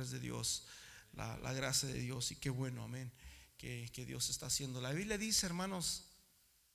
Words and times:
de 0.00 0.18
Dios, 0.18 0.66
la, 1.12 1.52
gracia 1.52 1.88
de 1.88 2.00
Dios 2.00 2.32
y 2.32 2.36
qué 2.36 2.50
bueno, 2.50 2.84
amén, 2.84 3.12
que, 3.58 3.90
que 3.92 4.06
Dios 4.06 4.30
está 4.30 4.46
haciendo. 4.46 4.80
La 4.80 4.92
Biblia 4.92 5.18
dice, 5.18 5.46
hermanos, 5.46 6.04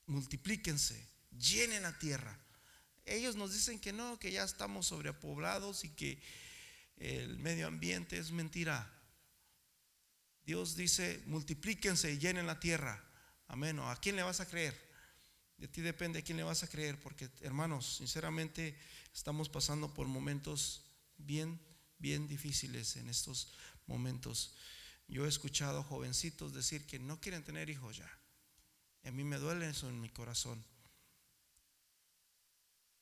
multiplíquense, 0.05 1.03
llenen 1.37 1.83
la 1.83 1.97
tierra. 1.97 2.37
Ellos 3.05 3.35
nos 3.35 3.53
dicen 3.53 3.79
que 3.79 3.93
no, 3.93 4.19
que 4.19 4.31
ya 4.31 4.43
estamos 4.43 4.87
sobrepoblados 4.87 5.83
y 5.83 5.89
que 5.89 6.21
el 6.97 7.39
medio 7.39 7.67
ambiente 7.67 8.17
es 8.17 8.31
mentira. 8.31 8.93
Dios 10.45 10.75
dice, 10.75 11.21
multiplíquense 11.25 12.11
y 12.11 12.19
llenen 12.19 12.47
la 12.47 12.59
tierra. 12.59 13.03
Amén. 13.47 13.79
¿A 13.79 13.95
quién 13.97 14.15
le 14.15 14.23
vas 14.23 14.39
a 14.39 14.47
creer? 14.47 14.87
De 15.57 15.67
ti 15.67 15.81
depende 15.81 16.19
a 16.19 16.21
quién 16.21 16.37
le 16.37 16.43
vas 16.43 16.63
a 16.63 16.69
creer, 16.69 16.99
porque 16.99 17.29
hermanos, 17.41 17.97
sinceramente 17.97 18.77
estamos 19.13 19.49
pasando 19.49 19.93
por 19.93 20.07
momentos 20.07 20.83
bien, 21.17 21.59
bien 21.99 22.27
difíciles 22.27 22.95
en 22.97 23.09
estos 23.09 23.53
momentos. 23.87 24.53
Yo 25.07 25.25
he 25.25 25.29
escuchado 25.29 25.83
jovencitos 25.83 26.53
decir 26.53 26.85
que 26.85 26.99
no 26.99 27.19
quieren 27.19 27.43
tener 27.43 27.69
hijos 27.69 27.97
ya. 27.97 28.11
Y 29.03 29.07
a 29.07 29.11
mí 29.11 29.23
me 29.23 29.37
duele 29.37 29.69
eso 29.69 29.87
en 29.89 30.01
mi 30.01 30.09
corazón. 30.09 30.63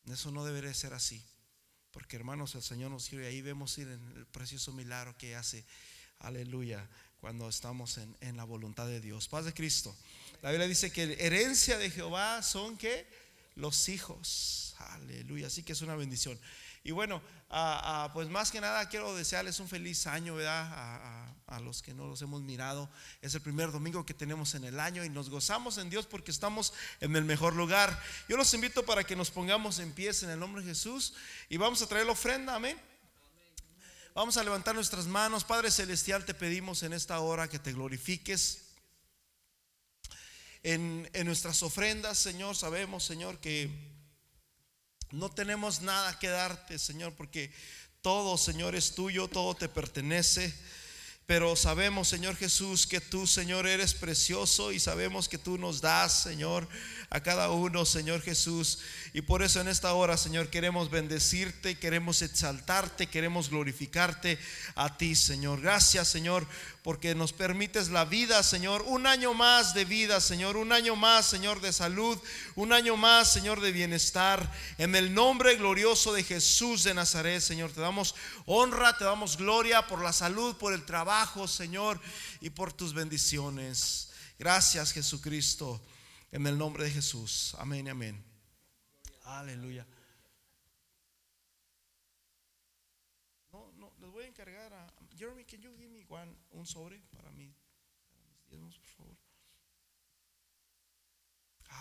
Eso 0.07 0.31
no 0.31 0.45
debería 0.45 0.73
ser 0.73 0.93
así. 0.93 1.23
Porque 1.91 2.15
hermanos, 2.15 2.53
el 2.55 2.61
Señor 2.61 2.91
nos 2.91 3.11
y 3.11 3.17
ahí 3.17 3.41
vemos 3.41 3.77
ir 3.77 3.87
en 3.87 4.17
el 4.17 4.25
precioso 4.27 4.71
milagro 4.73 5.17
que 5.17 5.35
hace. 5.35 5.65
Aleluya. 6.19 6.87
Cuando 7.19 7.49
estamos 7.49 7.97
en, 7.97 8.15
en 8.19 8.37
la 8.37 8.43
voluntad 8.43 8.85
de 8.85 9.01
Dios. 9.01 9.27
Paz 9.27 9.45
de 9.45 9.53
Cristo. 9.53 9.95
La 10.43 10.51
Biblia 10.51 10.67
dice 10.67 10.91
que 10.91 11.03
herencia 11.19 11.79
de 11.79 11.89
Jehová 11.89 12.43
son 12.43 12.77
que 12.77 13.07
los 13.55 13.89
hijos. 13.89 14.75
Aleluya. 14.77 15.47
Así 15.47 15.63
que 15.63 15.73
es 15.73 15.81
una 15.81 15.95
bendición. 15.95 16.39
Y 16.85 16.91
bueno, 16.91 17.19
pues 18.13 18.29
más 18.29 18.51
que 18.51 18.61
nada 18.61 18.87
quiero 18.87 19.15
desearles 19.15 19.59
un 19.59 19.67
feliz 19.67 20.05
año, 20.05 20.35
¿verdad? 20.35 21.31
A, 21.47 21.59
los 21.61 21.81
que 21.81 21.95
no 21.95 22.05
los 22.05 22.21
hemos 22.21 22.43
mirado. 22.43 22.91
Es 23.21 23.33
el 23.33 23.41
primer 23.41 23.71
domingo 23.71 24.05
que 24.05 24.13
tenemos 24.13 24.53
en 24.53 24.65
el 24.65 24.79
año 24.79 25.03
y 25.03 25.09
nos 25.09 25.31
gozamos 25.31 25.79
en 25.79 25.89
Dios 25.89 26.05
porque 26.05 26.29
estamos 26.29 26.73
en 26.99 27.15
el 27.15 27.23
mejor 27.23 27.55
lugar. 27.55 27.99
Yo 28.29 28.37
los 28.37 28.53
invito 28.53 28.85
para 28.85 29.03
que 29.03 29.15
nos 29.15 29.31
pongamos 29.31 29.79
en 29.79 29.93
pies 29.93 30.21
en 30.21 30.29
el 30.29 30.39
nombre 30.39 30.61
de 30.61 30.69
Jesús 30.69 31.15
y 31.49 31.57
vamos 31.57 31.81
a 31.81 31.87
traer 31.87 32.05
la 32.05 32.11
ofrenda, 32.11 32.53
amén. 32.53 32.79
Vamos 34.13 34.37
a 34.37 34.43
levantar 34.43 34.75
nuestras 34.75 35.07
manos. 35.07 35.43
Padre 35.43 35.71
Celestial, 35.71 36.23
te 36.23 36.35
pedimos 36.35 36.83
en 36.83 36.93
esta 36.93 37.19
hora 37.19 37.47
que 37.47 37.57
te 37.57 37.73
glorifiques. 37.73 38.61
En, 40.61 41.09
en 41.13 41.25
nuestras 41.25 41.63
ofrendas, 41.63 42.19
Señor, 42.19 42.55
sabemos, 42.55 43.03
Señor, 43.03 43.39
que 43.39 43.94
no 45.15 45.31
tenemos 45.31 45.81
nada 45.81 46.19
que 46.19 46.27
darte, 46.27 46.77
Señor, 46.77 47.13
porque 47.15 47.51
todo, 48.01 48.37
Señor, 48.37 48.75
es 48.75 48.93
tuyo, 48.93 49.27
todo 49.27 49.55
te 49.55 49.69
pertenece. 49.69 50.53
Pero 51.25 51.55
sabemos, 51.55 52.07
Señor 52.07 52.35
Jesús, 52.35 52.85
que 52.85 53.01
tú, 53.01 53.25
Señor, 53.25 53.65
eres 53.65 53.95
precioso 53.95 54.71
y 54.71 54.79
sabemos 54.79 55.27
que 55.27 55.39
tú 55.39 55.57
nos 55.57 55.81
das, 55.81 56.21
Señor, 56.21 56.67
a 57.09 57.23
cada 57.23 57.49
uno, 57.49 57.83
Señor 57.83 58.21
Jesús. 58.21 58.77
Y 59.11 59.21
por 59.21 59.41
eso 59.41 59.59
en 59.59 59.67
esta 59.67 59.91
hora, 59.95 60.17
Señor, 60.17 60.51
queremos 60.51 60.91
bendecirte, 60.91 61.79
queremos 61.79 62.21
exaltarte, 62.21 63.07
queremos 63.07 63.49
glorificarte 63.49 64.37
a 64.75 64.97
ti, 64.97 65.15
Señor. 65.15 65.61
Gracias, 65.61 66.09
Señor, 66.09 66.45
porque 66.85 67.15
nos 67.15 67.33
permites 67.33 67.89
la 67.89 68.05
vida, 68.05 68.43
Señor. 68.43 68.83
Un 68.83 69.07
año 69.07 69.33
más 69.33 69.73
de 69.73 69.85
vida, 69.85 70.21
Señor. 70.21 70.55
Un 70.55 70.71
año 70.71 70.95
más, 70.95 71.25
Señor, 71.25 71.59
de 71.59 71.73
salud. 71.73 72.15
Un 72.53 72.73
año 72.73 72.95
más, 72.95 73.33
Señor, 73.33 73.59
de 73.59 73.71
bienestar. 73.71 74.53
En 74.77 74.95
el 74.95 75.11
nombre 75.11 75.55
glorioso 75.55 76.13
de 76.13 76.23
Jesús 76.23 76.83
de 76.83 76.93
Nazaret, 76.93 77.41
Señor, 77.41 77.71
te 77.71 77.81
damos 77.81 78.13
honra, 78.45 78.95
te 78.99 79.03
damos 79.03 79.35
gloria 79.35 79.87
por 79.87 79.99
la 79.99 80.13
salud, 80.13 80.57
por 80.57 80.73
el 80.73 80.85
trabajo, 80.85 81.47
Señor, 81.47 81.99
y 82.39 82.51
por 82.51 82.71
tus 82.71 82.93
bendiciones. 82.93 84.11
Gracias, 84.37 84.91
Jesucristo. 84.91 85.81
En 86.31 86.45
el 86.45 86.55
nombre 86.55 86.83
de 86.83 86.91
Jesús. 86.91 87.55
Amén 87.57 87.89
amén. 87.89 88.23
Aleluya. 89.23 89.87
No, 93.51 93.71
no, 93.75 93.84
les 93.99 94.09
voy 94.11 94.23
a 94.23 94.27
encargar 94.27 94.73
a 94.73 94.93
Jeremy, 95.17 95.43
can 95.45 95.61
you 95.61 95.75
give 95.77 95.89
me 95.89 96.05
one, 96.09 96.35
un 96.51 96.65
sobre 96.65 96.99
para 97.11 97.31
mí, 97.31 97.53
para 98.11 98.25
mis 98.27 98.45
diezmos, 98.47 98.77
por 98.77 98.87
favor. 98.87 99.17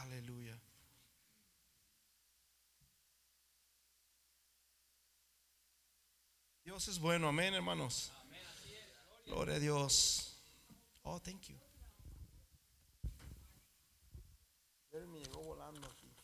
Aleluya. 0.03 0.61
Dios 6.65 6.89
es 6.89 6.99
bueno, 6.99 7.29
amén, 7.29 7.55
hermanos. 7.55 8.11
Gloria 9.27 9.57
a 9.57 9.59
Dios. 9.59 10.37
Oh, 11.03 11.21
thank 11.21 11.49
you. 11.49 11.57
me 14.93 15.19
llegó 15.21 15.43
volando 15.43 15.87
aquí. 15.87 16.15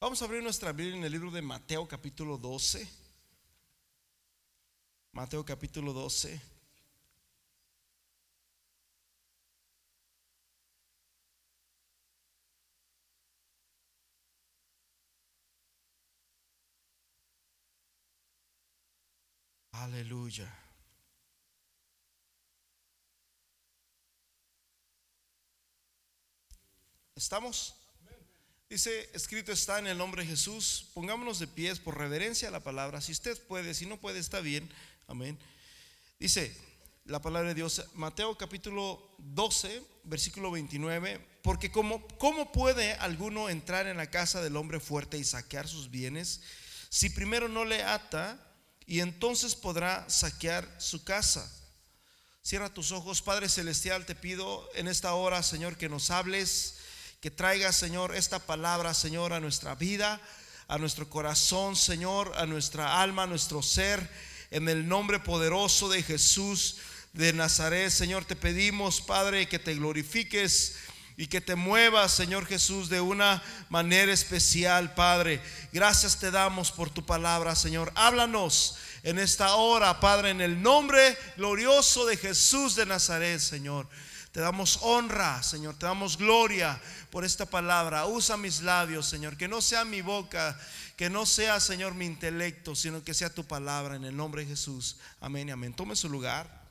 Vamos 0.00 0.22
a 0.22 0.26
abrir 0.26 0.44
nuestra 0.44 0.70
Biblia 0.70 0.96
en 0.96 1.04
el 1.04 1.10
libro 1.10 1.28
de 1.32 1.42
Mateo 1.42 1.88
capítulo 1.88 2.38
12. 2.38 2.88
Mateo 5.10 5.44
capítulo 5.44 5.92
12. 5.92 6.40
Aleluya. 19.72 20.48
¿Estamos? 27.16 27.87
Dice, 28.70 29.08
escrito 29.14 29.50
está 29.50 29.78
en 29.78 29.86
el 29.86 29.96
nombre 29.96 30.22
de 30.22 30.28
Jesús. 30.28 30.88
Pongámonos 30.92 31.38
de 31.38 31.46
pies 31.46 31.78
por 31.78 31.96
reverencia 31.96 32.48
a 32.48 32.50
la 32.50 32.62
palabra. 32.62 33.00
Si 33.00 33.12
usted 33.12 33.40
puede, 33.46 33.72
si 33.72 33.86
no 33.86 33.98
puede, 33.98 34.18
está 34.18 34.40
bien. 34.40 34.68
Amén. 35.06 35.38
Dice 36.18 36.54
la 37.06 37.22
palabra 37.22 37.48
de 37.48 37.54
Dios, 37.54 37.82
Mateo 37.94 38.36
capítulo 38.36 39.14
12, 39.18 39.82
versículo 40.04 40.50
29. 40.50 41.18
Porque 41.42 41.72
¿cómo 41.72 42.52
puede 42.52 42.92
alguno 42.94 43.48
entrar 43.48 43.86
en 43.86 43.96
la 43.96 44.10
casa 44.10 44.42
del 44.42 44.56
hombre 44.56 44.80
fuerte 44.80 45.16
y 45.16 45.24
saquear 45.24 45.66
sus 45.66 45.90
bienes 45.90 46.42
si 46.90 47.10
primero 47.10 47.48
no 47.48 47.64
le 47.64 47.82
ata 47.82 48.38
y 48.86 49.00
entonces 49.00 49.54
podrá 49.54 50.08
saquear 50.08 50.66
su 50.78 51.04
casa. 51.04 51.50
Cierra 52.42 52.72
tus 52.72 52.92
ojos, 52.92 53.20
Padre 53.20 53.48
Celestial, 53.48 54.06
te 54.06 54.14
pido 54.14 54.68
en 54.74 54.88
esta 54.88 55.12
hora, 55.12 55.42
Señor, 55.42 55.76
que 55.76 55.90
nos 55.90 56.10
hables, 56.10 56.77
que 57.20 57.30
traigas, 57.32 57.74
Señor, 57.74 58.14
esta 58.14 58.38
palabra, 58.38 58.94
Señor, 58.94 59.32
a 59.32 59.40
nuestra 59.40 59.74
vida, 59.74 60.20
a 60.68 60.78
nuestro 60.78 61.10
corazón, 61.10 61.74
Señor, 61.74 62.32
a 62.36 62.46
nuestra 62.46 63.02
alma, 63.02 63.24
a 63.24 63.26
nuestro 63.26 63.60
ser, 63.60 64.08
en 64.52 64.68
el 64.68 64.86
nombre 64.86 65.18
poderoso 65.18 65.88
de 65.88 66.02
Jesús 66.04 66.76
de 67.12 67.32
Nazaret, 67.32 67.90
Señor, 67.90 68.24
te 68.24 68.36
pedimos, 68.36 69.00
Padre, 69.00 69.48
que 69.48 69.58
te 69.58 69.74
glorifiques 69.74 70.76
y 71.16 71.26
que 71.26 71.40
te 71.40 71.56
muevas, 71.56 72.12
Señor 72.12 72.46
Jesús, 72.46 72.88
de 72.88 73.00
una 73.00 73.42
manera 73.68 74.12
especial, 74.12 74.94
Padre. 74.94 75.42
Gracias 75.72 76.20
te 76.20 76.30
damos 76.30 76.70
por 76.70 76.90
tu 76.90 77.04
palabra, 77.04 77.56
Señor. 77.56 77.90
Háblanos 77.96 78.76
en 79.02 79.18
esta 79.18 79.56
hora, 79.56 79.98
Padre, 79.98 80.30
en 80.30 80.40
el 80.40 80.62
nombre 80.62 81.18
glorioso 81.36 82.06
de 82.06 82.16
Jesús 82.16 82.76
de 82.76 82.86
Nazaret, 82.86 83.40
Señor. 83.40 83.88
Te 84.32 84.40
damos 84.40 84.78
honra, 84.82 85.42
Señor, 85.42 85.78
te 85.78 85.86
damos 85.86 86.18
gloria 86.18 86.80
por 87.10 87.24
esta 87.24 87.46
palabra. 87.46 88.06
Usa 88.06 88.36
mis 88.36 88.60
labios, 88.60 89.06
Señor, 89.06 89.36
que 89.36 89.48
no 89.48 89.62
sea 89.62 89.84
mi 89.84 90.02
boca, 90.02 90.58
que 90.96 91.08
no 91.08 91.24
sea, 91.24 91.60
Señor, 91.60 91.94
mi 91.94 92.04
intelecto, 92.04 92.74
sino 92.74 93.02
que 93.02 93.14
sea 93.14 93.34
tu 93.34 93.44
palabra 93.44 93.96
en 93.96 94.04
el 94.04 94.16
nombre 94.16 94.42
de 94.42 94.48
Jesús. 94.48 94.98
Amén 95.20 95.48
y 95.48 95.52
amén. 95.52 95.72
Tome 95.72 95.96
su 95.96 96.08
lugar. 96.08 96.68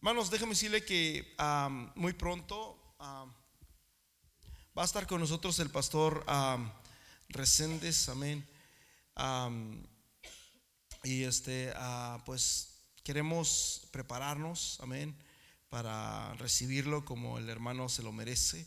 Hermanos, 0.00 0.30
déjame 0.30 0.50
decirle 0.50 0.84
que 0.84 1.34
muy 1.94 2.12
pronto 2.12 2.78
va 3.00 4.82
a 4.82 4.84
estar 4.84 5.06
con 5.06 5.20
nosotros 5.20 5.58
el 5.60 5.70
pastor 5.70 6.24
um, 6.28 6.70
Reséndez, 7.28 8.08
amén. 8.08 8.46
y 11.02 11.22
este, 11.24 11.72
ah, 11.76 12.22
pues 12.24 12.75
queremos 13.06 13.86
prepararnos, 13.92 14.80
amén, 14.80 15.14
para 15.68 16.34
recibirlo 16.34 17.04
como 17.04 17.38
el 17.38 17.48
hermano 17.48 17.88
se 17.88 18.02
lo 18.02 18.10
merece 18.10 18.66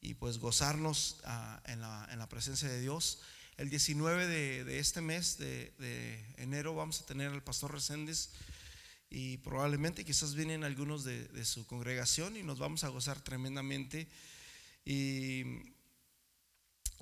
y 0.00 0.14
pues 0.14 0.38
gozarnos 0.38 1.20
ah, 1.24 1.60
en, 1.66 1.82
la, 1.82 2.26
presencia 2.30 2.70
de 2.70 2.80
Dios. 2.80 3.20
El 3.58 3.68
19 3.68 4.26
de, 4.26 4.78
este 4.78 5.02
mes 5.02 5.36
de, 5.36 5.74
de, 5.78 6.24
enero 6.38 6.74
vamos 6.74 7.02
a 7.02 7.04
tener 7.04 7.32
al 7.32 7.42
pastor 7.42 7.74
Reséndez 7.74 8.30
y 9.10 9.36
probablemente 9.36 10.06
quizás 10.06 10.34
vienen 10.34 10.64
algunos 10.64 11.04
de, 11.04 11.44
su 11.44 11.66
congregación 11.66 12.38
y 12.38 12.42
nos 12.42 12.58
vamos 12.58 12.82
a 12.84 12.88
gozar 12.88 13.20
tremendamente. 13.20 14.08
Y, 14.86 15.42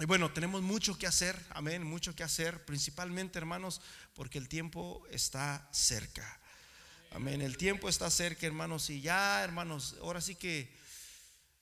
y, 0.01 0.07
bueno, 0.09 0.33
tenemos 0.33 0.63
mucho 0.63 0.99
que 0.99 1.07
hacer, 1.07 1.41
amén, 1.51 1.85
mucho 1.85 2.17
que 2.17 2.25
hacer, 2.25 2.65
principalmente 2.65 3.39
hermanos, 3.39 3.81
porque 4.13 4.39
el 4.39 4.49
tiempo 4.49 5.07
está 5.13 5.69
cerca. 5.71 6.41
Amén, 7.11 7.41
el 7.41 7.57
tiempo 7.57 7.89
está 7.89 8.11
cerca, 8.11 8.47
hermanos, 8.47 8.91
y 8.91 9.01
ya, 9.01 9.43
hermanos, 9.43 9.97
ahora 10.01 10.21
sí 10.21 10.35
que 10.35 10.71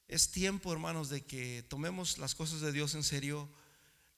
es 0.09 0.31
tiempo, 0.31 0.73
hermanos, 0.73 1.09
de 1.09 1.25
que 1.25 1.65
tomemos 1.69 2.19
las 2.19 2.35
cosas 2.35 2.61
de 2.61 2.73
Dios 2.73 2.95
en 2.95 3.05
serio. 3.05 3.49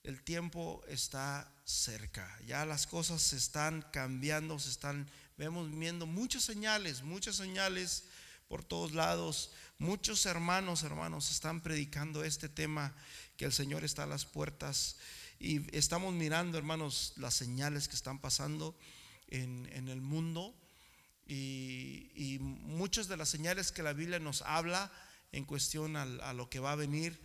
El 0.03 0.23
tiempo 0.23 0.83
está 0.87 1.51
cerca. 1.65 2.39
Ya 2.45 2.65
las 2.65 2.87
cosas 2.87 3.21
se 3.21 3.37
están 3.37 3.85
cambiando, 3.91 4.57
se 4.59 4.69
están 4.69 5.09
vemos 5.39 5.71
viendo 5.71 6.05
muchas 6.05 6.43
señales, 6.43 7.01
muchas 7.01 7.37
señales 7.37 8.03
por 8.49 8.63
todos 8.63 8.91
lados. 8.91 9.51
Muchos 9.77 10.25
hermanos, 10.25 10.83
hermanos, 10.83 11.31
están 11.31 11.61
predicando 11.61 12.25
este 12.25 12.49
tema 12.49 12.93
que 13.37 13.45
el 13.45 13.53
Señor 13.53 13.85
está 13.85 14.03
a 14.03 14.07
las 14.07 14.25
puertas 14.25 14.97
y 15.39 15.75
estamos 15.75 16.13
mirando, 16.13 16.57
hermanos, 16.57 17.13
las 17.15 17.35
señales 17.35 17.87
que 17.87 17.95
están 17.95 18.19
pasando 18.19 18.75
en, 19.29 19.87
el 19.87 20.01
mundo 20.01 20.53
y, 21.29 22.11
y 22.15 22.39
muchas 22.39 23.07
de 23.07 23.15
las 23.15 23.29
señales 23.29 23.71
que 23.71 23.83
la 23.83 23.93
Biblia 23.93 24.19
nos 24.19 24.41
habla 24.41 24.91
en 25.31 25.45
cuestión 25.45 25.95
a, 25.95 26.33
lo 26.33 26.49
que 26.49 26.59
va 26.59 26.71
a 26.71 26.75
venir, 26.75 27.21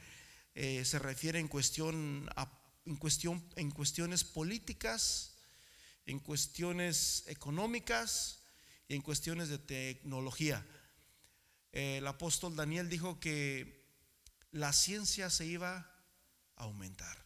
eh, 0.54 0.84
se 0.84 0.98
refiere 0.98 1.38
en 1.38 1.48
cuestión, 1.48 2.28
en, 2.84 2.96
cuestión, 2.96 3.42
en 3.56 3.70
cuestiones 3.70 4.24
políticas, 4.24 5.36
en 6.04 6.20
cuestiones 6.20 7.24
económicas 7.28 8.40
y 8.88 8.94
en 8.94 9.00
cuestiones 9.00 9.48
de 9.48 9.58
tecnología. 9.58 10.64
El 11.72 12.06
apóstol 12.06 12.54
Daniel 12.54 12.88
dijo 12.88 13.18
que 13.20 13.88
la 14.52 14.72
ciencia 14.72 15.30
se 15.30 15.46
iba 15.46 15.90
a 16.56 16.64
aumentar. 16.64 17.24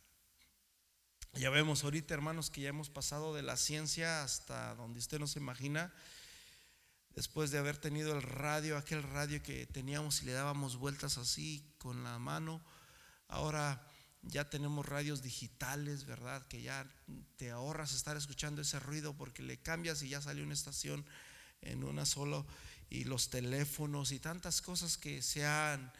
Ya 1.34 1.50
vemos 1.50 1.84
ahorita, 1.84 2.14
hermanos, 2.14 2.50
que 2.50 2.62
ya 2.62 2.70
hemos 2.70 2.88
pasado 2.88 3.34
de 3.34 3.42
la 3.42 3.56
ciencia 3.56 4.22
hasta 4.22 4.74
donde 4.76 5.00
usted 5.00 5.18
no 5.18 5.26
se 5.26 5.40
imagina 5.40 5.92
después 7.14 7.50
de 7.50 7.58
haber 7.58 7.76
tenido 7.78 8.14
el 8.14 8.22
radio, 8.22 8.76
aquel 8.76 9.02
radio 9.02 9.42
que 9.42 9.66
teníamos 9.66 10.22
y 10.22 10.26
le 10.26 10.32
dábamos 10.32 10.76
vueltas 10.76 11.18
así 11.18 11.64
con 11.78 12.04
la 12.04 12.18
mano, 12.18 12.62
ahora 13.28 13.86
ya 14.22 14.50
tenemos 14.50 14.86
radios 14.86 15.22
digitales, 15.22 16.04
¿verdad? 16.04 16.46
Que 16.48 16.62
ya 16.62 16.86
te 17.36 17.50
ahorras 17.50 17.94
estar 17.94 18.16
escuchando 18.16 18.62
ese 18.62 18.80
ruido 18.80 19.14
porque 19.14 19.42
le 19.42 19.58
cambias 19.58 20.02
y 20.02 20.08
ya 20.08 20.20
sale 20.20 20.42
una 20.42 20.54
estación 20.54 21.04
en 21.62 21.84
una 21.84 22.06
sola 22.06 22.44
y 22.90 23.04
los 23.04 23.30
teléfonos 23.30 24.12
y 24.12 24.18
tantas 24.18 24.62
cosas 24.62 24.96
que 24.96 25.22
se 25.22 25.46
han 25.46 25.92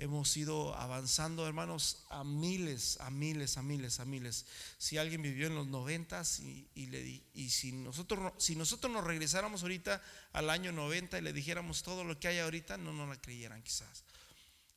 hemos 0.00 0.34
ido 0.38 0.74
avanzando, 0.76 1.46
hermanos, 1.46 2.04
a 2.08 2.24
miles, 2.24 2.98
a 3.00 3.10
miles, 3.10 3.58
a 3.58 3.62
miles, 3.62 4.00
a 4.00 4.06
miles. 4.06 4.46
Si 4.78 4.96
alguien 4.96 5.20
vivió 5.20 5.46
en 5.46 5.54
los 5.54 5.66
noventas 5.66 6.40
y, 6.40 6.66
y, 6.74 6.86
le, 6.86 7.22
y 7.34 7.50
si, 7.50 7.72
nosotros, 7.72 8.32
si 8.38 8.56
nosotros 8.56 8.90
nos 8.90 9.04
regresáramos 9.04 9.62
ahorita 9.62 10.02
al 10.32 10.48
año 10.48 10.72
90 10.72 11.18
y 11.18 11.20
le 11.22 11.34
dijéramos 11.34 11.82
todo 11.82 12.02
lo 12.02 12.18
que 12.18 12.28
hay 12.28 12.38
ahorita, 12.38 12.78
no 12.78 12.94
nos 12.94 13.10
la 13.10 13.20
creyeran 13.20 13.62
quizás, 13.62 14.04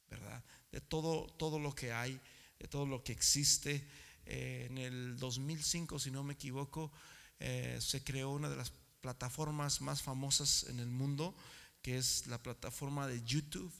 ¿verdad? 0.09 0.43
De 0.73 0.81
todo, 0.81 1.27
todo 1.37 1.57
lo 1.57 1.73
que 1.73 1.93
hay, 1.93 2.19
de 2.59 2.67
todo 2.67 2.85
lo 2.85 3.01
que 3.01 3.13
existe. 3.13 3.87
Eh, 4.25 4.67
en 4.69 4.77
el 4.77 5.17
2005, 5.19 5.99
si 5.99 6.11
no 6.11 6.25
me 6.25 6.33
equivoco, 6.33 6.91
eh, 7.39 7.77
se 7.79 8.03
creó 8.03 8.31
una 8.31 8.49
de 8.49 8.57
las 8.57 8.73
plataformas 8.99 9.79
más 9.79 10.01
famosas 10.01 10.65
en 10.65 10.81
el 10.81 10.87
mundo, 10.87 11.33
que 11.81 11.97
es 11.97 12.27
la 12.27 12.43
plataforma 12.43 13.07
de 13.07 13.23
YouTube 13.23 13.73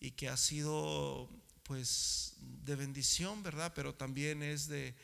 y 0.00 0.12
que 0.12 0.28
ha 0.28 0.36
sido 0.36 1.28
pues 1.62 2.34
de 2.40 2.74
bendición, 2.74 3.42
¿verdad? 3.42 3.72
Pero 3.74 3.94
también 3.94 4.42
es 4.42 4.66
de, 4.66 4.96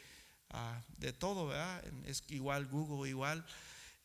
ah, 0.50 0.82
de 0.98 1.12
todo, 1.12 1.46
¿verdad? 1.46 1.84
Es 2.06 2.24
igual 2.28 2.66
Google, 2.66 3.08
igual 3.08 3.46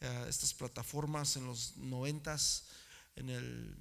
eh, 0.02 0.26
estas 0.28 0.54
plataformas 0.54 1.38
en 1.38 1.46
los 1.48 1.78
noventas, 1.78 2.66
en 3.16 3.30
el 3.30 3.76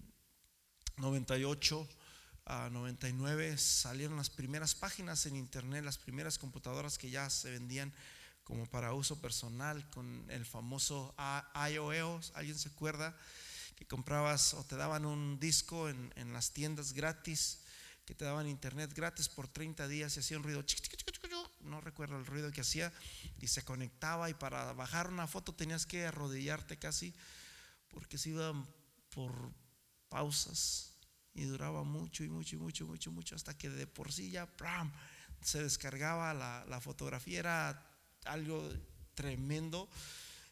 98 0.97 1.89
a 2.47 2.69
99 2.71 3.59
salieron 3.59 4.17
las 4.17 4.31
primeras 4.31 4.75
páginas 4.75 5.27
en 5.27 5.37
internet, 5.37 5.85
las 5.85 5.99
primeras 5.99 6.39
computadoras 6.39 6.99
que 6.99 7.11
ya 7.11 7.29
se 7.29 7.51
vendían 7.51 7.93
como 8.45 8.67
para 8.67 8.93
uso 8.93 9.21
personal 9.21 9.89
con 9.91 10.27
el 10.29 10.45
famoso 10.45 11.15
iOS, 11.55 12.33
¿alguien 12.35 12.59
se 12.59 12.69
acuerda? 12.69 13.17
Que 13.81 13.87
comprabas 13.87 14.53
o 14.53 14.62
te 14.62 14.77
daban 14.77 15.06
un 15.06 15.41
disco 15.41 15.88
en, 15.88 16.32
las 16.35 16.53
tiendas 16.53 16.93
gratis, 16.93 17.61
que 18.05 18.15
te 18.15 18.27
daban 18.27 18.47
internet 18.47 18.93
gratis 18.93 19.27
por 19.31 19.49
30 19.49 19.88
días 19.88 20.15
y 20.15 20.21
hacía 20.21 20.37
un 20.37 20.43
ruido, 20.43 20.62
no 21.61 21.81
recuerdo 21.81 22.19
el 22.19 22.27
ruido 22.27 22.53
que 22.53 22.61
hacía, 22.61 22.93
y 23.41 23.49
se 23.49 23.65
conectaba 23.65 24.29
y 24.29 24.35
para 24.35 24.75
bajar 24.75 25.09
una 25.09 25.27
foto 25.27 25.55
tenías 25.55 25.87
que 25.87 26.05
arrodillarte 26.05 26.79
casi, 26.79 27.15
porque 27.88 28.19
se 28.19 28.29
iban 28.29 28.69
por 29.09 29.50
pausas 30.11 30.99
y 31.32 31.44
duraba 31.44 31.82
mucho 31.82 32.23
y 32.23 32.29
mucho 32.29 32.56
y 32.56 32.59
mucho, 32.59 32.87
mucho, 32.87 33.11
mucho, 33.11 33.35
hasta 33.35 33.56
que 33.56 33.71
de 33.71 33.87
por 33.87 34.12
sí 34.12 34.31
ya 34.31 34.47
se 35.41 35.62
descargaba 35.62 36.35
la, 36.35 36.67
la 36.69 36.82
fotografía, 36.82 37.38
era 37.38 37.97
algo 38.27 38.71
tremendo 39.15 39.88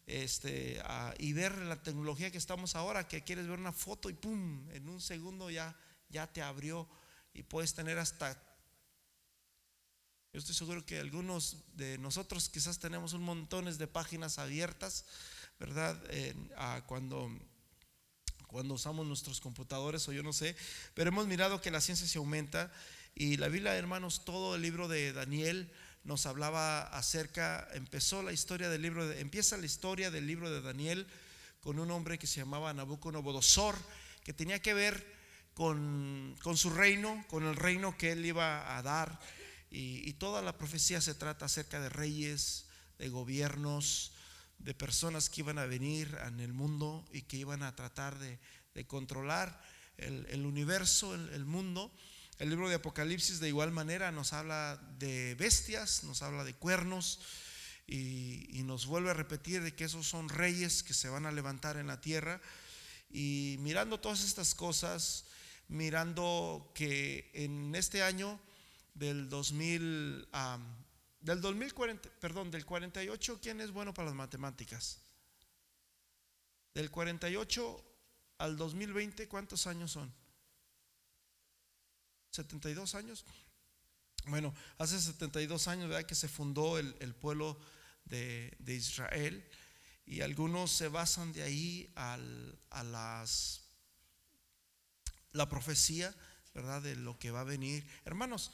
este, 0.08 0.82
y 1.18 1.34
ver 1.34 1.56
la 1.58 1.82
tecnología 1.82 2.30
que 2.30 2.38
estamos 2.38 2.74
ahora, 2.74 3.06
que 3.06 3.24
quieres 3.24 3.46
ver 3.46 3.58
una 3.58 3.72
foto 3.72 4.08
y 4.08 4.14
pum, 4.14 4.66
en 4.70 4.88
un 4.88 5.02
segundo 5.02 5.50
ya, 5.50 5.76
ya 6.08 6.26
te 6.26 6.40
abrió 6.40 6.88
y 7.34 7.42
puedes 7.42 7.74
tener 7.74 7.98
hasta... 7.98 8.42
Yo 10.32 10.38
estoy 10.38 10.54
seguro 10.54 10.84
que 10.86 10.98
algunos 10.98 11.58
de 11.74 11.98
nosotros 11.98 12.48
quizás 12.48 12.78
tenemos 12.78 13.12
un 13.12 13.22
montón 13.22 13.66
de 13.66 13.86
páginas 13.86 14.38
abiertas, 14.38 15.04
¿verdad? 15.58 16.00
cuando, 16.86 17.30
cuando 18.46 18.74
usamos 18.74 19.06
nuestros 19.06 19.40
computadores 19.40 20.08
o 20.08 20.12
yo 20.12 20.22
no 20.22 20.32
sé, 20.32 20.56
pero 20.94 21.08
hemos 21.08 21.26
mirado 21.26 21.60
que 21.60 21.70
la 21.70 21.82
ciencia 21.82 22.06
se 22.06 22.18
aumenta 22.18 22.72
y 23.14 23.36
la 23.36 23.48
Biblia, 23.48 23.76
hermanos, 23.76 24.24
todo 24.24 24.54
el 24.54 24.62
libro 24.62 24.88
de 24.88 25.12
Daniel, 25.12 25.70
nos 26.04 26.26
hablaba 26.26 26.82
acerca, 26.82 27.68
empezó 27.72 28.22
la 28.22 28.32
historia 28.32 28.68
del 28.68 28.82
libro, 28.82 29.06
de, 29.06 29.20
empieza 29.20 29.56
la 29.56 29.66
historia 29.66 30.10
del 30.10 30.26
libro 30.26 30.50
de 30.50 30.60
Daniel 30.60 31.06
con 31.60 31.78
un 31.78 31.90
hombre 31.90 32.18
que 32.18 32.26
se 32.26 32.40
llamaba 32.40 32.72
Nabucodonosor, 32.72 33.76
que 34.24 34.32
tenía 34.32 34.60
que 34.60 34.74
ver 34.74 35.18
con, 35.54 36.36
su 36.54 36.70
reino, 36.70 37.24
con 37.28 37.44
el 37.44 37.56
reino 37.56 37.96
que 37.96 38.12
él 38.12 38.24
iba 38.24 38.76
a 38.76 38.82
dar. 38.82 39.18
Y, 39.70 40.12
toda 40.14 40.40
la 40.40 40.56
profecía 40.56 41.00
se 41.00 41.14
trata 41.14 41.46
acerca 41.46 41.80
de 41.80 41.88
reyes, 41.88 42.66
de 42.98 43.08
gobiernos, 43.08 44.12
de 44.58 44.72
personas 44.74 45.28
que 45.28 45.42
iban 45.42 45.58
a 45.58 45.66
venir 45.66 46.16
en 46.26 46.40
el 46.40 46.52
mundo 46.52 47.04
y 47.12 47.22
que 47.22 47.36
iban 47.36 47.62
a 47.62 47.74
tratar 47.76 48.18
de, 48.18 48.38
controlar 48.86 49.60
el, 49.96 50.46
universo, 50.46 51.14
el 51.14 51.44
mundo. 51.44 51.92
El 52.38 52.50
libro 52.50 52.68
de 52.68 52.76
Apocalipsis 52.76 53.40
de 53.40 53.48
igual 53.48 53.72
manera 53.72 54.12
nos 54.12 54.32
habla 54.32 54.80
de 55.00 55.34
bestias, 55.34 56.04
nos 56.04 56.22
habla 56.22 56.44
de 56.44 56.54
cuernos 56.54 57.18
y, 57.84 58.62
nos 58.62 58.86
vuelve 58.86 59.10
a 59.10 59.14
repetir 59.14 59.62
de 59.62 59.74
que 59.74 59.84
esos 59.84 60.06
son 60.06 60.28
reyes 60.28 60.84
que 60.84 60.94
se 60.94 61.08
van 61.08 61.26
a 61.26 61.32
levantar 61.32 61.78
en 61.78 61.88
la 61.88 62.00
tierra. 62.00 62.40
Y 63.10 63.56
mirando 63.58 63.98
todas 63.98 64.22
estas 64.22 64.54
cosas, 64.54 65.24
mirando 65.66 66.70
que 66.74 67.28
en 67.34 67.74
este 67.74 68.04
año 68.04 68.38
del 68.94 69.28
2000, 69.28 70.28
del 71.20 71.40
2040, 71.40 72.08
perdón, 72.20 72.52
del 72.52 72.64
48, 72.64 73.40
¿quién 73.42 73.60
es 73.60 73.72
bueno 73.72 73.92
para 73.92 74.06
las 74.06 74.14
matemáticas? 74.14 75.00
Del 76.72 76.90
48 76.90 77.84
al 78.38 78.56
2020, 78.56 79.26
¿cuántos 79.26 79.66
años 79.66 79.90
son? 79.90 80.12
72 82.30 82.94
años. 82.94 83.24
Bueno, 84.26 84.54
hace 84.78 85.00
72 85.00 85.68
años 85.68 85.88
¿verdad? 85.88 86.06
que 86.06 86.14
se 86.14 86.28
fundó 86.28 86.78
el, 86.78 87.14
pueblo 87.14 87.58
de, 88.04 88.56
Israel 88.66 89.48
y 90.04 90.20
algunos 90.20 90.70
se 90.70 90.88
basan 90.88 91.32
de 91.32 91.42
ahí 91.42 91.92
a 91.96 92.18
las, 92.84 93.62
la 95.32 95.48
profecía, 95.48 96.14
¿verdad? 96.54 96.82
De 96.82 96.96
lo 96.96 97.18
que 97.18 97.30
va 97.30 97.40
a 97.40 97.44
venir. 97.44 97.86
Hermanos, 98.04 98.50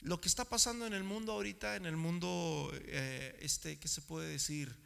lo 0.00 0.20
que 0.20 0.28
está 0.28 0.44
pasando 0.44 0.86
en 0.86 0.94
el 0.94 1.04
mundo 1.04 1.32
ahorita, 1.32 1.76
en 1.76 1.86
el 1.86 1.96
mundo, 1.96 2.70
eh, 2.74 3.36
este, 3.40 3.78
¿qué 3.78 3.88
se 3.88 4.02
puede 4.02 4.28
decir? 4.28 4.76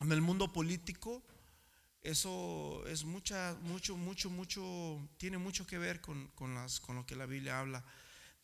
en 0.00 0.12
el 0.12 0.22
mundo 0.22 0.50
político, 0.50 1.22
eso 2.04 2.86
es 2.86 3.04
mucha, 3.04 3.56
mucho, 3.62 3.96
mucho, 3.96 4.28
mucho, 4.28 5.08
tiene 5.16 5.38
mucho 5.38 5.66
que 5.66 5.78
ver 5.78 6.00
con, 6.00 6.30
las, 6.54 6.78
con 6.78 6.96
lo 6.96 7.06
que 7.06 7.16
la 7.16 7.26
Biblia 7.26 7.58
habla. 7.58 7.82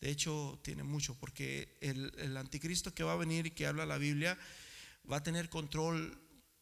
De 0.01 0.11
hecho, 0.11 0.59
tiene 0.65 0.83
mucho, 0.83 1.15
porque 1.15 1.77
el, 1.83 2.11
el, 2.17 2.37
anticristo 2.39 2.95
que 2.95 3.05
va 3.05 3.13
a 3.13 3.17
venir 3.17 3.47
y 3.47 3.51
que 3.51 3.67
habla 3.67 3.85
la 3.85 3.99
Biblia 3.99 4.39
va 5.11 5.19
a 5.19 5.23
tener 5.23 5.51
control 5.51 6.19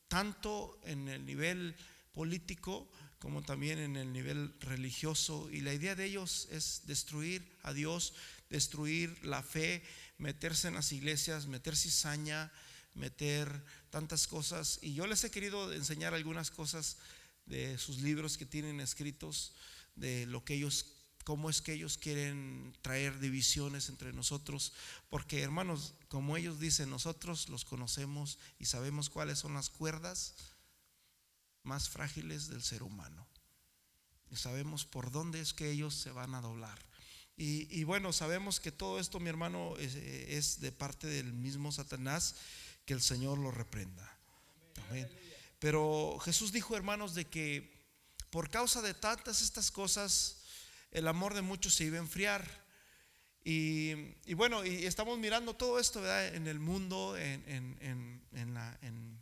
tanto 0.08 0.80
en 0.82 1.08
el 1.08 1.24
nivel 1.24 1.76
político 2.12 2.90
como 3.20 3.42
también 3.42 3.78
en 3.78 3.96
el 3.96 4.12
nivel 4.12 4.54
religioso. 4.60 5.48
Y 5.50 5.60
la 5.60 5.72
idea 5.72 5.94
de 5.94 6.04
ellos 6.04 6.48
es 6.50 6.82
destruir 6.86 7.48
a 7.62 7.72
Dios, 7.72 8.14
destruir 8.50 9.24
la 9.24 9.42
fe, 9.42 9.82
meterse 10.18 10.68
en 10.68 10.74
las 10.74 10.92
iglesias, 10.92 11.46
meter 11.46 11.76
cizaña, 11.76 12.50
meter 12.98 13.64
tantas 13.90 14.26
cosas. 14.26 14.78
Y 14.82 14.94
yo 14.94 15.06
les 15.06 15.24
he 15.24 15.30
querido 15.30 15.72
enseñar 15.72 16.14
algunas 16.14 16.50
cosas 16.50 16.98
de 17.46 17.78
sus 17.78 17.98
libros 17.98 18.36
que 18.36 18.46
tienen 18.46 18.80
escritos, 18.80 19.52
de 19.96 20.26
lo 20.26 20.44
que 20.44 20.54
ellos, 20.54 20.86
cómo 21.24 21.48
es 21.48 21.62
que 21.62 21.72
ellos 21.72 21.96
quieren 21.96 22.76
traer 22.82 23.18
divisiones 23.18 23.88
entre 23.88 24.12
nosotros. 24.12 24.72
Porque 25.08 25.40
hermanos, 25.40 25.94
como 26.08 26.36
ellos 26.36 26.60
dicen, 26.60 26.90
nosotros 26.90 27.48
los 27.48 27.64
conocemos 27.64 28.38
y 28.58 28.66
sabemos 28.66 29.08
cuáles 29.08 29.38
son 29.38 29.54
las 29.54 29.70
cuerdas 29.70 30.34
más 31.62 31.88
frágiles 31.88 32.48
del 32.48 32.62
ser 32.62 32.82
humano. 32.82 33.26
Y 34.30 34.36
sabemos 34.36 34.84
por 34.84 35.10
dónde 35.10 35.40
es 35.40 35.54
que 35.54 35.70
ellos 35.70 35.94
se 35.94 36.10
van 36.10 36.34
a 36.34 36.40
doblar. 36.40 36.78
Y, 37.40 37.84
bueno, 37.84 38.12
sabemos 38.12 38.58
que 38.58 38.72
todo 38.72 38.98
esto, 38.98 39.20
mi 39.20 39.28
hermano, 39.28 39.76
es, 39.76 40.60
de 40.60 40.72
parte 40.72 41.06
del 41.06 41.32
mismo 41.32 41.70
Satanás, 41.70 42.34
que 42.88 42.94
el 42.94 43.02
Señor 43.02 43.36
lo 43.38 43.50
reprenda. 43.50 44.10
Pero 45.58 46.18
Jesús 46.24 46.52
dijo, 46.52 46.74
hermanos, 46.74 47.14
de 47.14 47.26
que 47.26 47.70
por 48.30 48.48
causa 48.48 48.80
de 48.80 48.94
tantas 48.94 49.42
estas 49.42 49.70
cosas, 49.70 50.38
el 50.90 51.06
amor 51.06 51.34
de 51.34 51.42
muchos 51.42 51.74
se 51.74 51.84
iba 51.84 51.98
a 51.98 52.00
enfriar. 52.00 52.48
Y, 53.44 53.92
bueno, 54.32 54.64
y 54.64 54.86
estamos 54.86 55.18
mirando 55.18 55.54
todo 55.54 55.78
esto 55.78 56.02
en 56.18 56.46
el 56.46 56.60
mundo, 56.60 57.14
en, 57.18 57.44
en, 58.32 58.54
la, 58.54 58.78
en 58.80 59.20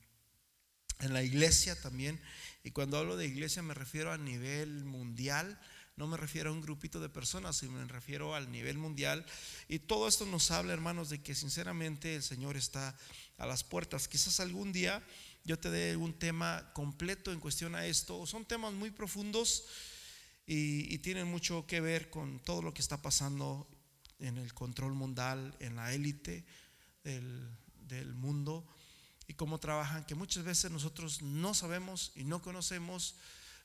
la 1.01 1.25
iglesia 1.25 1.75
también. 1.75 2.21
Y 2.63 2.71
cuando 2.71 2.99
hablo 2.99 3.17
de 3.17 3.27
iglesia 3.27 3.63
me 3.63 3.75
refiero 3.75 4.13
a 4.13 4.17
nivel 4.17 4.85
mundial, 4.85 5.59
no 5.97 6.07
me 6.07 6.19
refiero 6.19 6.51
a 6.51 6.53
un 6.53 6.61
grupito 6.61 7.01
de 7.01 7.09
personas, 7.09 7.57
sino 7.57 7.73
me 7.73 7.85
refiero 7.87 8.35
al 8.35 8.51
nivel 8.51 8.77
mundial. 8.77 9.25
Y 9.67 9.79
todo 9.79 10.09
esto 10.09 10.27
nos 10.27 10.51
habla, 10.51 10.75
hermanos, 10.75 11.09
de 11.09 11.23
que 11.23 11.35
sinceramente 11.35 12.15
el 12.15 12.23
Señor 12.23 12.57
está 12.57 12.95
a 13.39 13.47
las 13.47 13.65
puertas. 13.65 14.07
Quizás 14.07 14.41
algún 14.41 14.73
día 14.73 15.03
yo 15.45 15.59
te 15.59 15.71
dé 15.71 15.97
un 15.97 16.13
tema 16.13 16.71
completo 16.75 17.33
en 17.33 17.41
cuestión 17.41 17.75
a 17.75 17.87
esto. 17.87 18.27
Son 18.27 18.45
temas 18.45 18.75
muy 18.75 18.91
profundos 18.91 19.65
y, 20.47 20.99
tienen 20.99 21.29
mucho 21.29 21.67
que 21.67 21.81
ver 21.81 22.11
con 22.11 22.41
todo 22.41 22.61
lo 22.61 22.75
que 22.75 22.83
está 22.83 23.01
pasando 23.01 23.67
en 24.19 24.37
el 24.37 24.53
control 24.53 24.93
mundial, 24.93 25.57
en 25.61 25.77
la 25.77 25.95
élite 25.95 26.45
del, 27.05 27.49
del 27.89 28.15
mundo 28.15 28.67
y 29.29 29.35
cómo 29.35 29.59
trabajan, 29.59 30.05
que 30.05 30.15
muchas 30.15 30.45
veces 30.45 30.71
nosotros 30.71 31.23
no 31.23 31.55
sabemos 31.55 32.13
y 32.15 32.25
no 32.25 32.43
conocemos, 32.43 33.17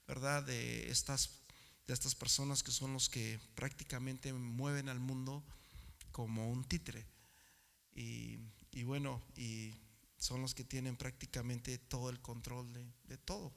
¿verdad? 0.07 0.43
De 0.43 0.89
estas 0.89 1.40
de 1.91 1.95
estas 1.95 2.15
personas 2.15 2.63
que 2.63 2.71
son 2.71 2.93
los 2.93 3.09
que 3.09 3.37
prácticamente 3.53 4.31
mueven 4.31 4.87
al 4.87 5.01
mundo 5.01 5.43
como 6.13 6.49
un 6.49 6.63
títere. 6.63 7.05
Y, 7.93 8.39
bueno, 8.83 9.21
y 9.35 9.73
son 10.17 10.41
los 10.41 10.55
que 10.55 10.63
tienen 10.63 10.95
prácticamente 10.95 11.77
todo 11.77 12.09
el 12.09 12.21
control 12.21 12.71
de, 13.03 13.17
todo. 13.17 13.51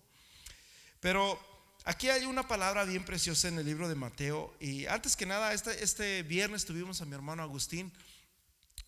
Pero 0.98 1.38
aquí 1.84 2.08
hay 2.08 2.24
una 2.24 2.48
palabra 2.48 2.84
bien 2.84 3.04
preciosa 3.04 3.46
en 3.46 3.58
el 3.60 3.66
libro 3.66 3.88
de 3.88 3.94
Mateo. 3.94 4.52
Y 4.58 4.86
antes 4.86 5.14
que 5.14 5.26
nada, 5.26 5.52
este, 5.52 5.84
este 5.84 6.24
viernes 6.24 6.64
tuvimos 6.64 7.00
a 7.00 7.04
mi 7.04 7.14
hermano 7.14 7.44
Agustín. 7.44 7.92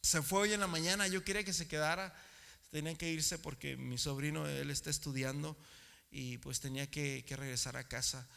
Se 0.00 0.23
fue 0.23 0.41
hoy 0.41 0.55
en 0.55 0.61
la 0.61 0.67
mañana, 0.67 1.07
yo 1.07 1.23
quería 1.23 1.45
que 1.45 1.53
se 1.53 1.69
quedara. 1.69 2.12
Tenía 2.73 2.99
que 2.99 3.12
irse 3.12 3.38
porque 3.38 3.76
mi 3.76 3.97
sobrino, 3.97 4.49
él 4.49 4.73
está 4.73 4.91
estudiando 4.91 5.57
y 6.11 6.38
pues 6.38 6.59
tenía 6.59 6.91
que 6.91 7.25
regresar 7.31 7.76
a 7.76 7.87
casa 7.87 8.29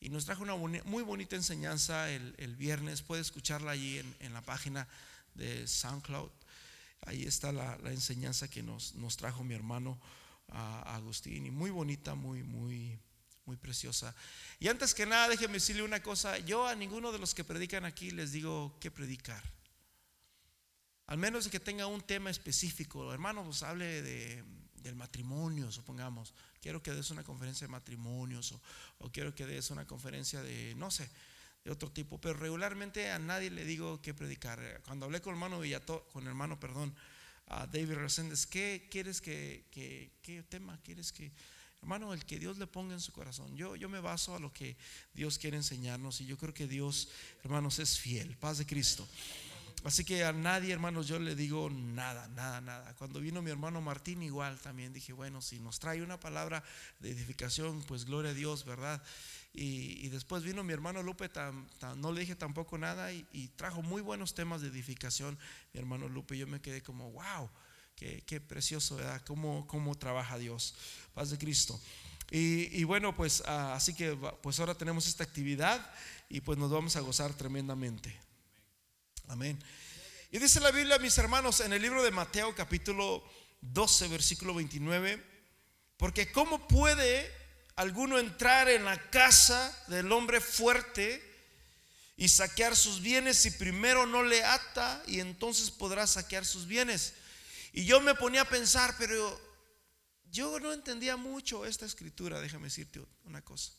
y 0.00 0.08
nos 0.10 0.24
trajo 0.24 0.42
una 0.42 0.54
muy 0.84 1.02
bonita 1.02 1.36
enseñanza 1.36 2.10
el, 2.10 2.56
viernes. 2.56 3.02
Puede 3.02 3.22
escucharla 3.22 3.72
allí 3.72 3.98
en, 4.20 4.32
la 4.32 4.42
página 4.42 4.86
de 5.34 5.66
SoundCloud. 5.66 6.30
Ahí 7.02 7.24
está 7.24 7.52
la, 7.52 7.76
enseñanza 7.86 8.48
que 8.48 8.62
nos, 8.62 8.94
nos, 8.94 9.16
trajo 9.16 9.42
mi 9.42 9.54
hermano 9.54 9.98
Agustín. 10.48 11.46
Y 11.46 11.50
muy 11.50 11.70
bonita, 11.70 12.14
muy, 12.14 12.42
muy, 12.42 12.98
muy 13.46 13.56
preciosa. 13.56 14.14
Y 14.58 14.68
antes 14.68 14.94
que 14.94 15.06
nada, 15.06 15.28
déjeme 15.28 15.54
decirle 15.54 15.82
una 15.82 16.02
cosa. 16.02 16.38
Yo 16.38 16.66
a 16.66 16.74
ninguno 16.74 17.12
de 17.12 17.18
los 17.18 17.34
que 17.34 17.44
predican 17.44 17.84
aquí 17.84 18.10
les 18.10 18.32
digo 18.32 18.76
qué 18.80 18.90
predicar. 18.90 19.42
Al 21.06 21.18
menos 21.18 21.48
que 21.48 21.60
tenga 21.60 21.86
un 21.86 22.02
tema 22.02 22.30
específico. 22.30 23.12
Hermano, 23.12 23.44
pues 23.44 23.62
hable 23.62 24.02
de, 24.02 24.44
del 24.86 24.96
matrimonio, 24.96 25.70
supongamos. 25.70 26.32
Quiero 26.60 26.82
que 26.82 26.92
des 26.92 27.10
una 27.10 27.22
conferencia 27.22 27.66
de 27.66 27.70
matrimonios 27.70 28.54
o, 28.98 29.10
quiero 29.10 29.34
que 29.34 29.46
des 29.46 29.70
una 29.70 29.86
conferencia 29.86 30.42
de, 30.42 30.74
no 30.76 30.90
sé, 30.90 31.08
de 31.64 31.70
otro 31.70 31.90
tipo. 31.90 32.20
Pero 32.20 32.38
regularmente 32.38 33.10
a 33.10 33.18
nadie 33.18 33.50
le 33.50 33.64
digo 33.64 34.00
qué 34.00 34.14
predicar. 34.14 34.80
Cuando 34.84 35.06
hablé 35.06 35.20
con 35.20 35.32
el 35.32 35.36
hermano 35.36 35.60
Villato, 35.60 36.08
con 36.12 36.22
el 36.22 36.28
hermano, 36.28 36.58
perdón, 36.58 36.94
a 37.48 37.66
David 37.66 37.94
Reséndez, 37.94 38.46
¿qué 38.46 38.88
quieres 38.90 39.20
que, 39.20 39.66
qué 39.70 40.42
tema 40.48 40.80
quieres 40.82 41.12
que... 41.12 41.32
Hermano, 41.82 42.14
el 42.14 42.24
que 42.24 42.38
Dios 42.38 42.58
le 42.58 42.66
ponga 42.66 42.94
en 42.94 43.00
su 43.00 43.12
corazón. 43.12 43.54
Yo, 43.54 43.76
yo 43.76 43.88
me 43.88 44.00
baso 44.00 44.34
a 44.34 44.40
lo 44.40 44.52
que 44.52 44.76
Dios 45.12 45.38
quiere 45.38 45.56
enseñarnos 45.56 46.20
y 46.20 46.26
yo 46.26 46.36
creo 46.36 46.54
que 46.54 46.66
Dios, 46.66 47.10
hermanos, 47.44 47.78
es 47.78 47.98
fiel. 47.98 48.36
Paz 48.38 48.58
de 48.58 48.66
Cristo. 48.66 49.06
Así 49.84 50.04
que 50.04 50.24
a 50.24 50.32
nadie, 50.32 50.72
hermanos, 50.72 51.06
yo 51.06 51.18
le 51.18 51.36
digo 51.36 51.70
nada, 51.70 52.26
nada, 52.28 52.60
nada. 52.60 52.94
Cuando 52.94 53.20
vino 53.20 53.40
mi 53.40 53.50
hermano 53.50 53.80
Martín, 53.80 54.22
igual 54.22 54.58
también 54.58 54.92
dije, 54.92 55.12
bueno, 55.12 55.40
si 55.40 55.60
nos 55.60 55.78
trae 55.78 56.02
una 56.02 56.18
palabra 56.18 56.64
de 56.98 57.10
edificación, 57.10 57.82
pues 57.84 58.04
gloria 58.04 58.32
a 58.32 58.34
Dios, 58.34 58.64
¿verdad? 58.64 59.02
Y, 59.52 60.08
después 60.08 60.42
vino 60.42 60.62
mi 60.62 60.72
hermano 60.72 61.02
Lupe, 61.02 61.30
no 61.96 62.12
le 62.12 62.20
dije 62.20 62.36
tampoco 62.36 62.76
nada 62.76 63.12
y, 63.12 63.50
trajo 63.56 63.80
muy 63.80 64.02
buenos 64.02 64.34
temas 64.34 64.60
de 64.60 64.68
edificación, 64.68 65.38
mi 65.72 65.80
hermano 65.80 66.08
Lupe. 66.08 66.36
Yo 66.36 66.46
me 66.46 66.60
quedé 66.60 66.82
como, 66.82 67.10
wow, 67.12 67.48
qué, 67.94 68.40
precioso, 68.40 68.96
¿verdad? 68.96 69.22
¿Cómo, 69.26 69.66
¿Cómo 69.66 69.94
trabaja 69.94 70.36
Dios? 70.36 70.74
Paz 71.14 71.30
de 71.30 71.38
Cristo. 71.38 71.80
Y, 72.30 72.82
bueno, 72.84 73.14
pues 73.14 73.42
ah, 73.46 73.74
así 73.74 73.94
que 73.94 74.16
pues 74.42 74.58
ahora 74.58 74.74
tenemos 74.74 75.06
esta 75.06 75.22
actividad 75.22 75.80
y 76.28 76.40
pues 76.40 76.58
nos 76.58 76.70
vamos 76.70 76.96
a 76.96 77.00
gozar 77.00 77.32
tremendamente. 77.34 78.14
Amén. 79.28 79.58
Y 80.30 80.38
dice 80.38 80.60
la 80.60 80.70
Biblia, 80.70 80.98
mis 80.98 81.18
hermanos, 81.18 81.60
en 81.60 81.72
el 81.72 81.82
libro 81.82 82.02
de 82.02 82.12
Mateo 82.12 82.54
capítulo 82.54 83.24
12, 83.60 84.06
versículo 84.08 84.54
29, 84.54 85.22
porque 85.96 86.30
¿cómo 86.30 86.68
puede 86.68 87.32
alguno 87.74 88.18
entrar 88.18 88.68
en 88.68 88.84
la 88.84 89.10
casa 89.10 89.76
del 89.88 90.12
hombre 90.12 90.40
fuerte 90.40 91.22
y 92.16 92.28
saquear 92.28 92.76
sus 92.76 93.00
bienes 93.00 93.38
si 93.38 93.50
primero 93.50 94.06
no 94.06 94.22
le 94.22 94.44
ata 94.44 95.02
y 95.08 95.18
entonces 95.18 95.72
podrá 95.72 96.06
saquear 96.06 96.44
sus 96.44 96.66
bienes? 96.66 97.14
Y 97.72 97.84
yo 97.84 98.00
me 98.00 98.14
ponía 98.14 98.42
a 98.42 98.48
pensar, 98.48 98.94
pero 98.96 99.40
yo 100.30 100.60
no 100.60 100.72
entendía 100.72 101.16
mucho 101.16 101.66
esta 101.66 101.84
escritura, 101.84 102.40
déjame 102.40 102.66
decirte 102.66 103.02
una 103.24 103.42
cosa. 103.42 103.72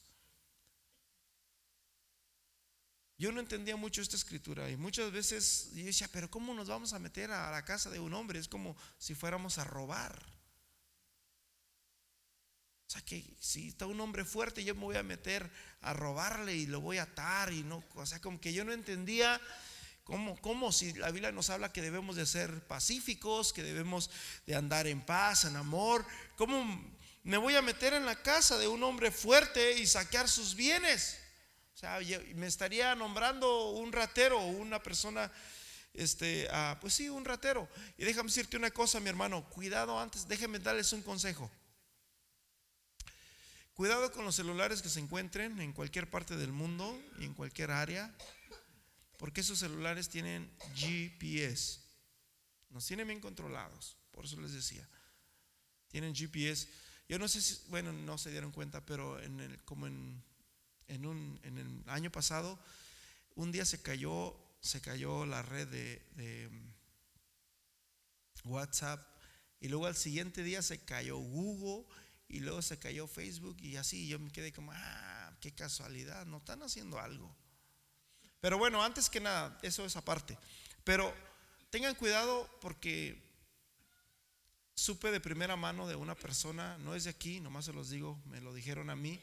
Yo 3.17 3.31
no 3.31 3.39
entendía 3.39 3.75
mucho 3.75 4.01
esta 4.01 4.15
escritura 4.15 4.69
y 4.69 4.77
muchas 4.77 5.12
veces 5.12 5.71
yo 5.74 5.86
decía, 5.86 6.07
pero 6.12 6.29
¿cómo 6.29 6.53
nos 6.53 6.67
vamos 6.67 6.93
a 6.93 7.00
meter 7.00 7.31
a 7.31 7.50
la 7.50 7.65
casa 7.65 7.89
de 7.89 8.00
un 8.00 8.13
hombre? 8.13 8.38
Es 8.38 8.47
como 8.47 8.77
si 9.00 9.15
fuéramos 9.15 9.57
a 9.57 9.63
robar. 9.63 10.24
O 12.88 12.89
sea 12.89 13.01
que 13.01 13.25
si 13.39 13.69
está 13.69 13.88
un 13.88 14.00
hombre 14.00 14.24
fuerte, 14.24 14.63
yo 14.63 14.75
me 14.75 14.81
voy 14.81 14.95
a 14.95 15.03
meter 15.03 15.50
a 15.81 15.93
robarle 15.93 16.55
y 16.55 16.67
lo 16.67 16.79
voy 16.79 17.00
a 17.00 17.03
atar 17.03 17.51
y 17.51 17.63
no, 17.63 17.83
o 17.95 18.05
sea, 18.05 18.21
como 18.21 18.39
que 18.39 18.53
yo 18.53 18.63
no 18.63 18.71
entendía 18.71 19.41
cómo, 20.03 20.39
cómo 20.39 20.71
si 20.71 20.93
la 20.93 21.12
Biblia 21.12 21.31
nos 21.31 21.50
habla 21.50 21.74
que 21.74 21.81
debemos 21.81 22.15
de 22.15 22.25
ser 22.25 22.65
pacíficos, 22.67 23.51
que 23.51 23.63
debemos 23.63 24.09
de 24.45 24.55
andar 24.55 24.88
en 24.88 25.01
paz, 25.01 25.43
en 25.43 25.57
amor, 25.57 26.05
¿cómo 26.38 26.63
me 27.24 27.38
voy 27.38 27.55
a 27.55 27.62
meter 27.62 27.93
en 27.93 28.05
la 28.05 28.21
casa 28.21 28.57
de 28.57 28.67
un 28.69 28.81
hombre 28.83 29.12
fuerte 29.12 29.79
y 29.79 29.88
saquear 29.88 30.29
sus 30.29 30.55
bienes? 30.55 31.19
O 31.77 31.79
sea, 31.79 32.00
me 32.34 32.48
estaría 32.48 32.96
nombrando 32.96 33.69
un 33.69 33.91
ratero 33.91 34.39
o 34.39 34.48
una 34.48 34.81
persona, 34.81 35.31
este, 35.93 36.48
ah, 36.50 36.75
pues 36.81 36.96
sí, 36.96 37.07
un 37.07 37.24
ratero. 37.24 37.69
Y 38.00 38.03
déjame 38.03 38.29
decirte 38.29 38.57
una 38.57 38.72
cosa, 38.72 39.00
mi 39.00 39.10
hermano, 39.10 39.48
cuidado 39.48 40.00
antes, 40.00 40.27
déjeme 40.27 40.57
darles 40.57 40.91
un 40.91 41.03
consejo. 41.03 41.51
Cuidado 43.75 44.12
con 44.12 44.25
los 44.25 44.34
celulares 44.34 44.81
que 44.81 44.89
se 44.89 45.00
encuentren 45.00 45.62
en 45.62 45.72
cualquier 45.72 46.10
parte 46.10 46.36
del 46.36 46.51
mundo 46.51 47.00
y 47.19 47.25
en 47.25 47.36
cualquier 47.36 47.69
área, 47.69 48.12
porque 49.17 49.41
esos 49.41 49.60
celulares 49.60 50.10
tienen 50.10 50.51
GPS. 50.74 51.79
Nos 52.72 52.88
tienen 52.88 53.07
bien 53.07 53.22
controlados, 53.22 53.98
por 54.10 54.25
eso 54.25 54.41
les 54.41 54.53
decía. 54.53 54.89
Tienen 55.89 56.15
GPS. 56.15 56.69
Yo 57.07 57.19
no 57.19 57.27
sé 57.27 57.39
si, 57.39 57.62
bueno, 57.67 57.93
no 57.93 58.17
se 58.17 58.31
dieron 58.31 58.51
cuenta, 58.51 58.84
pero 58.84 59.22
en 59.22 59.41
el, 59.41 59.63
como 59.63 59.86
en 59.86 60.24
en, 60.88 61.06
un, 61.06 61.39
en 61.44 61.58
el 61.58 61.84
año 61.88 62.12
pasado, 62.12 62.60
un 63.36 63.51
día 63.51 63.65
se 63.65 63.82
cayó, 63.82 64.36
se 64.62 64.82
cayó 64.82 65.25
la 65.25 65.41
red 65.41 65.67
de, 65.67 66.50
mm, 66.50 66.67
WhatsApp 68.50 69.06
Y 69.60 69.67
luego 69.67 69.88
al 69.88 69.96
siguiente 69.96 70.44
día 70.44 70.62
se 70.62 70.79
cayó 70.79 71.17
Google 71.17 71.86
y 72.29 72.39
luego 72.39 72.62
se 72.62 72.77
cayó 72.77 73.08
Facebook 73.08 73.58
y 73.62 73.77
así 73.77 74.08
yo 74.08 74.20
me 74.20 74.32
quedé 74.32 74.51
como, 74.51 74.72
ah, 74.74 75.38
qué 75.39 75.53
casualidad, 75.53 76.25
no 76.25 76.38
están 76.38 76.62
haciendo 76.62 77.00
algo. 77.00 77.34
Pero 78.39 78.58
bueno, 78.58 78.84
antes 78.84 79.10
que 79.10 79.20
nada, 79.20 79.58
eso 79.62 79.86
es 79.86 79.96
aparte. 79.96 80.38
Pero 80.84 81.13
tengan 81.70 81.96
cuidado 81.96 82.50
porque 82.62 83.22
supe 84.75 85.12
de 85.12 85.20
primera 85.20 85.56
mano 85.56 85.88
de 85.88 85.96
una 85.96 86.15
persona, 86.15 86.77
no 86.79 86.96
es 86.96 87.06
de 87.06 87.10
aquí, 87.10 87.39
nomás 87.39 87.65
se 87.65 87.74
los 87.74 87.89
digo, 87.89 88.22
me 88.25 88.41
lo 88.41 88.53
dijeron 88.53 88.89
a 88.89 88.96
mí, 88.96 89.20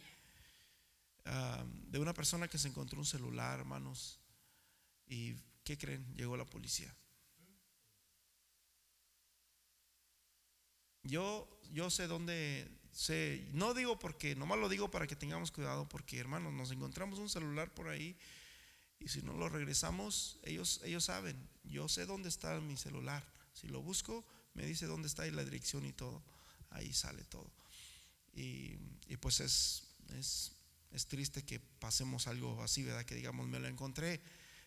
de 1.24 1.98
una 1.98 2.12
persona 2.12 2.48
que 2.48 2.58
se 2.58 2.68
encontró 2.68 2.98
un 2.98 3.06
celular, 3.06 3.60
hermanos, 3.60 4.20
y 5.06 5.34
¿qué 5.64 5.78
creen? 5.78 6.04
Llegó 6.16 6.36
la 6.36 6.44
policía. 6.44 6.94
Yo, 11.02 11.48
yo 11.72 11.90
sé 11.90 12.06
dónde, 12.06 12.68
sé, 12.92 13.46
no 13.52 13.74
digo 13.74 13.98
porque, 13.98 14.34
nomás 14.36 14.58
lo 14.58 14.68
digo 14.68 14.90
para 14.90 15.06
que 15.06 15.16
tengamos 15.16 15.50
cuidado, 15.50 15.88
porque 15.88 16.18
hermanos, 16.18 16.52
nos 16.52 16.70
encontramos 16.70 17.18
un 17.18 17.28
celular 17.28 17.72
por 17.72 17.88
ahí 17.88 18.16
y 18.98 19.08
si 19.08 19.20
no 19.20 19.34
lo 19.34 19.48
regresamos, 19.48 20.38
ellos, 20.44 20.80
ellos 20.84 21.04
saben, 21.04 21.36
yo 21.64 21.88
sé 21.88 22.06
dónde 22.06 22.30
está 22.30 22.58
mi 22.60 22.76
celular. 22.76 23.22
Si 23.52 23.68
lo 23.68 23.82
busco, 23.82 24.24
me 24.54 24.64
dice 24.64 24.86
dónde 24.86 25.08
está 25.08 25.26
y 25.26 25.30
la 25.30 25.44
dirección 25.44 25.84
y 25.84 25.92
todo. 25.92 26.22
Ahí 26.70 26.92
sale 26.92 27.22
todo. 27.24 27.50
Y, 28.32 28.76
pues 29.20 29.40
es, 29.40 29.94
es, 30.18 30.53
es, 30.94 31.06
triste 31.06 31.44
que 31.44 31.60
pasemos 31.60 32.26
algo 32.26 32.62
así, 32.62 32.82
¿verdad? 32.82 33.04
Que 33.04 33.14
digamos, 33.14 33.46
me 33.46 33.58
lo 33.58 33.68
encontré. 33.68 34.20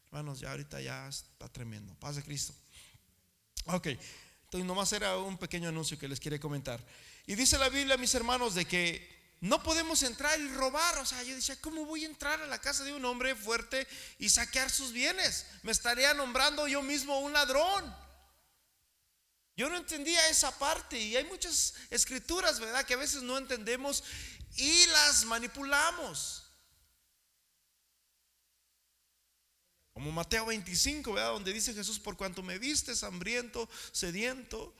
Hermanos, 0.07 0.39
ya 0.39 0.51
ahorita 0.51 0.81
ya 0.81 1.07
está 1.07 1.49
tremendo. 1.49 1.95
Paz 1.95 2.15
de 2.15 2.23
Cristo. 2.23 2.53
Ok. 3.65 3.87
Entonces, 3.87 4.65
nomás 4.65 4.91
era 4.93 5.17
un 5.17 5.37
pequeño 5.37 5.69
anuncio 5.69 5.97
que 5.99 6.07
les 6.07 6.19
quiere 6.19 6.39
comentar. 6.39 6.83
Y 7.25 7.35
dice 7.35 7.57
la 7.57 7.69
Biblia, 7.69 7.97
mis 7.97 8.15
hermanos, 8.15 8.55
de 8.55 8.65
que 8.65 9.17
no 9.41 9.61
podemos 9.61 10.01
entrar 10.03 10.39
y 10.39 10.47
robar. 10.49 10.97
O 10.99 11.05
sea, 11.05 11.21
yo 11.23 11.35
decía, 11.35 11.59
¿cómo 11.61 11.85
voy 11.85 12.03
a 12.03 12.07
entrar 12.07 12.41
a 12.41 12.47
la 12.47 12.59
casa 12.59 12.83
de 12.83 12.93
un 12.93 13.03
hombre 13.05 13.35
fuerte 13.35 13.87
y 14.17 14.29
saquear 14.29 14.69
sus 14.69 14.93
bienes? 14.93 15.45
Me 15.63 15.71
estaría 15.71 16.13
nombrando 16.13 16.67
yo 16.67 16.81
mismo 16.81 17.19
un 17.19 17.33
ladrón. 17.33 18.06
Yo 19.57 19.69
no 19.69 19.75
entendía 19.75 20.29
esa 20.29 20.55
parte 20.59 20.99
y 20.99 21.15
hay 21.15 21.23
muchas 21.25 21.73
escrituras, 21.89 22.59
¿verdad? 22.59 22.85
Que 22.85 22.93
a 22.93 22.97
veces 22.97 23.23
no 23.23 23.39
entendemos 23.39 24.03
y 24.55 24.85
las 24.85 25.25
manipulamos. 25.25 26.43
Como 29.93 30.11
Mateo 30.11 30.45
25, 30.45 31.11
¿verdad? 31.11 31.31
Donde 31.31 31.51
dice 31.51 31.73
Jesús, 31.73 31.97
por 31.97 32.15
cuanto 32.15 32.43
me 32.43 32.59
vistes 32.59 33.03
hambriento, 33.03 33.67
sediento, 33.91 34.75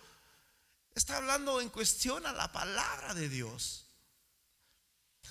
está 0.93 1.17
hablando 1.17 1.59
en 1.59 1.69
cuestión 1.69 2.27
a 2.27 2.33
la 2.33 2.51
palabra 2.51 3.15
de 3.15 3.29
Dios. 3.29 3.87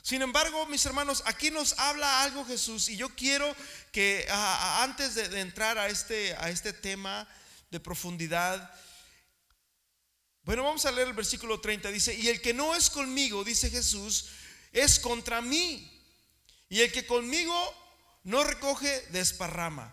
Sin 0.02 0.22
embargo, 0.22 0.66
mis 0.66 0.84
hermanos, 0.86 1.22
aquí 1.24 1.52
nos 1.52 1.78
habla 1.78 2.22
algo 2.22 2.44
Jesús 2.44 2.88
y 2.88 2.96
yo 2.96 3.10
quiero 3.10 3.54
que 3.92 4.26
antes 4.30 5.14
de, 5.14 5.40
entrar 5.40 5.78
a 5.78 5.86
este, 5.86 6.34
a 6.34 6.50
este 6.50 6.72
tema 6.72 7.28
de 7.70 7.78
profundidad, 7.78 8.74
bueno, 10.46 10.62
vamos 10.62 10.86
a 10.86 10.92
leer 10.92 11.08
el 11.08 11.14
versículo 11.14 11.60
30, 11.60 11.90
dice, 11.90 12.14
y 12.14 12.28
el 12.28 12.40
que 12.40 12.54
no 12.54 12.76
es 12.76 12.88
conmigo, 12.88 13.42
dice 13.42 13.68
Jesús, 13.68 14.28
es 14.70 15.00
contra 15.00 15.42
mí. 15.42 15.92
Y 16.68 16.82
el 16.82 16.92
que 16.92 17.04
conmigo 17.04 17.52
no 18.22 18.44
recoge, 18.44 19.08
desparrama. 19.10 19.92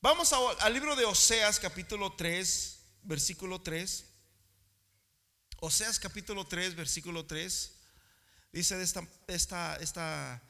Vamos 0.00 0.32
al 0.32 0.74
libro 0.74 0.96
de 0.96 1.04
Oseas 1.04 1.60
capítulo 1.60 2.14
3, 2.14 2.78
versículo 3.02 3.60
3. 3.60 4.06
Oseas 5.60 6.00
capítulo 6.00 6.48
3, 6.48 6.74
versículo 6.74 7.24
3. 7.26 7.72
Dice 8.50 8.76
de 8.76 8.82
esta, 8.82 9.06
esta, 9.28 9.76
esta, 9.76 10.42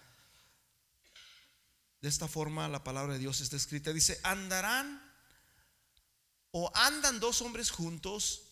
de 2.00 2.08
esta 2.08 2.26
forma 2.26 2.70
la 2.70 2.82
palabra 2.82 3.12
de 3.12 3.18
Dios 3.18 3.42
está 3.42 3.56
escrita. 3.56 3.92
Dice, 3.92 4.18
andarán 4.22 5.12
o 6.52 6.72
andan 6.74 7.20
dos 7.20 7.42
hombres 7.42 7.70
juntos 7.70 8.46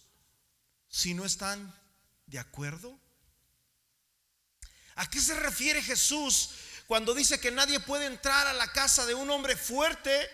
si 0.88 1.14
no 1.14 1.24
están 1.24 1.74
de 2.26 2.38
acuerdo. 2.38 2.98
¿A 4.96 5.08
qué 5.08 5.20
se 5.20 5.34
refiere 5.34 5.82
Jesús 5.82 6.50
cuando 6.86 7.14
dice 7.14 7.38
que 7.38 7.50
nadie 7.50 7.80
puede 7.80 8.06
entrar 8.06 8.46
a 8.46 8.52
la 8.54 8.72
casa 8.72 9.06
de 9.06 9.14
un 9.14 9.30
hombre 9.30 9.56
fuerte 9.56 10.30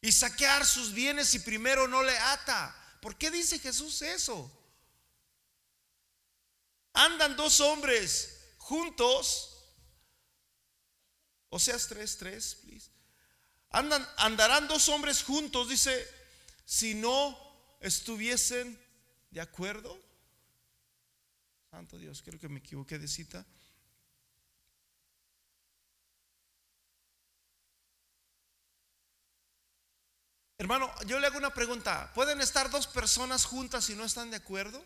y 0.00 0.12
saquear 0.12 0.64
sus 0.64 0.92
bienes 0.92 1.28
si 1.28 1.40
primero 1.40 1.88
no 1.88 2.02
le 2.02 2.16
ata. 2.16 2.74
¿Por 3.00 3.16
qué 3.16 3.30
dice 3.30 3.58
Jesús 3.58 4.02
eso? 4.02 4.50
Andan 6.92 7.36
dos 7.36 7.60
hombres 7.60 8.54
juntos. 8.58 9.54
O 11.48 11.58
sea, 11.58 11.78
tres, 11.78 12.18
tres, 12.18 12.56
please. 12.56 12.90
Andan, 13.70 14.06
andarán 14.18 14.68
dos 14.68 14.88
hombres 14.88 15.22
juntos, 15.22 15.68
dice, 15.68 16.06
si 16.64 16.94
no 16.94 17.36
estuviesen 17.80 18.78
de 19.30 19.40
acuerdo. 19.40 20.00
Santo 21.70 21.98
Dios, 21.98 22.22
creo 22.22 22.38
que 22.38 22.48
me 22.48 22.60
equivoqué 22.60 22.98
de 22.98 23.08
cita. 23.08 23.44
Hermano, 30.60 30.92
yo 31.06 31.20
le 31.20 31.26
hago 31.28 31.38
una 31.38 31.54
pregunta. 31.54 32.12
¿Pueden 32.14 32.40
estar 32.40 32.68
dos 32.68 32.88
personas 32.88 33.44
juntas 33.44 33.84
si 33.84 33.94
no 33.94 34.04
están 34.04 34.30
de 34.30 34.38
acuerdo? 34.38 34.84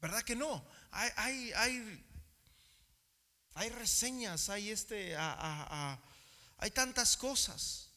¿Verdad 0.00 0.22
que 0.22 0.36
no? 0.36 0.66
Hay, 0.90 1.52
hay, 1.54 2.04
hay, 3.54 3.70
reseñas, 3.70 4.50
hay 4.50 4.70
este, 4.70 5.16
hay 5.16 6.70
tantas 6.72 7.16
cosas. 7.16 7.89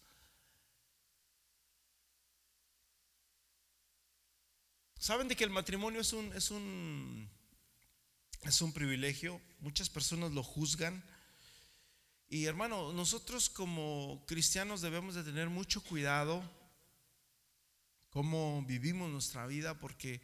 Saben 5.04 5.28
de 5.28 5.36
que 5.36 5.44
el 5.44 5.50
matrimonio 5.50 6.00
es 6.00 6.14
un, 6.14 6.32
es 6.32 6.50
un, 6.50 7.30
es 8.44 8.62
un 8.62 8.72
privilegio. 8.72 9.42
Muchas 9.60 9.90
personas 9.90 10.32
lo 10.32 10.44
juzgan 10.44 11.04
y 12.30 12.46
hermano, 12.46 12.94
nosotros 12.94 13.50
como 13.50 14.24
cristianos 14.26 14.80
debemos 14.80 15.14
de 15.14 15.26
tener 15.26 15.50
mucho 15.50 15.84
cuidado 15.84 16.42
cómo 18.12 18.64
vivimos 18.66 19.12
nuestra 19.12 19.46
vida 19.46 19.78
porque 19.78 20.22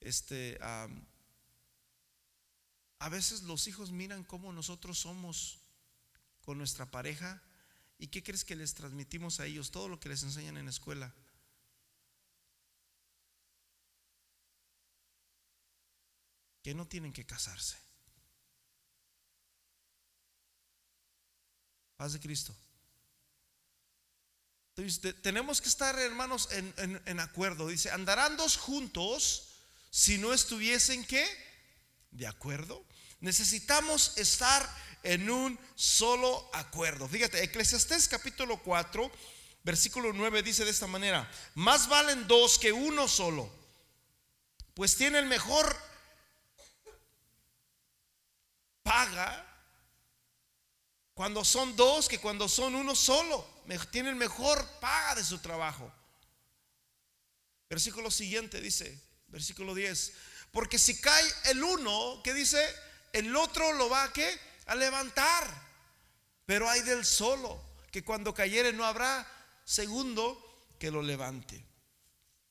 este 0.00 0.58
a 0.60 0.90
veces 3.08 3.44
los 3.44 3.66
hijos 3.66 3.92
miran 3.92 4.24
cómo 4.24 4.52
nosotros 4.52 4.98
somos 4.98 5.58
con 6.42 6.58
nuestra 6.58 6.84
pareja 6.90 7.42
y 7.98 8.08
qué 8.08 8.22
crees 8.22 8.44
que 8.44 8.56
les 8.56 8.74
transmitimos 8.74 9.40
a 9.40 9.46
ellos 9.46 9.70
todo 9.70 9.88
lo 9.88 9.98
que 9.98 10.10
les 10.10 10.22
enseñan 10.22 10.58
en 10.58 10.66
la 10.66 10.70
escuela. 10.70 11.14
Que 16.66 16.74
no 16.74 16.84
tienen 16.84 17.12
que 17.12 17.24
casarse. 17.24 17.76
Paz 21.96 22.14
de 22.14 22.18
Cristo. 22.18 22.52
Entonces, 24.74 25.22
tenemos 25.22 25.60
que 25.60 25.68
estar, 25.68 25.96
hermanos, 25.96 26.48
en, 26.50 27.20
acuerdo. 27.20 27.68
Dice, 27.68 27.92
andarán 27.92 28.36
dos 28.36 28.56
juntos 28.56 29.60
si 29.90 30.18
no 30.18 30.32
estuviesen 30.34 31.04
qué? 31.04 31.24
De 32.10 32.26
acuerdo. 32.26 32.84
Necesitamos 33.20 34.18
estar 34.18 34.68
en 35.04 35.30
un 35.30 35.56
solo 35.76 36.50
acuerdo. 36.52 37.06
Fíjate, 37.06 37.44
Eclesiastés 37.44 38.08
capítulo 38.08 38.60
4, 38.60 39.08
versículo 39.62 40.12
9 40.12 40.42
dice 40.42 40.64
de 40.64 40.72
esta 40.72 40.88
manera, 40.88 41.30
más 41.54 41.88
valen 41.88 42.26
dos 42.26 42.58
que 42.58 42.72
uno 42.72 43.06
solo, 43.06 43.48
pues 44.74 44.96
tiene 44.96 45.20
el 45.20 45.26
mejor 45.26 45.86
paga 48.86 49.44
cuando 51.12 51.44
son 51.44 51.74
dos 51.74 52.08
que 52.08 52.20
cuando 52.20 52.48
son 52.48 52.76
uno 52.76 52.94
solo. 52.94 53.44
Tienen 53.90 54.16
mejor 54.16 54.64
paga 54.80 55.16
de 55.16 55.24
su 55.24 55.38
trabajo. 55.38 55.92
Versículo 57.68 58.12
siguiente 58.12 58.60
dice, 58.60 58.96
versículo 59.26 59.74
10. 59.74 60.12
Porque 60.52 60.78
si 60.78 61.00
cae 61.00 61.24
el 61.46 61.64
uno, 61.64 62.20
que 62.22 62.32
dice, 62.32 62.64
el 63.12 63.34
otro 63.34 63.72
lo 63.72 63.90
va 63.90 64.04
a, 64.04 64.12
¿qué? 64.12 64.38
a 64.66 64.76
levantar. 64.76 65.66
Pero 66.44 66.70
hay 66.70 66.82
del 66.82 67.04
solo, 67.04 67.60
que 67.90 68.04
cuando 68.04 68.32
cayere 68.32 68.72
no 68.72 68.84
habrá 68.84 69.26
segundo 69.64 70.40
que 70.78 70.92
lo 70.92 71.02
levante. 71.02 71.64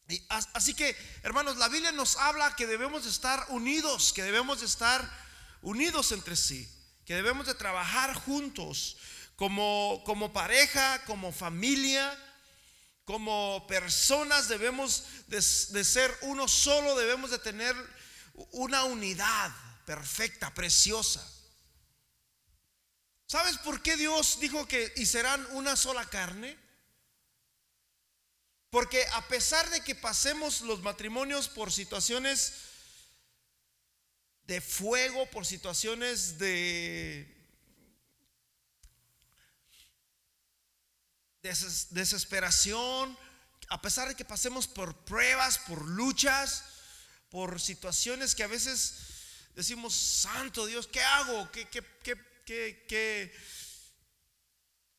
Y 0.09 0.21
así 0.27 0.73
que, 0.73 0.95
hermanos, 1.23 1.55
la 1.57 1.69
Biblia 1.69 1.93
nos 1.93 2.17
habla 2.17 2.55
que 2.55 2.67
debemos 2.67 3.05
de 3.05 3.09
estar 3.09 3.45
unidos, 3.49 4.11
que 4.11 4.21
debemos 4.21 4.59
de 4.59 4.65
estar 4.65 5.24
unidos 5.65 6.11
entre 6.11 6.35
sí 6.35 6.71
que 7.05 7.15
debemos 7.15 7.47
de 7.47 7.55
trabajar 7.55 8.13
juntos 8.13 8.97
como, 9.35 10.01
como 10.05 10.31
pareja, 10.31 11.03
como 11.05 11.31
familia, 11.31 12.17
como 13.03 13.65
personas 13.67 14.47
debemos 14.47 15.03
de, 15.27 15.41
ser 15.41 16.15
uno 16.21 16.47
solo, 16.47 16.95
debemos 16.95 17.31
de 17.31 17.39
tener 17.39 17.75
una 18.51 18.83
unidad 18.85 19.51
perfecta, 19.85 20.53
preciosa. 20.53 21.27
¿Sabes 23.27 23.57
por 23.57 23.81
qué 23.81 23.97
Dios 23.97 24.39
dijo 24.39 24.67
que 24.67 24.93
y 24.95 25.05
serán 25.05 25.45
una 25.51 25.75
sola 25.75 26.05
carne? 26.05 26.57
Porque 28.69 29.05
a 29.13 29.27
pesar 29.27 29.69
de 29.71 29.81
que 29.81 29.95
pasemos 29.95 30.61
los 30.61 30.81
matrimonios 30.81 31.49
por 31.49 31.71
situaciones 31.71 32.53
de 34.47 34.61
fuego, 34.61 35.25
por 35.31 35.45
situaciones 35.45 36.37
de 36.37 37.31
desesperación, 41.91 43.17
a 43.69 43.81
pesar 43.81 44.07
de 44.07 44.15
que 44.15 44.25
pasemos 44.25 44.67
por 44.67 44.95
pruebas, 45.05 45.59
por 45.59 45.87
luchas, 45.87 46.63
por 47.29 47.59
situaciones 47.59 48.33
que 48.35 48.43
a 48.43 48.47
veces 48.47 48.95
decimos, 49.55 49.93
Santo 49.93 50.65
Dios, 50.65 50.87
¿qué 50.87 51.01
hago? 51.01 51.51
¿Qué, 51.51 51.67
qué, 51.67 51.83
qué, 52.03 52.85
qué? 52.87 53.35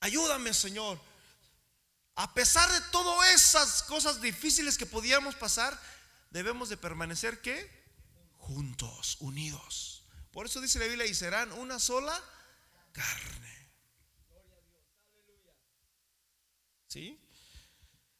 Ayúdame, 0.00 0.52
Señor. 0.54 1.00
A 2.14 2.32
pesar 2.32 2.70
de 2.72 2.80
todas 2.92 3.34
esas 3.34 3.82
cosas 3.82 4.20
difíciles 4.20 4.78
que 4.78 4.86
podíamos 4.86 5.34
pasar, 5.34 5.78
debemos 6.30 6.68
de 6.68 6.76
permanecer 6.76 7.40
¿qué? 7.42 7.75
Juntos, 8.46 9.16
unidos. 9.18 10.04
Por 10.30 10.46
eso 10.46 10.60
dice 10.60 10.78
la 10.78 10.86
Biblia, 10.86 11.04
y 11.06 11.14
serán 11.14 11.50
una 11.52 11.80
sola 11.80 12.22
carne. 12.92 13.70
¿Sí? 16.86 17.18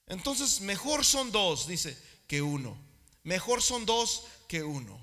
Entonces, 0.09 0.61
mejor 0.63 1.05
son 1.05 1.31
dos, 1.31 1.69
dice, 1.69 1.97
que 2.27 2.43
uno. 2.43 2.77
Mejor 3.23 3.63
son 3.63 3.87
dos 3.87 4.25
que 4.49 4.65
uno. 4.65 5.01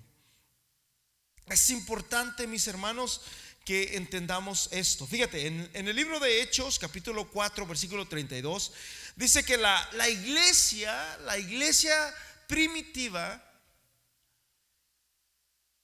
Es 1.47 1.69
importante, 1.69 2.45
mis 2.45 2.67
hermanos, 2.67 3.21
que 3.63 3.95
entendamos 3.95 4.67
esto. 4.71 5.07
Fíjate, 5.07 5.47
en, 5.47 5.69
el 5.73 5.95
libro 5.95 6.19
de 6.19 6.41
Hechos, 6.41 6.79
capítulo 6.79 7.29
4, 7.29 7.65
versículo 7.65 8.05
32, 8.09 8.73
dice 9.15 9.45
que 9.45 9.55
la, 9.55 9.89
la 9.93 10.09
iglesia, 10.09 11.17
la 11.19 11.37
iglesia 11.37 12.13
primitiva, 12.47 13.41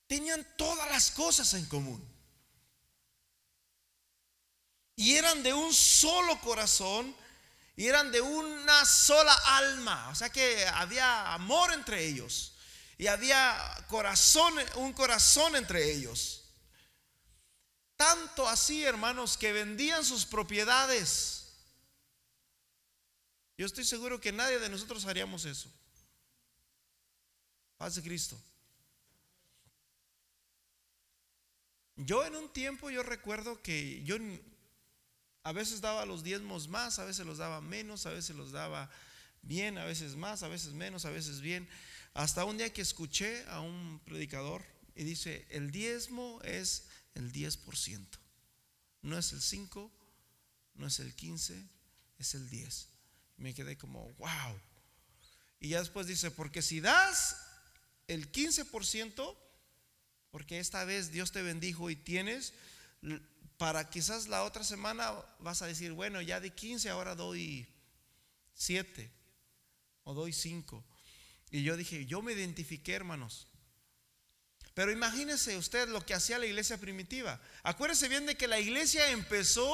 tenían 0.09 0.43
todas 0.57 0.89
las 0.89 1.11
cosas 1.11 1.53
en 1.53 1.65
común. 1.67 2.03
Y 4.95 5.15
eran 5.15 5.43
de 5.43 5.53
un 5.53 5.71
solo 5.71 6.41
corazón 6.41 7.15
y 7.75 7.85
eran 7.85 8.11
de 8.11 8.19
una 8.19 8.85
sola 8.85 9.33
alma. 9.45 10.09
O 10.09 10.15
sea 10.15 10.31
que 10.31 10.65
había 10.67 11.31
amor 11.31 11.71
entre 11.73 12.03
ellos. 12.03 12.53
Y 12.97 13.05
había 13.05 13.55
corazón, 13.87 14.55
un 14.77 14.93
corazón 14.93 15.55
entre 15.55 15.91
ellos. 15.91 16.43
Tanto 17.95 18.49
así, 18.49 18.83
hermanos, 18.83 19.37
que 19.37 19.53
vendían 19.53 20.03
sus 20.03 20.25
propiedades. 20.25 21.53
Yo 23.59 23.67
estoy 23.67 23.85
seguro 23.85 24.19
que 24.19 24.31
nadie 24.31 24.57
de 24.57 24.69
nosotros 24.69 25.05
haríamos 25.05 25.45
eso. 25.45 25.71
Paz 27.77 27.95
de 27.95 28.01
Cristo. 28.01 28.35
Yo 32.01 32.25
en 32.25 32.33
un 32.37 32.47
tiempo 32.47 32.89
yo 32.89 33.03
recuerdo 33.03 33.61
que 33.61 34.01
yo 34.05 34.15
a 35.43 35.51
veces 35.51 35.81
daba 35.81 36.05
los 36.05 36.23
diezmos 36.23 36.69
más, 36.69 36.97
a 36.97 37.03
veces 37.03 37.25
los 37.25 37.39
daba 37.39 37.59
menos, 37.59 38.05
a 38.05 38.11
veces 38.11 38.37
los 38.37 38.53
daba 38.53 38.89
bien, 39.41 39.77
a 39.77 39.83
veces 39.83 40.15
más, 40.15 40.41
a 40.41 40.47
veces 40.47 40.71
menos, 40.71 41.03
a 41.03 41.09
veces 41.09 41.41
bien. 41.41 41.67
Hasta 42.13 42.45
un 42.45 42.57
día 42.57 42.71
que 42.71 42.81
escuché 42.81 43.43
a 43.49 43.59
un 43.59 43.99
predicador 44.05 44.63
y 44.95 45.03
dice, 45.03 45.45
el 45.49 45.71
diezmo 45.71 46.39
es 46.43 46.87
el 47.15 47.33
10%. 47.33 48.07
No 49.01 49.17
es 49.17 49.33
el 49.33 49.41
5, 49.41 49.91
no 50.75 50.87
es 50.87 50.99
el 50.99 51.13
15, 51.13 51.67
es 52.17 52.33
el 52.33 52.49
10. 52.49 52.87
me 53.35 53.53
quedé 53.53 53.77
como, 53.77 54.09
wow. 54.13 54.57
Y 55.59 55.69
ya 55.69 55.79
después 55.79 56.07
dice, 56.07 56.31
porque 56.31 56.61
si 56.61 56.79
das 56.79 57.35
el 58.07 58.31
15%, 58.31 59.48
porque 60.31 60.59
esta 60.59 60.85
vez 60.85 61.11
Dios 61.11 61.31
te 61.31 61.41
bendijo 61.41 61.89
y 61.89 61.95
tienes, 61.95 62.53
para 63.57 63.89
quizás 63.89 64.27
la 64.27 64.43
otra 64.43 64.63
semana 64.63 65.13
vas 65.39 65.61
a 65.61 65.67
decir, 65.67 65.91
bueno, 65.91 66.21
ya 66.21 66.39
de 66.39 66.53
15 66.53 66.89
ahora 66.89 67.15
doy 67.15 67.67
7 68.53 69.11
o 70.03 70.13
doy 70.13 70.33
5. 70.33 70.83
Y 71.51 71.63
yo 71.63 71.75
dije, 71.75 72.05
yo 72.05 72.21
me 72.21 72.33
identifiqué, 72.33 72.93
hermanos. 72.93 73.47
Pero 74.73 74.91
imagínese 74.91 75.57
usted 75.57 75.89
lo 75.89 76.05
que 76.05 76.13
hacía 76.13 76.37
la 76.37 76.45
iglesia 76.45 76.77
primitiva. 76.77 77.41
Acuérdese 77.63 78.07
bien 78.07 78.25
de 78.25 78.35
que 78.35 78.47
la 78.47 78.59
iglesia 78.59 79.09
empezó, 79.11 79.69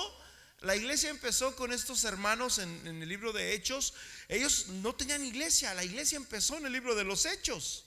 la 0.61 0.75
iglesia 0.75 1.09
empezó 1.09 1.55
con 1.55 1.73
estos 1.73 2.05
hermanos 2.05 2.59
en, 2.59 2.87
en 2.87 3.03
el 3.03 3.09
libro 3.09 3.33
de 3.33 3.53
Hechos. 3.53 3.93
Ellos 4.29 4.67
no 4.69 4.95
tenían 4.95 5.23
iglesia, 5.23 5.73
la 5.73 5.83
iglesia 5.83 6.15
empezó 6.15 6.57
en 6.57 6.65
el 6.65 6.71
libro 6.71 6.95
de 6.95 7.03
los 7.03 7.25
Hechos. 7.25 7.84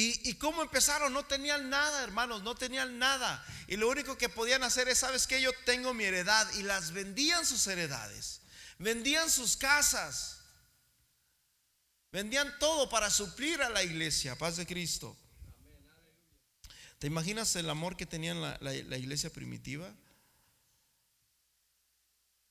¿Y, 0.00 0.34
cómo 0.34 0.62
empezaron? 0.62 1.12
No 1.12 1.24
tenían 1.24 1.68
nada, 1.68 2.04
hermanos, 2.04 2.44
no 2.44 2.54
tenían 2.54 3.00
nada. 3.00 3.44
Y 3.66 3.76
lo 3.76 3.88
único 3.88 4.16
que 4.16 4.28
podían 4.28 4.62
hacer 4.62 4.88
es, 4.88 4.98
¿sabes 4.98 5.26
que 5.26 5.42
Yo 5.42 5.50
tengo 5.64 5.92
mi 5.92 6.04
heredad. 6.04 6.48
Y 6.54 6.62
las 6.62 6.92
vendían 6.92 7.44
sus 7.44 7.66
heredades. 7.66 8.40
Vendían 8.78 9.28
sus 9.28 9.56
casas. 9.56 10.38
Vendían 12.12 12.56
todo 12.60 12.88
para 12.88 13.10
suplir 13.10 13.60
a 13.60 13.70
la 13.70 13.82
iglesia. 13.82 14.38
Paz 14.38 14.56
de 14.56 14.66
Cristo. 14.66 15.16
¿Te 17.00 17.08
imaginas 17.08 17.56
el 17.56 17.68
amor 17.68 17.96
que 17.96 18.06
tenían 18.06 18.40
la, 18.40 18.56
la 18.60 18.96
iglesia 18.96 19.30
primitiva? 19.30 19.92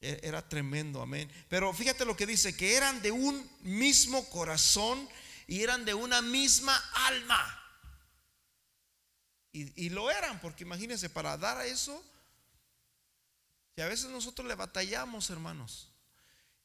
E, 0.02 0.20
era 0.22 0.48
tremendo, 0.50 1.02
amén. 1.02 1.32
Pero 1.48 1.74
fíjate 1.74 2.04
lo 2.04 2.18
que 2.18 2.26
dice, 2.26 2.58
que 2.58 2.76
eran 2.76 3.02
de 3.02 3.12
un 3.12 3.50
mismo 3.62 4.28
corazón 4.30 5.08
y 5.48 5.64
eran 5.64 5.86
de 5.86 5.94
una 5.94 6.22
misma 6.22 6.76
alma. 7.08 7.54
Y, 9.54 9.90
lo 9.90 10.12
eran, 10.12 10.40
porque 10.40 10.66
imagínense, 10.66 11.10
para 11.10 11.36
dar 11.36 11.58
a 11.58 11.66
eso, 11.66 12.04
y 13.76 13.82
a 13.82 13.88
veces 13.88 14.12
nosotros 14.12 14.48
le 14.48 14.54
batallamos, 14.54 15.32
hermanos. 15.32 15.92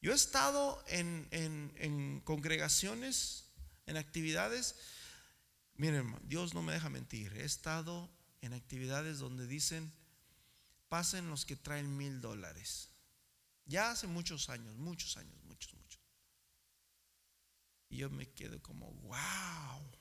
Yo 0.02 0.12
he 0.12 0.14
estado 0.14 0.84
en, 0.88 1.26
en 1.30 2.20
congregaciones, 2.24 3.46
en 3.86 3.96
actividades, 3.96 4.74
miren, 5.76 6.14
Dios 6.24 6.52
no 6.52 6.62
me 6.62 6.74
deja 6.74 6.90
mentir, 6.90 7.32
he 7.34 7.44
estado 7.44 8.10
en 8.42 8.52
actividades 8.52 9.20
donde 9.20 9.46
dicen, 9.46 9.90
pasen 10.90 11.30
los 11.30 11.46
que 11.46 11.56
traen 11.56 11.96
mil 11.96 12.20
dólares. 12.20 12.90
Ya 13.64 13.90
hace 13.90 14.06
muchos 14.06 14.50
años, 14.50 14.76
muchos 14.76 15.16
años, 15.16 15.41
y 17.92 17.98
yo 17.98 18.08
me 18.08 18.26
quedo 18.26 18.60
como, 18.62 18.90
wow. 18.90 19.92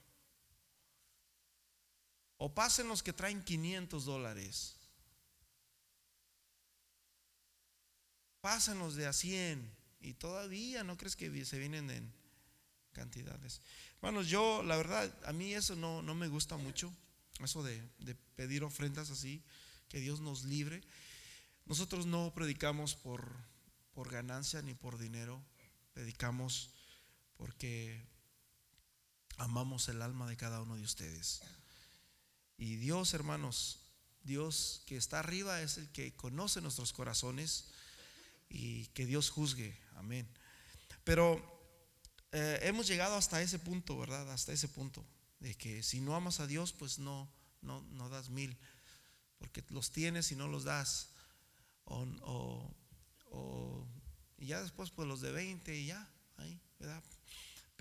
O 2.37 2.55
pasen 2.55 2.87
los 2.87 3.03
que 3.03 3.11
traen 3.11 3.43
500 3.43 4.05
dólares. 4.05 4.77
Pasen 8.39 8.79
los 8.79 8.95
de 8.95 9.07
a 9.07 9.13
100. 9.13 9.75
Y 9.99 10.13
todavía 10.13 10.85
no 10.85 10.95
crees 10.95 11.17
que 11.17 11.43
se 11.43 11.59
vienen 11.59 11.89
en 11.89 12.13
cantidades. 12.93 13.61
Hermanos, 13.95 14.29
yo 14.29 14.63
la 14.63 14.77
verdad, 14.77 15.13
a 15.25 15.33
mí 15.33 15.53
eso 15.53 15.75
no, 15.75 16.01
no 16.01 16.15
me 16.15 16.29
gusta 16.29 16.55
mucho. 16.55 16.93
Eso 17.43 17.61
de, 17.61 17.83
de 17.99 18.15
pedir 18.37 18.63
ofrendas 18.63 19.09
así. 19.09 19.43
Que 19.89 19.99
Dios 19.99 20.21
nos 20.21 20.45
libre. 20.45 20.81
Nosotros 21.65 22.05
no 22.05 22.33
predicamos 22.33 22.95
por, 22.95 23.35
por 23.93 24.09
ganancia 24.09 24.61
ni 24.61 24.75
por 24.75 24.97
dinero. 24.97 25.43
Predicamos 25.93 26.73
porque 27.41 27.99
amamos 29.37 29.89
el 29.89 30.03
alma 30.03 30.29
de 30.29 30.37
cada 30.37 30.61
uno 30.61 30.75
de 30.75 30.83
ustedes. 30.83 31.41
Y 32.55 32.75
Dios, 32.75 33.15
hermanos, 33.15 33.79
Dios 34.21 34.83
que 34.85 34.95
está 34.95 35.17
arriba 35.17 35.59
es 35.63 35.79
el 35.79 35.91
que 35.91 36.15
conoce 36.15 36.61
nuestros 36.61 36.93
corazones 36.93 37.71
y 38.47 38.85
que 38.89 39.07
Dios 39.07 39.31
juzgue. 39.31 39.75
Amén. 39.95 40.29
Pero 41.03 41.41
eh, 42.31 42.59
hemos 42.61 42.85
llegado 42.85 43.15
hasta 43.15 43.41
ese 43.41 43.57
punto, 43.57 43.97
¿verdad? 43.97 44.31
Hasta 44.31 44.53
ese 44.53 44.67
punto 44.67 45.03
de 45.39 45.55
que 45.55 45.81
si 45.81 45.99
no 45.99 46.15
amas 46.15 46.41
a 46.41 46.45
Dios, 46.45 46.73
pues 46.73 46.99
no, 46.99 47.27
no, 47.63 47.81
no 47.89 48.09
das 48.09 48.29
mil, 48.29 48.55
porque 49.39 49.63
los 49.69 49.89
tienes 49.89 50.31
y 50.31 50.35
no 50.35 50.47
los 50.47 50.63
das. 50.63 51.09
O, 51.85 52.77
y 54.37 54.45
ya 54.45 54.61
después, 54.61 54.91
pues 54.91 55.07
los 55.07 55.21
de 55.21 55.31
20 55.31 55.75
y 55.75 55.87
ya, 55.87 56.07
ahí, 56.37 56.61
¿verdad? 56.77 57.03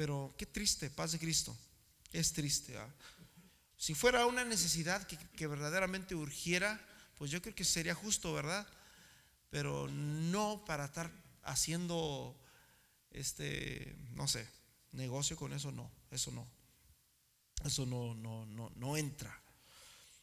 Pero 0.01 0.35
qué 0.39 0.47
triste, 0.47 0.89
paz 0.89 1.13
de 1.13 1.19
Cristo. 1.19 1.55
Es 2.11 2.33
triste. 2.33 2.75
Si 3.77 3.93
fuera 3.93 4.25
una 4.25 4.47
necesidad 4.47 5.07
que, 5.07 5.47
verdaderamente 5.47 6.15
urgiera, 6.15 6.83
pues 7.19 7.31
yo 7.31 7.43
creo 7.43 7.55
que 7.55 7.67
sería 7.67 7.95
justo, 7.95 8.33
¿verdad? 8.33 8.67
pero 9.51 9.89
no 9.89 10.65
para 10.65 10.87
estar 10.87 11.13
haciendo, 11.43 12.35
este, 13.11 13.95
no 14.13 14.27
sé, 14.27 14.49
negocio 14.93 15.37
con 15.37 15.53
eso, 15.53 15.71
no, 15.71 15.93
eso 16.11 16.31
no, 16.31 16.49
eso 17.67 17.85
no, 17.85 18.15
no, 18.15 18.47
no, 18.47 18.73
no 18.77 18.97
entra. 18.97 19.39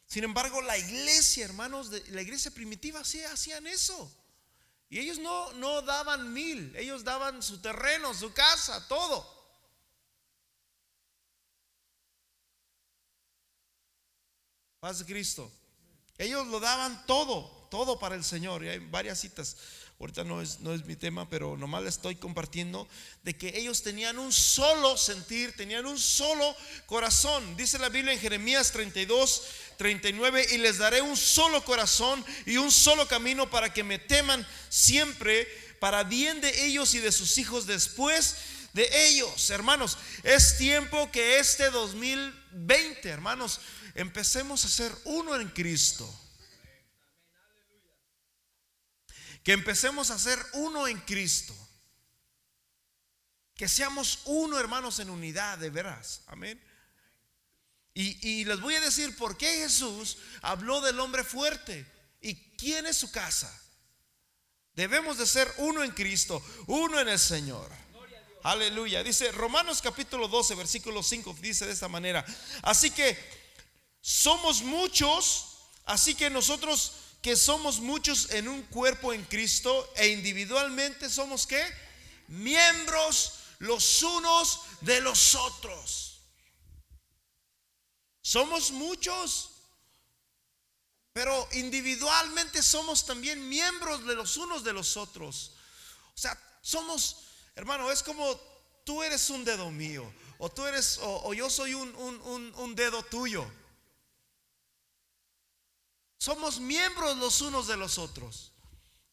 Sin 0.08 0.24
embargo, 0.24 0.60
la 0.60 0.76
iglesia, 0.76 1.44
hermanos, 1.44 1.88
de, 1.92 2.02
la 2.08 2.22
iglesia 2.22 2.50
primitiva 2.50 3.04
sí 3.04 3.22
hacían 3.22 3.68
eso. 3.68 4.12
Y 4.90 4.98
ellos 4.98 5.20
no, 5.20 5.52
no 5.52 5.82
daban 5.82 6.32
mil, 6.32 6.74
ellos 6.74 7.04
daban 7.04 7.44
su 7.44 7.60
terreno, 7.60 8.12
su 8.12 8.32
casa, 8.32 8.84
todo. 8.88 9.37
Paz 14.80 15.00
de 15.00 15.06
Cristo. 15.06 15.50
Ellos 16.18 16.46
lo 16.46 16.60
daban 16.60 17.04
todo, 17.04 17.66
todo 17.68 17.98
para 17.98 18.14
el 18.14 18.22
Señor. 18.22 18.64
Y 18.64 18.68
hay 18.68 18.78
varias 18.78 19.18
citas. 19.20 19.56
Ahorita 19.98 20.22
no 20.22 20.40
es, 20.40 20.60
no 20.60 20.72
es 20.72 20.84
mi 20.84 20.94
tema, 20.94 21.28
pero 21.28 21.56
nomás 21.56 21.82
le 21.82 21.88
estoy 21.88 22.14
compartiendo 22.14 22.86
de 23.24 23.36
que 23.36 23.58
ellos 23.58 23.82
tenían 23.82 24.20
un 24.20 24.32
solo 24.32 24.96
sentir, 24.96 25.56
tenían 25.56 25.84
un 25.84 25.98
solo 25.98 26.54
corazón. 26.86 27.56
Dice 27.56 27.80
la 27.80 27.88
Biblia 27.88 28.12
en 28.12 28.20
Jeremías 28.20 28.70
32, 28.70 29.42
39, 29.76 30.46
y 30.52 30.58
les 30.58 30.78
daré 30.78 31.02
un 31.02 31.16
solo 31.16 31.64
corazón 31.64 32.24
y 32.46 32.58
un 32.58 32.70
solo 32.70 33.08
camino 33.08 33.50
para 33.50 33.72
que 33.72 33.82
me 33.82 33.98
teman 33.98 34.46
siempre, 34.68 35.48
para 35.80 36.04
bien 36.04 36.40
de 36.40 36.66
ellos 36.66 36.94
y 36.94 37.00
de 37.00 37.10
sus 37.10 37.36
hijos 37.38 37.66
después 37.66 38.36
de 38.74 39.08
ellos. 39.08 39.50
Hermanos, 39.50 39.98
es 40.22 40.56
tiempo 40.56 41.10
que 41.10 41.40
este 41.40 41.70
2020, 41.70 43.08
hermanos, 43.08 43.60
empecemos 43.98 44.64
a 44.64 44.68
ser 44.68 44.96
uno 45.04 45.34
en 45.34 45.48
Cristo. 45.48 46.08
Que 49.42 49.52
empecemos 49.52 50.10
a 50.10 50.18
ser 50.18 50.38
uno 50.52 50.86
en 50.86 51.00
Cristo. 51.00 51.54
Que 53.56 53.68
seamos 53.68 54.20
uno, 54.26 54.58
hermanos, 54.58 55.00
en 55.00 55.10
unidad, 55.10 55.58
de 55.58 55.70
veras. 55.70 56.22
Amén. 56.28 56.62
Y, 57.92 58.44
les 58.44 58.60
voy 58.60 58.76
a 58.76 58.80
decir 58.80 59.16
por 59.16 59.36
qué 59.36 59.56
Jesús 59.56 60.18
habló 60.42 60.80
del 60.80 61.00
hombre 61.00 61.24
fuerte. 61.24 61.84
¿Y 62.20 62.36
quién 62.56 62.86
es 62.86 62.96
su 62.96 63.10
casa? 63.10 63.52
Debemos 64.74 65.18
de 65.18 65.26
ser 65.26 65.52
uno 65.56 65.82
en 65.82 65.90
Cristo, 65.90 66.40
uno 66.68 67.00
en 67.00 67.08
el 67.08 67.18
Señor. 67.18 67.68
Aleluya. 68.44 69.02
Dice 69.02 69.32
Romanos 69.32 69.82
capítulo 69.82 70.28
12, 70.28 70.54
versículo 70.54 71.02
5, 71.02 71.36
dice 71.40 71.66
de 71.66 71.72
esta 71.72 71.88
manera. 71.88 72.24
Así 72.62 72.92
que 72.92 73.37
somos 74.08 74.62
muchos, 74.62 75.58
así 75.84 76.14
que 76.14 76.30
nosotros 76.30 76.92
que 77.20 77.36
somos 77.36 77.78
muchos 77.78 78.30
en 78.30 78.48
un 78.48 78.62
cuerpo 78.62 79.12
en 79.12 79.22
Cristo 79.26 79.92
e 79.96 80.08
individualmente 80.08 81.10
somos 81.10 81.46
qué? 81.46 81.62
Miembros 82.28 83.34
los 83.58 84.02
unos 84.02 84.60
de 84.80 85.02
los 85.02 85.34
otros. 85.34 86.22
Somos 88.22 88.70
muchos, 88.70 89.50
pero 91.12 91.46
individualmente 91.52 92.62
somos 92.62 93.04
también 93.04 93.46
miembros 93.46 94.06
de 94.06 94.14
los 94.14 94.38
unos 94.38 94.64
de 94.64 94.72
los 94.72 94.96
otros. 94.96 95.52
O 96.14 96.18
sea, 96.18 96.58
somos, 96.62 97.26
hermano, 97.54 97.90
es 97.92 98.02
como 98.02 98.40
tú 98.86 99.02
eres 99.02 99.28
un 99.28 99.44
dedo 99.44 99.70
mío, 99.70 100.10
o 100.38 100.48
tú 100.48 100.66
eres, 100.66 100.98
o, 101.02 101.34
yo 101.34 101.50
soy 101.50 101.74
un, 101.74 101.94
un 102.56 102.74
dedo 102.74 103.02
tuyo. 103.02 103.46
Somos 106.18 106.60
miembros 106.60 107.16
los 107.16 107.40
unos 107.40 107.68
de 107.68 107.76
los 107.76 107.96
otros. 107.96 108.52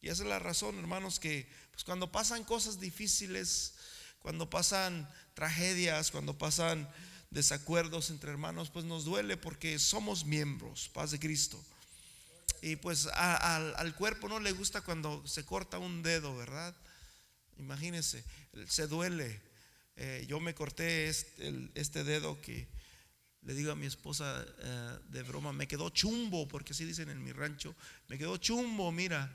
Y 0.02 0.08
esa 0.08 0.24
es 0.24 0.28
la 0.28 0.38
razón, 0.38 0.78
hermanos, 0.78 1.18
que 1.18 1.48
pues, 1.70 1.84
cuando 1.84 2.10
pasan 2.10 2.44
cosas 2.44 2.80
difíciles, 2.80 3.74
cuando 4.18 4.50
pasan 4.50 5.08
tragedias, 5.34 6.10
cuando 6.10 6.36
pasan 6.36 6.88
desacuerdos 7.30 8.10
entre 8.10 8.30
hermanos, 8.30 8.70
pues 8.70 8.84
nos 8.84 9.04
duele 9.04 9.36
porque 9.36 9.78
somos 9.78 10.24
miembros, 10.24 10.88
paz 10.92 11.12
de 11.12 11.20
Cristo. 11.20 11.62
Y 12.62 12.76
pues 12.76 13.06
al 13.06 13.94
cuerpo 13.94 14.28
no 14.28 14.40
le 14.40 14.52
gusta 14.52 14.80
cuando 14.80 15.24
se 15.26 15.44
corta 15.44 15.78
un 15.78 16.02
dedo, 16.02 16.36
¿verdad? 16.36 16.74
Imagínense, 17.58 18.24
se 18.66 18.86
duele. 18.86 19.40
Eh, 19.96 20.24
yo 20.28 20.40
me 20.40 20.54
corté 20.54 21.08
este, 21.08 21.70
este 21.74 22.04
dedo 22.04 22.40
que 22.40 22.66
le 23.46 23.54
digo 23.54 23.70
a 23.70 23.76
mi 23.76 23.86
esposa 23.86 24.44
eh, 24.58 24.98
de 25.08 25.22
broma, 25.22 25.52
me 25.52 25.68
quedó 25.68 25.88
chumbo, 25.90 26.48
porque 26.48 26.72
así 26.72 26.84
dicen 26.84 27.08
en 27.10 27.22
mi 27.22 27.30
rancho, 27.30 27.76
me 28.08 28.18
quedó 28.18 28.36
chumbo, 28.38 28.90
mira, 28.90 29.32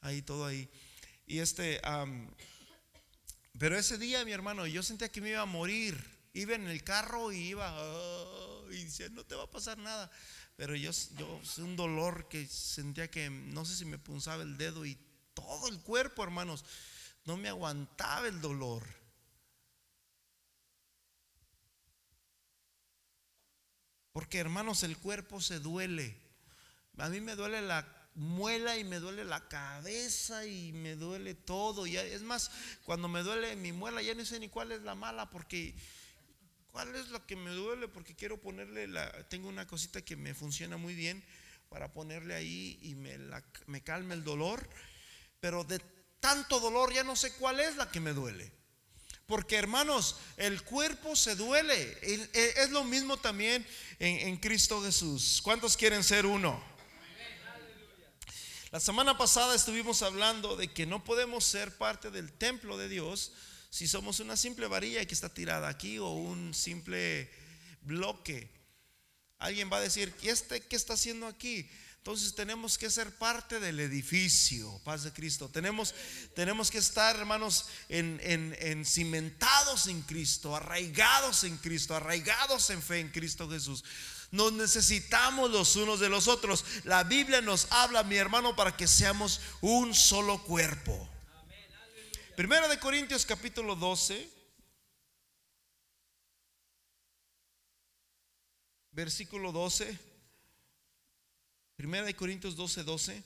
ahí 0.00 0.20
todo 0.20 0.44
ahí. 0.44 0.68
Y 1.26 1.38
este, 1.38 1.80
pero 3.56 3.78
ese 3.78 3.98
día, 3.98 4.24
mi 4.24 4.32
hermano, 4.32 4.66
yo 4.66 4.82
sentía 4.82 5.12
que 5.12 5.20
me 5.20 5.30
iba 5.30 5.42
a 5.42 5.46
morir. 5.46 6.02
Iba 6.32 6.56
en 6.56 6.66
el 6.66 6.82
carro 6.82 7.30
y 7.30 7.50
iba, 7.50 7.72
oh", 7.76 8.66
y 8.72 8.82
decía, 8.82 9.08
no 9.10 9.24
te 9.24 9.36
va 9.36 9.44
a 9.44 9.50
pasar 9.50 9.78
nada. 9.78 10.10
Pero 10.56 10.74
yo, 10.74 10.90
yo, 11.16 11.40
un 11.58 11.76
dolor 11.76 12.28
que 12.28 12.46
sentía 12.48 13.08
que 13.08 13.30
no 13.30 13.64
sé 13.64 13.76
si 13.76 13.84
me 13.84 13.98
punzaba 13.98 14.42
el 14.42 14.56
dedo 14.56 14.84
y 14.84 14.98
todo 15.34 15.68
el 15.68 15.78
cuerpo, 15.80 16.24
hermanos, 16.24 16.64
no 17.26 17.36
me 17.36 17.48
aguantaba 17.48 18.26
el 18.26 18.40
dolor. 18.40 18.99
Porque 24.12 24.38
hermanos, 24.38 24.82
el 24.82 24.96
cuerpo 24.96 25.40
se 25.40 25.60
duele. 25.60 26.16
A 26.98 27.08
mí 27.08 27.20
me 27.20 27.36
duele 27.36 27.62
la 27.62 27.86
muela 28.14 28.76
y 28.76 28.84
me 28.84 28.98
duele 28.98 29.24
la 29.24 29.48
cabeza 29.48 30.44
y 30.46 30.72
me 30.72 30.96
duele 30.96 31.34
todo. 31.34 31.86
Y 31.86 31.96
es 31.96 32.22
más, 32.22 32.50
cuando 32.84 33.08
me 33.08 33.22
duele 33.22 33.56
mi 33.56 33.72
muela 33.72 34.02
ya 34.02 34.14
no 34.14 34.24
sé 34.24 34.38
ni 34.40 34.48
cuál 34.48 34.72
es 34.72 34.82
la 34.82 34.94
mala 34.94 35.30
porque 35.30 35.74
cuál 36.66 36.94
es 36.94 37.08
la 37.10 37.24
que 37.26 37.36
me 37.36 37.50
duele 37.50 37.88
porque 37.88 38.14
quiero 38.14 38.40
ponerle 38.40 38.86
la 38.86 39.10
tengo 39.28 39.48
una 39.48 39.66
cosita 39.66 40.02
que 40.02 40.16
me 40.16 40.34
funciona 40.34 40.76
muy 40.76 40.94
bien 40.94 41.24
para 41.68 41.92
ponerle 41.92 42.34
ahí 42.34 42.78
y 42.82 42.94
me 42.94 43.18
me 43.66 43.82
calme 43.82 44.14
el 44.14 44.24
dolor, 44.24 44.68
pero 45.40 45.64
de 45.64 45.80
tanto 46.20 46.60
dolor 46.60 46.92
ya 46.92 47.04
no 47.04 47.16
sé 47.16 47.32
cuál 47.34 47.60
es 47.60 47.76
la 47.76 47.90
que 47.90 48.00
me 48.00 48.12
duele. 48.12 48.59
Porque 49.30 49.54
hermanos, 49.54 50.16
el 50.36 50.60
cuerpo 50.64 51.14
se 51.14 51.36
duele. 51.36 51.96
E, 52.02 52.54
es 52.56 52.70
lo 52.70 52.82
mismo 52.82 53.16
también 53.16 53.64
en, 54.00 54.36
Cristo 54.38 54.82
Jesús. 54.82 55.40
¿Cuántos 55.40 55.76
quieren 55.76 56.02
ser 56.02 56.26
uno? 56.26 56.60
La 58.72 58.80
semana 58.80 59.16
pasada 59.16 59.54
estuvimos 59.54 60.02
hablando 60.02 60.56
de 60.56 60.66
que 60.66 60.84
no 60.84 61.04
podemos 61.04 61.44
ser 61.44 61.78
parte 61.78 62.10
del 62.10 62.32
templo 62.32 62.76
de 62.76 62.88
Dios 62.88 63.30
si 63.70 63.86
somos 63.86 64.18
una 64.18 64.36
simple 64.36 64.66
varilla 64.66 65.06
que 65.06 65.14
está 65.14 65.32
tirada 65.32 65.68
aquí 65.68 65.98
o 65.98 66.08
un 66.08 66.52
simple 66.52 67.30
bloque. 67.82 68.50
Alguien 69.38 69.70
va 69.72 69.76
a 69.76 69.80
decir, 69.80 70.12
¿y 70.22 70.28
este 70.28 70.60
qué 70.60 70.74
está 70.74 70.94
haciendo 70.94 71.28
aquí? 71.28 71.70
Entonces 72.00 72.34
tenemos 72.34 72.78
que 72.78 72.88
ser 72.88 73.14
parte 73.14 73.60
del 73.60 73.78
edificio, 73.78 74.80
paz 74.84 75.02
de 75.02 75.12
Cristo. 75.12 75.50
Tenemos, 75.50 75.94
tenemos 76.34 76.70
que 76.70 76.78
estar, 76.78 77.14
hermanos, 77.14 77.66
en, 77.90 78.18
en, 78.22 78.86
cimentados 78.86 79.86
en 79.86 80.00
Cristo, 80.00 80.56
arraigados 80.56 81.44
en 81.44 81.58
Cristo, 81.58 81.94
arraigados 81.94 82.70
en 82.70 82.80
fe 82.80 83.00
en 83.00 83.10
Cristo 83.10 83.50
Jesús. 83.50 83.84
Nos 84.30 84.50
necesitamos 84.54 85.50
los 85.50 85.76
unos 85.76 86.00
de 86.00 86.08
los 86.08 86.26
otros. 86.26 86.64
La 86.84 87.04
Biblia 87.04 87.42
nos 87.42 87.70
habla, 87.70 88.02
mi 88.02 88.16
hermano, 88.16 88.56
para 88.56 88.74
que 88.74 88.88
seamos 88.88 89.42
un 89.60 89.94
solo 89.94 90.42
cuerpo. 90.44 91.06
Primera 92.34 92.66
de 92.68 92.78
Corintios 92.78 93.26
capítulo 93.26 93.76
12. 93.76 94.26
Versículo 98.92 99.52
12. 99.52 100.09
Primera 101.80 102.04
de 102.04 102.14
Corintios 102.14 102.56
12, 102.56 102.84
12. 102.84 103.24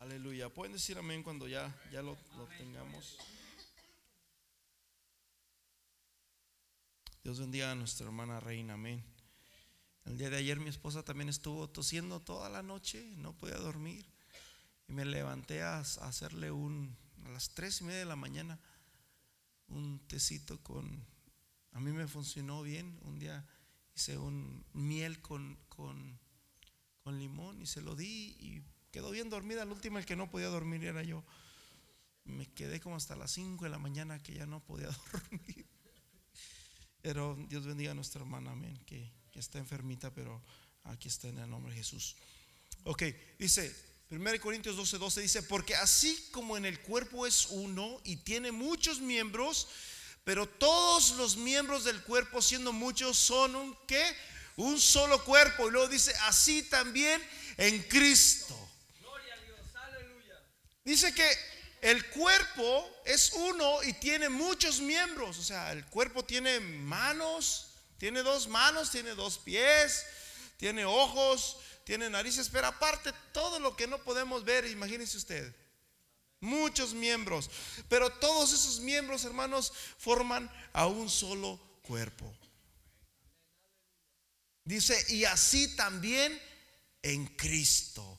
Aleluya. 0.00 0.48
Pueden 0.48 0.72
decir 0.72 0.98
amén 0.98 1.22
cuando 1.22 1.46
ya, 1.46 1.72
ya 1.92 2.02
lo, 2.02 2.18
lo 2.36 2.48
tengamos. 2.58 3.18
Dios 7.22 7.38
bendiga 7.38 7.70
a 7.70 7.76
nuestra 7.76 8.06
hermana 8.06 8.40
reina. 8.40 8.74
Amén. 8.74 9.17
El 10.08 10.16
día 10.16 10.30
de 10.30 10.38
ayer 10.38 10.58
mi 10.58 10.70
esposa 10.70 11.02
también 11.02 11.28
estuvo 11.28 11.68
tosiendo 11.68 12.18
toda 12.18 12.48
la 12.48 12.62
noche, 12.62 13.12
no 13.18 13.34
podía 13.34 13.58
dormir. 13.58 14.06
Y 14.88 14.94
me 14.94 15.04
levanté 15.04 15.62
a, 15.62 15.80
hacerle 15.80 16.50
un, 16.50 16.96
a 17.26 17.28
las 17.28 17.50
tres 17.50 17.82
y 17.82 17.84
media 17.84 17.98
de 17.98 18.04
la 18.06 18.16
mañana, 18.16 18.58
un 19.68 20.00
tecito 20.08 20.62
con, 20.62 21.04
a 21.72 21.80
mí 21.80 21.92
me 21.92 22.08
funcionó 22.08 22.62
bien. 22.62 22.98
Un 23.02 23.18
día 23.18 23.46
hice 23.94 24.16
un 24.16 24.64
miel 24.72 25.20
con, 25.20 25.58
con, 25.68 26.18
limón 27.04 27.60
y 27.62 27.66
se 27.66 27.82
lo 27.82 27.94
di 27.94 28.36
y 28.40 28.62
quedó 28.90 29.10
bien 29.10 29.28
dormida. 29.28 29.66
La 29.66 29.72
última, 29.72 29.98
el 29.98 30.06
que 30.06 30.16
no 30.16 30.30
podía 30.30 30.48
dormir 30.48 30.84
era 30.84 31.02
yo. 31.02 31.22
Me 32.24 32.46
quedé 32.46 32.80
como 32.80 32.96
hasta 32.96 33.14
las 33.14 33.30
5 33.32 33.64
de 33.64 33.70
la 33.70 33.78
mañana 33.78 34.22
que 34.22 34.32
ya 34.32 34.46
no 34.46 34.60
podía 34.60 34.88
dormir. 35.12 35.66
Pero 37.02 37.36
Dios 37.50 37.66
bendiga 37.66 37.90
a 37.90 37.94
nuestra 37.94 38.22
hermana, 38.22 38.52
amén, 38.52 38.78
que, 38.86 39.17
que 39.38 39.42
está 39.42 39.58
enfermita, 39.58 40.10
pero 40.12 40.42
aquí 40.82 41.06
está 41.06 41.28
en 41.28 41.38
el 41.38 41.48
nombre 41.48 41.72
de 41.72 41.78
Jesús. 41.78 42.16
Ok, 42.82 43.04
dice 43.38 43.72
1 44.10 44.40
Corintios 44.40 44.76
12, 44.76 44.98
12 44.98 45.20
dice, 45.20 45.42
porque 45.44 45.76
así 45.76 46.28
como 46.32 46.56
en 46.56 46.64
el 46.64 46.80
cuerpo 46.80 47.24
es 47.24 47.46
uno 47.46 48.00
y 48.02 48.16
tiene 48.16 48.50
muchos 48.50 49.00
miembros, 49.00 49.68
pero 50.24 50.48
todos 50.48 51.12
los 51.12 51.36
miembros 51.36 51.84
del 51.84 52.02
cuerpo 52.02 52.42
siendo 52.42 52.72
muchos 52.72 53.16
son 53.16 53.54
un 53.54 53.78
qué? 53.86 54.04
Un 54.56 54.80
solo 54.80 55.22
cuerpo. 55.24 55.68
Y 55.68 55.70
luego 55.70 55.86
dice, 55.86 56.12
así 56.22 56.64
también 56.64 57.22
en 57.58 57.80
Cristo. 57.84 58.58
Gloria 59.00 59.34
a 59.34 59.44
Dios, 59.44 59.58
aleluya. 59.76 60.34
Dice 60.84 61.14
que 61.14 61.30
el 61.80 62.04
cuerpo 62.06 62.90
es 63.04 63.32
uno 63.34 63.84
y 63.84 63.92
tiene 63.92 64.28
muchos 64.28 64.80
miembros. 64.80 65.38
O 65.38 65.44
sea, 65.44 65.70
el 65.70 65.86
cuerpo 65.86 66.24
tiene 66.24 66.58
manos, 66.58 67.67
tiene 67.98 68.22
dos 68.22 68.48
manos, 68.48 68.90
tiene 68.90 69.14
dos 69.14 69.38
pies, 69.38 70.06
tiene 70.56 70.84
ojos, 70.84 71.58
tiene 71.84 72.08
narices, 72.08 72.48
pero 72.48 72.68
aparte 72.68 73.12
todo 73.32 73.58
lo 73.58 73.76
que 73.76 73.86
no 73.86 73.98
podemos 74.02 74.44
ver, 74.44 74.66
imagínense 74.66 75.16
usted. 75.16 75.54
Muchos 76.40 76.94
miembros, 76.94 77.50
pero 77.88 78.10
todos 78.10 78.52
esos 78.52 78.78
miembros, 78.80 79.24
hermanos, 79.24 79.72
forman 79.98 80.50
a 80.72 80.86
un 80.86 81.10
solo 81.10 81.58
cuerpo. 81.82 82.32
Dice, 84.64 85.02
y 85.08 85.24
así 85.24 85.74
también 85.74 86.40
en 87.02 87.26
Cristo. 87.36 88.18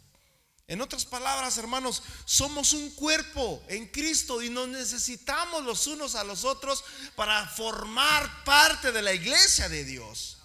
En 0.69 0.81
otras 0.81 1.03
palabras, 1.03 1.57
hermanos, 1.57 2.03
somos 2.25 2.73
un 2.73 2.91
cuerpo 2.91 3.63
en 3.69 3.87
Cristo 3.87 4.39
y 4.39 4.51
nos 4.51 4.67
necesitamos 4.67 5.65
los 5.65 5.87
unos 5.87 6.13
a 6.13 6.23
los 6.23 6.45
otros 6.45 6.83
para 7.15 7.47
formar 7.47 8.43
parte 8.43 8.91
de 8.91 9.01
la 9.01 9.11
iglesia 9.11 9.67
de 9.67 9.83
Dios. 9.83 10.37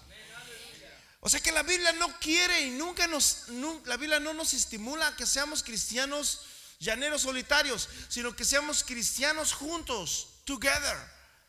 O 1.20 1.28
sea 1.28 1.40
que 1.40 1.52
la 1.52 1.62
Biblia 1.62 1.92
no 1.92 2.18
quiere 2.20 2.62
y 2.62 2.70
nunca 2.70 3.06
nos, 3.06 3.48
la 3.84 3.98
Biblia 3.98 4.18
no 4.18 4.32
nos 4.32 4.54
estimula 4.54 5.08
a 5.08 5.16
que 5.16 5.26
seamos 5.26 5.62
cristianos 5.62 6.40
llaneros 6.80 7.20
solitarios, 7.20 7.90
sino 8.08 8.34
que 8.34 8.46
seamos 8.46 8.82
cristianos 8.82 9.52
juntos, 9.52 10.28
together, 10.46 10.96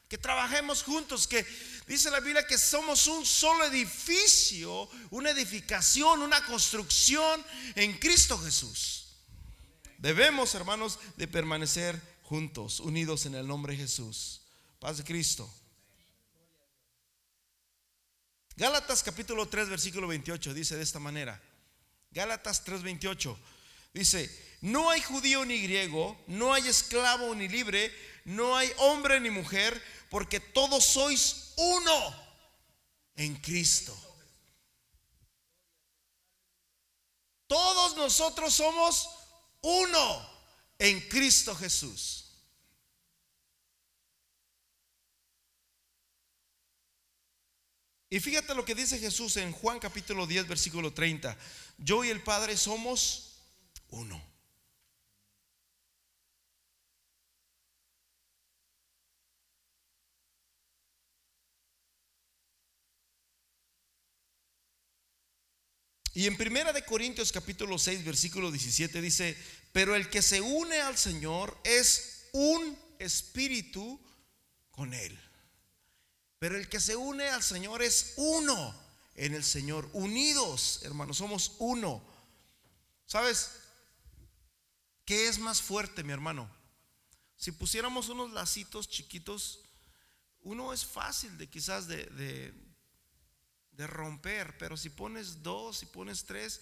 que 0.09 0.17
trabajemos 0.17 0.83
juntos, 0.83 1.27
que 1.27 1.47
dice 1.87 2.09
la 2.09 2.19
Biblia 2.19 2.45
que 2.45 2.57
somos 2.57 3.07
un 3.07 3.25
solo 3.25 3.65
edificio, 3.65 4.89
una 5.11 5.31
edificación, 5.31 6.21
una 6.21 6.45
construcción 6.45 7.43
en 7.75 7.97
Cristo 7.99 8.37
Jesús. 8.37 9.05
Debemos, 9.97 10.53
hermanos, 10.55 10.99
de 11.17 11.27
permanecer 11.27 11.99
juntos, 12.23 12.79
unidos 12.79 13.25
en 13.25 13.35
el 13.35 13.47
nombre 13.47 13.73
de 13.73 13.83
Jesús. 13.83 14.41
Paz 14.79 14.97
de 14.97 15.03
Cristo. 15.03 15.51
Gálatas 18.57 19.03
capítulo 19.03 19.47
3, 19.47 19.69
versículo 19.69 20.07
28 20.07 20.53
dice 20.53 20.75
de 20.75 20.83
esta 20.83 20.99
manera. 20.99 21.41
Gálatas 22.11 22.63
3, 22.63 22.83
28 22.83 23.37
dice, 23.93 24.29
no 24.61 24.89
hay 24.89 25.01
judío 25.01 25.43
ni 25.43 25.61
griego, 25.61 26.17
no 26.27 26.53
hay 26.53 26.67
esclavo 26.67 27.35
ni 27.35 27.47
libre, 27.47 27.93
no 28.23 28.55
hay 28.55 28.71
hombre 28.77 29.19
ni 29.19 29.29
mujer, 29.29 29.81
porque 30.09 30.39
todos 30.39 30.85
sois 30.85 31.44
uno 31.57 32.15
en 33.15 33.35
Cristo. 33.37 33.97
Todos 37.47 37.95
nosotros 37.95 38.53
somos 38.53 39.09
uno 39.61 40.29
en 40.79 40.99
Cristo 41.07 41.55
Jesús. 41.55 42.25
Y 48.09 48.19
fíjate 48.19 48.55
lo 48.55 48.63
que 48.63 48.75
dice 48.75 48.99
Jesús 48.99 49.35
en 49.37 49.51
Juan 49.51 49.79
capítulo 49.79 50.25
10, 50.25 50.47
versículo 50.47 50.93
30. 50.93 51.37
Yo 51.77 52.03
y 52.03 52.09
el 52.09 52.23
Padre 52.23 52.55
somos 52.55 53.41
uno. 53.89 54.34
Y 66.15 66.27
en 66.27 66.37
Primera 66.37 66.71
de 66.71 66.85
Corintios 66.85 67.33
capítulo 67.33 67.77
6 67.77 68.05
versículo 68.05 68.49
17 68.49 69.01
dice, 69.01 69.37
"Pero 69.73 69.95
el 69.95 70.09
que 70.09 70.21
se 70.21 70.39
une 70.39 70.79
al 70.79 70.97
Señor 70.97 71.59
es 71.65 72.29
un 72.31 72.79
espíritu 72.99 73.99
con 74.71 74.93
él." 74.93 75.19
Pero 76.39 76.55
el 76.57 76.69
que 76.69 76.79
se 76.79 76.95
une 76.95 77.27
al 77.27 77.43
Señor 77.43 77.81
es 77.81 78.13
uno 78.15 78.73
en 79.15 79.33
el 79.33 79.43
Señor, 79.43 79.89
unidos, 79.91 80.79
hermanos, 80.83 81.17
somos 81.17 81.57
uno. 81.59 82.01
¿Sabes 83.05 83.51
qué 85.03 85.27
es 85.27 85.37
más 85.37 85.61
fuerte, 85.61 86.05
mi 86.05 86.13
hermano? 86.13 86.49
Si 87.35 87.51
pusiéramos 87.51 88.07
unos 88.07 88.31
lacitos 88.31 88.87
chiquitos, 88.87 89.59
uno 90.43 90.71
es 90.71 90.85
fácil 90.85 91.37
de 91.37 91.49
quizás 91.49 91.87
de, 91.87 92.05
de, 92.05 92.53
de 93.75 93.87
romper, 93.87 94.57
pero 94.57 94.77
si 94.77 94.89
pones 94.89 95.43
dos, 95.43 95.77
si 95.77 95.85
pones 95.85 96.25
tres, 96.25 96.61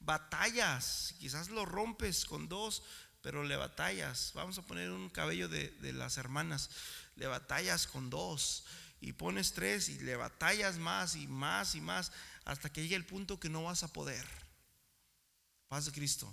batallas, 0.00 1.14
quizás 1.18 1.48
lo 1.48 1.64
rompes 1.64 2.24
con 2.24 2.48
dos, 2.48 2.82
pero 3.20 3.44
le 3.44 3.56
batallas. 3.56 4.32
Vamos 4.34 4.58
a 4.58 4.62
poner 4.62 4.90
un 4.90 5.10
cabello 5.10 5.48
de, 5.48 5.70
de 5.70 5.92
las 5.92 6.18
hermanas, 6.18 6.70
le 7.16 7.26
batallas 7.26 7.86
con 7.86 8.10
dos 8.10 8.64
y 9.00 9.12
pones 9.12 9.52
tres 9.52 9.88
y 9.88 9.98
le 9.98 10.16
batallas 10.16 10.78
más 10.78 11.16
y 11.16 11.26
más 11.26 11.74
y 11.74 11.80
más 11.80 12.12
hasta 12.44 12.72
que 12.72 12.82
llegue 12.82 12.96
el 12.96 13.06
punto 13.06 13.40
que 13.40 13.48
no 13.48 13.64
vas 13.64 13.82
a 13.82 13.92
poder. 13.92 14.26
Paz 15.68 15.86
de 15.86 15.92
Cristo. 15.92 16.32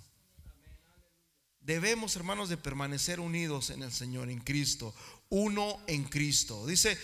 Debemos, 1.60 2.16
hermanos, 2.16 2.48
de 2.48 2.56
permanecer 2.56 3.20
unidos 3.20 3.70
en 3.70 3.82
el 3.82 3.92
Señor, 3.92 4.30
en 4.30 4.40
Cristo, 4.40 4.94
uno 5.28 5.80
en 5.86 6.04
Cristo. 6.04 6.66
Dice, 6.66 6.98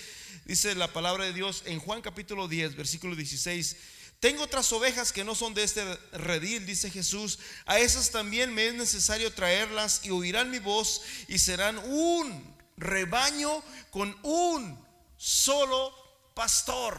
dice 0.47 0.75
la 0.75 0.93
palabra 0.93 1.25
de 1.25 1.33
Dios 1.33 1.63
en 1.67 1.81
Juan 1.81 2.01
capítulo 2.01 2.49
10, 2.49 2.77
versículo 2.77 3.15
16. 3.15 3.77
Tengo 4.21 4.45
otras 4.45 4.73
ovejas 4.73 5.13
que 5.13 5.25
no 5.25 5.35
son 5.35 5.53
de 5.53 5.65
este 5.65 5.85
redil, 6.13 6.65
dice 6.65 6.91
Jesús. 6.91 7.39
A 7.67 7.79
esas 7.79 8.11
también 8.11 8.55
me 8.55 8.69
es 8.69 8.75
necesario 8.75 9.33
traerlas 9.33 10.01
y 10.05 10.11
oirán 10.11 10.51
mi 10.51 10.59
voz 10.59 11.03
y 11.29 11.39
serán 11.39 11.77
un 11.79 12.57
rebaño 12.77 13.63
con 13.91 14.17
un 14.23 14.83
solo 15.17 15.95
pastor. 16.35 16.99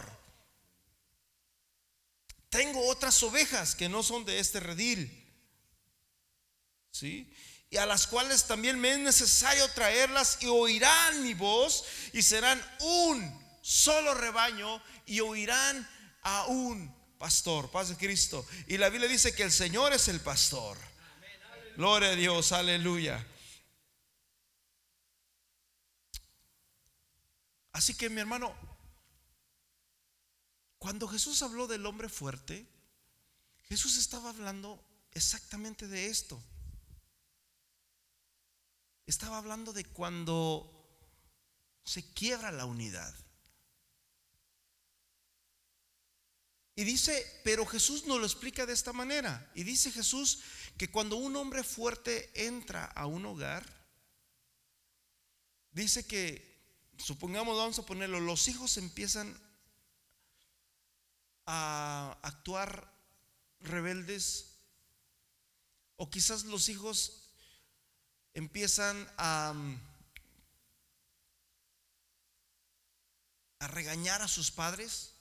Tengo 2.50 2.88
otras 2.88 3.22
ovejas 3.24 3.76
que 3.76 3.90
no 3.90 4.04
son 4.04 4.26
de 4.26 4.40
este 4.40 4.60
redil. 4.60 5.24
¿Sí? 6.92 7.32
Y 7.70 7.78
a 7.78 7.86
las 7.86 8.08
cuales 8.08 8.46
también 8.46 8.80
me 8.80 8.94
es 8.94 9.00
necesario 9.00 9.68
traerlas 9.72 10.38
y 10.42 10.48
oirán 10.48 11.22
mi 11.24 11.34
voz 11.34 11.84
y 12.14 12.22
serán 12.22 12.62
un 12.80 13.46
solo 13.62 14.14
rebaño 14.14 14.82
y 15.06 15.20
oirán 15.20 15.88
a 16.22 16.46
un 16.46 16.96
pastor. 17.18 17.70
Paz 17.70 17.90
de 17.90 17.98
Cristo. 17.98 18.46
Y 18.68 18.78
la 18.78 18.90
Biblia 18.90 19.10
dice 19.10 19.36
que 19.36 19.44
el 19.44 19.52
Señor 19.52 19.94
es 19.94 20.08
el 20.08 20.22
pastor. 20.22 20.78
Gloria 21.76 22.10
a 22.10 22.16
Dios, 22.16 22.54
aleluya. 22.54 23.26
Así 27.74 27.94
que 27.94 28.10
mi 28.10 28.22
hermano, 28.22 28.56
cuando 30.80 31.08
Jesús 31.08 31.42
habló 31.44 31.68
del 31.68 31.86
hombre 31.86 32.10
fuerte, 32.10 32.66
Jesús 33.68 33.98
estaba 33.98 34.30
hablando 34.30 34.84
exactamente 35.12 35.88
de 35.88 36.08
esto. 36.08 36.42
Estaba 39.08 39.38
hablando 39.38 39.74
de 39.74 39.86
cuando 39.86 40.72
se 41.84 42.04
quiebra 42.14 42.52
la 42.52 42.66
unidad. 42.66 43.16
Y 46.76 46.84
dice, 46.84 47.26
pero 47.44 47.66
Jesús 47.66 48.06
nos 48.06 48.20
lo 48.20 48.26
explica 48.26 48.66
de 48.68 48.74
esta 48.74 48.94
manera. 48.94 49.50
Y 49.56 49.64
dice 49.64 49.92
Jesús 49.92 50.42
que 50.78 50.92
cuando 50.92 51.16
un 51.16 51.36
hombre 51.38 51.64
fuerte 51.64 52.30
entra 52.36 52.86
a 52.86 53.08
un 53.08 53.26
hogar, 53.26 53.66
dice 55.72 56.06
que 56.06 56.62
supongamos, 56.98 57.58
vamos 57.58 57.80
a 57.80 57.86
ponerlo, 57.86 58.20
los 58.20 58.48
hijos 58.50 58.78
empiezan 58.78 59.40
a 61.46 62.20
actuar 62.22 62.94
rebeldes 63.62 64.58
o 65.96 66.10
quizás 66.10 66.44
los 66.44 66.70
hijos 66.70 67.27
empiezan 68.38 68.96
a, 69.18 69.52
a 73.58 73.68
regañar 73.68 74.22
a 74.22 74.28
sus 74.28 74.52
padres. 74.52 75.16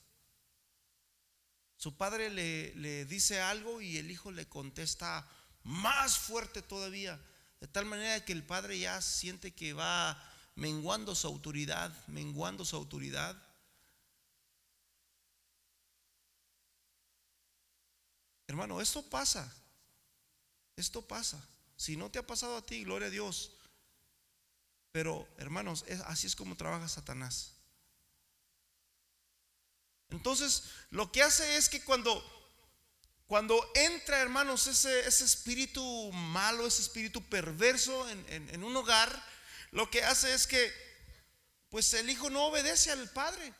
Su 1.78 1.96
padre 1.96 2.28
le, 2.28 2.74
le 2.74 3.06
dice 3.06 3.40
algo 3.40 3.80
y 3.80 3.96
el 3.96 4.10
hijo 4.10 4.32
le 4.32 4.46
contesta 4.46 5.26
más 5.62 6.18
fuerte 6.18 6.60
todavía, 6.60 7.18
de 7.60 7.66
tal 7.68 7.86
manera 7.86 8.22
que 8.22 8.34
el 8.34 8.44
padre 8.44 8.78
ya 8.78 9.00
siente 9.00 9.54
que 9.54 9.72
va 9.72 10.22
menguando 10.54 11.14
su 11.14 11.26
autoridad, 11.26 11.90
menguando 12.08 12.66
su 12.66 12.76
autoridad. 12.76 13.34
Hermano, 18.46 18.82
esto 18.82 19.02
pasa. 19.08 19.50
Esto 20.76 21.00
pasa. 21.00 21.42
Si 21.76 21.96
no 21.96 22.10
te 22.10 22.18
ha 22.18 22.26
pasado 22.26 22.56
a 22.56 22.64
ti, 22.64 22.84
gloria 22.84 23.08
a 23.08 23.10
Dios. 23.10 23.52
Pero, 24.92 25.28
hermanos, 25.38 25.84
así 26.06 26.26
es 26.26 26.34
como 26.34 26.56
trabaja 26.56 26.88
Satanás. 26.88 27.52
Entonces, 30.08 30.64
lo 30.90 31.12
que 31.12 31.22
hace 31.22 31.56
es 31.56 31.68
que 31.68 31.82
cuando, 31.82 32.24
cuando 33.26 33.60
entra, 33.74 34.20
hermanos, 34.20 34.66
ese, 34.66 35.06
ese 35.06 35.24
espíritu 35.24 36.12
malo, 36.12 36.66
ese 36.66 36.82
espíritu 36.82 37.22
perverso 37.28 38.08
en, 38.08 38.24
en 38.28 38.64
un 38.64 38.74
hogar, 38.76 39.24
lo 39.72 39.90
que 39.90 40.02
hace 40.02 40.32
es 40.32 40.46
que, 40.46 40.72
pues 41.68 41.92
el 41.94 42.08
hijo 42.08 42.30
no 42.30 42.46
obedece 42.46 42.90
al 42.90 43.10
padre. 43.10 43.52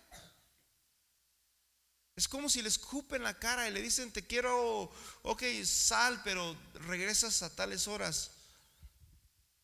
Es 2.16 2.28
como 2.28 2.48
si 2.48 2.62
le 2.62 2.68
escupen 2.68 3.22
la 3.22 3.38
cara 3.38 3.68
y 3.68 3.72
le 3.72 3.82
dicen, 3.82 4.10
te 4.10 4.26
quiero, 4.26 4.90
ok, 5.22 5.42
sal, 5.64 6.22
pero 6.24 6.56
regresas 6.86 7.42
a 7.42 7.54
tales 7.54 7.86
horas. 7.86 8.30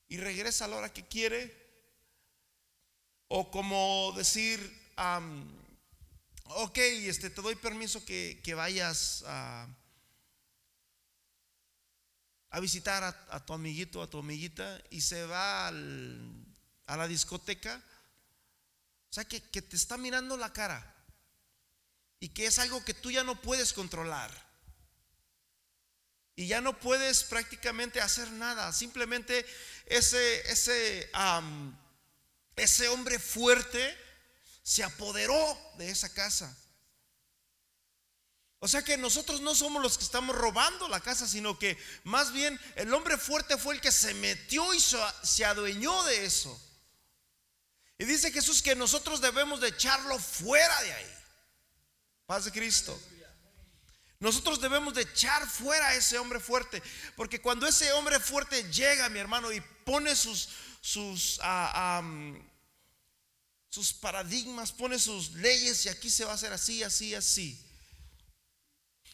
Y 0.08 0.18
regresa 0.18 0.66
a 0.66 0.68
la 0.68 0.76
hora 0.76 0.92
que 0.92 1.06
quiere. 1.06 1.60
O 3.28 3.50
como 3.50 4.12
decir, 4.14 4.60
ok, 6.44 6.76
este, 6.76 7.30
te 7.30 7.40
doy 7.40 7.54
permiso 7.54 8.04
que, 8.04 8.52
vayas 8.54 9.24
a, 9.26 9.66
a 12.50 12.60
visitar 12.60 13.02
a, 13.02 13.46
tu 13.46 13.54
amiguito, 13.54 14.02
a 14.02 14.10
tu 14.10 14.18
amiguita, 14.18 14.78
y 14.90 15.00
se 15.00 15.24
va 15.24 15.68
a 15.68 15.72
la 15.72 17.08
discoteca. 17.08 17.82
O 19.08 19.14
sea, 19.14 19.24
que, 19.24 19.40
que 19.40 19.62
te 19.62 19.76
está 19.76 19.96
mirando 19.96 20.36
la 20.36 20.52
cara 20.52 20.92
y 22.22 22.28
que 22.28 22.46
es 22.46 22.60
algo 22.60 22.84
que 22.84 22.94
tú 22.94 23.10
ya 23.10 23.24
no 23.24 23.42
puedes 23.42 23.72
controlar. 23.72 24.30
Y 26.36 26.46
ya 26.46 26.60
no 26.60 26.78
puedes 26.78 27.24
prácticamente 27.24 28.00
hacer 28.00 28.30
nada. 28.30 28.72
Simplemente 28.72 29.44
ese, 29.86 30.48
ese, 30.48 31.10
ese 32.54 32.88
hombre 32.90 33.18
fuerte 33.18 33.98
se 34.62 34.84
apoderó 34.84 35.74
de 35.78 35.90
esa 35.90 36.14
casa. 36.14 36.56
O 38.60 38.68
sea 38.68 38.84
que 38.84 38.96
nosotros 38.96 39.40
no 39.40 39.56
somos 39.56 39.82
los 39.82 39.98
que 39.98 40.04
estamos 40.04 40.36
robando 40.36 40.88
la 40.88 41.00
casa, 41.00 41.26
sino 41.26 41.58
que 41.58 41.76
más 42.04 42.32
bien 42.32 42.56
el 42.76 42.94
hombre 42.94 43.18
fuerte 43.18 43.58
fue 43.58 43.74
el 43.74 43.80
que 43.80 43.90
se 43.90 44.14
metió 44.14 44.72
y 44.74 44.80
se 44.80 45.44
adueñó 45.44 46.04
de 46.04 46.24
eso. 46.24 46.56
Y 47.98 48.04
dice 48.04 48.30
Jesús 48.30 48.62
que 48.62 48.76
nosotros 48.76 49.20
debemos 49.20 49.60
de 49.60 49.70
echarlo 49.70 50.20
fuera 50.20 50.80
de 50.82 50.92
ahí. 50.92 51.21
Paz 52.32 52.46
de 52.46 52.50
Cristo. 52.50 52.98
Nosotros 54.18 54.58
debemos 54.58 54.94
de 54.94 55.02
echar 55.02 55.46
fuera 55.46 55.88
a 55.88 55.94
ese 55.96 56.16
hombre 56.16 56.40
fuerte, 56.40 56.82
porque 57.14 57.42
cuando 57.42 57.66
ese 57.66 57.92
hombre 57.92 58.18
fuerte 58.20 58.72
llega, 58.72 59.10
mi 59.10 59.18
hermano, 59.18 59.52
y 59.52 59.60
pone 59.84 60.16
sus 60.16 60.48
sus 60.80 61.38
ah, 61.42 62.00
sus 63.68 63.92
paradigmas, 63.92 64.72
pone 64.72 64.98
sus 64.98 65.32
leyes 65.32 65.84
y 65.84 65.90
aquí 65.90 66.08
se 66.08 66.24
va 66.24 66.30
a 66.30 66.36
hacer 66.36 66.54
así, 66.54 66.82
así, 66.82 67.14
así. 67.14 67.62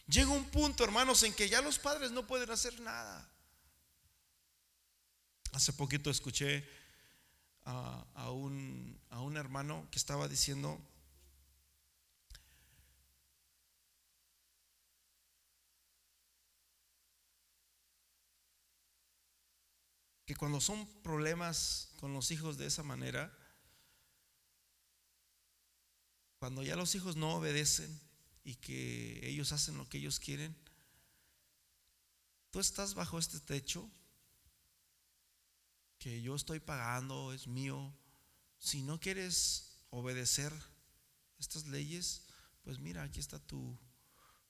Llega 0.07 0.31
un 0.31 0.45
punto, 0.45 0.85
hermanos, 0.85 1.25
en 1.25 1.35
que 1.35 1.49
ya 1.49 1.61
los 1.61 1.77
padres 1.77 2.13
no 2.13 2.25
pueden 2.25 2.53
hacer 2.53 2.79
nada. 2.79 3.29
Hace 5.51 5.73
poquito 5.73 6.09
escuché 6.09 6.65
a, 7.65 8.31
un, 8.31 8.97
a 9.11 9.21
un 9.23 9.37
hermano 9.37 9.89
que 9.91 9.99
estaba 9.99 10.29
diciendo 10.29 10.81
que 20.29 20.37
cuando 20.37 20.61
son 20.61 20.87
problemas 21.01 21.89
con 21.97 22.13
los 22.13 22.31
hijos 22.31 22.59
de 22.59 22.67
esa 22.67 22.83
manera, 22.83 23.35
cuando 26.39 26.63
ya 26.63 26.77
los 26.77 26.95
hijos 26.95 27.17
no 27.17 27.37
obedecen 27.37 27.99
y 28.45 28.57
que 28.57 29.27
ellos 29.27 29.53
hacen 29.53 29.79
lo 29.79 29.89
que 29.89 29.97
ellos 29.97 30.21
quieren, 30.21 30.55
tú 32.51 32.61
estás 32.61 32.93
bajo 32.93 33.19
este 33.19 33.41
techo 33.41 33.91
que 35.99 36.21
yo 36.21 36.37
estoy 36.37 36.61
pagando, 36.61 37.33
es 37.33 37.47
mío. 37.47 37.97
Si 38.59 38.83
no 38.83 39.01
quieres 39.01 39.79
obedecer 39.89 40.53
estas 41.39 41.67
leyes, 41.69 42.27
pues 42.65 42.81
mira, 42.81 43.03
aquí 43.03 43.19
está 43.19 43.39
tu, 43.39 43.79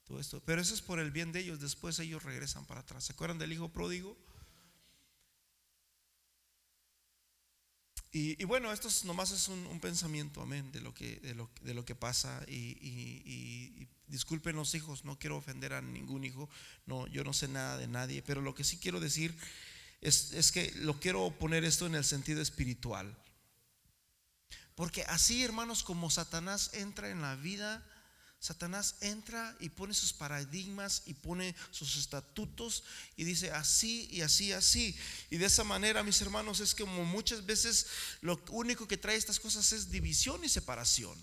todo 0.03 0.19
esto. 0.19 0.43
Pero 0.45 0.61
eso 0.61 0.75
es 0.75 0.83
por 0.83 0.99
el 0.99 1.13
bien 1.13 1.31
de 1.31 1.39
ellos, 1.39 1.61
después 1.61 2.01
ellos 2.01 2.25
regresan 2.25 2.67
para 2.67 2.81
atrás. 2.81 3.05
¿Se 3.05 3.13
acuerdan 3.13 3.39
del 3.39 3.53
hijo 3.53 3.69
pródigo? 3.69 4.19
Y, 8.11 8.43
bueno, 8.45 8.73
esto 8.73 8.89
nomás 9.05 9.33
es 9.33 9.49
un, 9.49 9.81
pensamiento, 9.81 10.41
amén, 10.41 10.73
de 10.73 10.81
lo 10.81 10.95
que, 10.95 11.17
de 11.21 11.35
lo, 11.35 11.51
de 11.61 11.75
lo 11.75 11.85
que 11.85 11.95
pasa. 11.95 12.43
Y, 12.49 13.87
disculpen 14.07 14.57
los 14.57 14.75
hijos, 14.75 15.05
no 15.05 15.19
quiero 15.19 15.37
ofender 15.37 15.75
a 15.75 15.83
ningún 15.83 16.25
hijo, 16.25 16.49
no, 16.87 17.07
yo 17.09 17.25
no 17.25 17.35
sé 17.35 17.47
nada 17.47 17.77
de 17.77 17.87
nadie, 17.87 18.23
pero 18.23 18.41
lo 18.41 18.55
que 18.55 18.65
sí 18.65 18.79
quiero 18.79 19.01
decir 19.01 19.37
es, 20.01 20.33
es 20.33 20.51
que 20.51 20.73
lo 20.77 20.99
quiero 20.99 21.31
poner 21.39 21.65
esto 21.65 21.87
en 21.87 21.95
el 21.95 22.05
sentido 22.05 22.41
espiritual. 22.41 23.15
Porque 24.75 25.03
así, 25.03 25.45
hermanos, 25.45 25.83
como 25.83 26.09
Satanás 26.09 26.71
entra 26.73 27.11
en 27.11 27.21
la 27.21 27.37
vida 27.37 27.85
Satanás 28.41 28.95
entra 29.01 29.57
y 29.59 29.69
pone 29.69 29.93
sus 29.95 30.13
paradigmas 30.13 31.03
y 31.07 31.15
pone 31.15 31.57
sus 31.73 31.97
estatutos 31.97 32.85
y 33.17 33.25
dice 33.25 33.51
así 33.51 34.09
y 34.13 34.21
así, 34.21 34.53
así. 34.53 34.97
Y 35.29 35.39
de 35.39 35.47
esa 35.47 35.65
manera, 35.65 36.05
mis 36.05 36.23
hermanos, 36.23 36.61
es 36.61 36.75
como 36.75 37.05
muchas 37.05 37.45
veces 37.45 37.87
lo 38.21 38.41
único 38.51 38.87
que 38.87 38.97
trae 38.97 39.17
estas 39.17 39.41
cosas 39.41 39.73
es 39.73 39.91
división 39.91 40.45
y 40.45 40.49
separación. 40.49 41.19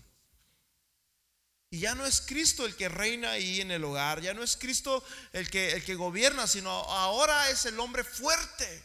Y 1.69 1.79
ya 1.79 1.95
no 1.95 2.05
es 2.05 2.21
Cristo 2.21 2.65
el 2.65 2.75
que 2.75 2.89
reina 2.89 3.31
ahí 3.31 3.61
en 3.61 3.71
el 3.71 3.83
hogar, 3.83 4.21
ya 4.21 4.33
no 4.33 4.43
es 4.43 4.57
Cristo 4.57 5.03
el 5.31 5.49
que, 5.49 5.71
el 5.71 5.83
que 5.83 5.95
gobierna, 5.95 6.47
sino 6.47 6.69
ahora 6.69 7.49
es 7.49 7.65
el 7.65 7.79
hombre 7.79 8.03
fuerte. 8.03 8.83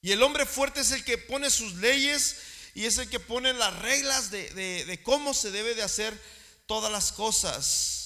Y 0.00 0.12
el 0.12 0.22
hombre 0.22 0.44
fuerte 0.44 0.80
es 0.80 0.90
el 0.92 1.04
que 1.04 1.18
pone 1.18 1.50
sus 1.50 1.74
leyes 1.74 2.36
y 2.74 2.86
es 2.86 2.98
el 2.98 3.08
que 3.08 3.20
pone 3.20 3.52
las 3.52 3.78
reglas 3.78 4.30
de, 4.30 5.00
cómo 5.04 5.32
se 5.32 5.52
debe 5.52 5.74
de 5.74 5.82
hacer 5.82 6.20
todas 6.66 6.90
las 6.90 7.12
cosas. 7.12 8.00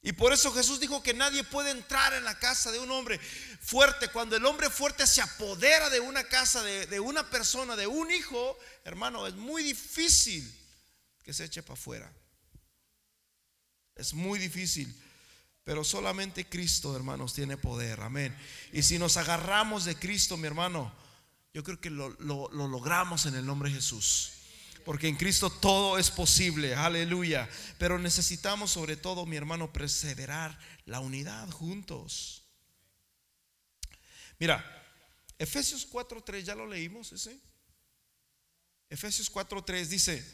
Y 0.00 0.12
por 0.12 0.32
eso 0.32 0.52
Jesús 0.52 0.80
dijo 0.80 1.02
que 1.02 1.12
nadie 1.12 1.44
puede 1.44 1.70
entrar 1.70 2.14
en 2.14 2.24
la 2.24 2.38
casa 2.38 2.72
de 2.72 2.78
un 2.78 2.90
hombre 2.90 3.20
fuerte. 3.60 4.08
Cuando 4.08 4.36
el 4.36 4.46
hombre 4.46 4.70
fuerte 4.70 5.06
se 5.06 5.20
apodera 5.20 5.90
de 5.90 6.00
una 6.00 6.24
casa, 6.24 6.62
de, 6.62 6.86
de 6.86 6.98
una 6.98 7.28
persona, 7.28 7.76
de 7.76 7.86
un 7.86 8.10
hijo, 8.10 8.58
hermano, 8.84 9.26
es 9.26 9.34
muy 9.34 9.62
difícil 9.62 10.50
que 11.22 11.34
se 11.34 11.44
eche 11.44 11.62
para 11.62 11.74
afuera. 11.74 12.10
Es 13.96 14.14
muy 14.14 14.38
difícil. 14.38 14.94
Pero 15.64 15.84
solamente 15.84 16.48
Cristo, 16.48 16.96
hermanos, 16.96 17.34
tiene 17.34 17.58
poder. 17.58 18.00
Amén. 18.00 18.34
Y 18.72 18.82
si 18.82 18.98
nos 18.98 19.18
agarramos 19.18 19.84
de 19.84 19.96
Cristo, 19.96 20.38
mi 20.38 20.46
hermano, 20.46 20.90
yo 21.52 21.64
creo 21.64 21.80
que 21.80 21.90
lo, 21.90 22.10
logramos 22.18 23.26
en 23.26 23.34
el 23.34 23.46
nombre 23.46 23.70
de 23.70 23.76
Jesús. 23.76 24.32
Porque 24.84 25.08
en 25.08 25.16
Cristo 25.16 25.50
todo 25.50 25.98
es 25.98 26.10
posible, 26.10 26.74
aleluya. 26.74 27.48
Pero 27.78 27.98
necesitamos 27.98 28.70
sobre 28.70 28.96
todo, 28.96 29.26
mi 29.26 29.36
hermano, 29.36 29.72
perseverar 29.72 30.58
la 30.86 31.00
unidad 31.00 31.50
juntos. 31.50 32.44
Mira, 34.38 34.64
Efesios 35.38 35.88
4.3, 35.90 36.42
ya 36.42 36.54
lo 36.54 36.66
leímos 36.66 37.12
ese. 37.12 37.38
Efesios 38.88 39.30
4.3 39.30 39.86
dice, 39.86 40.24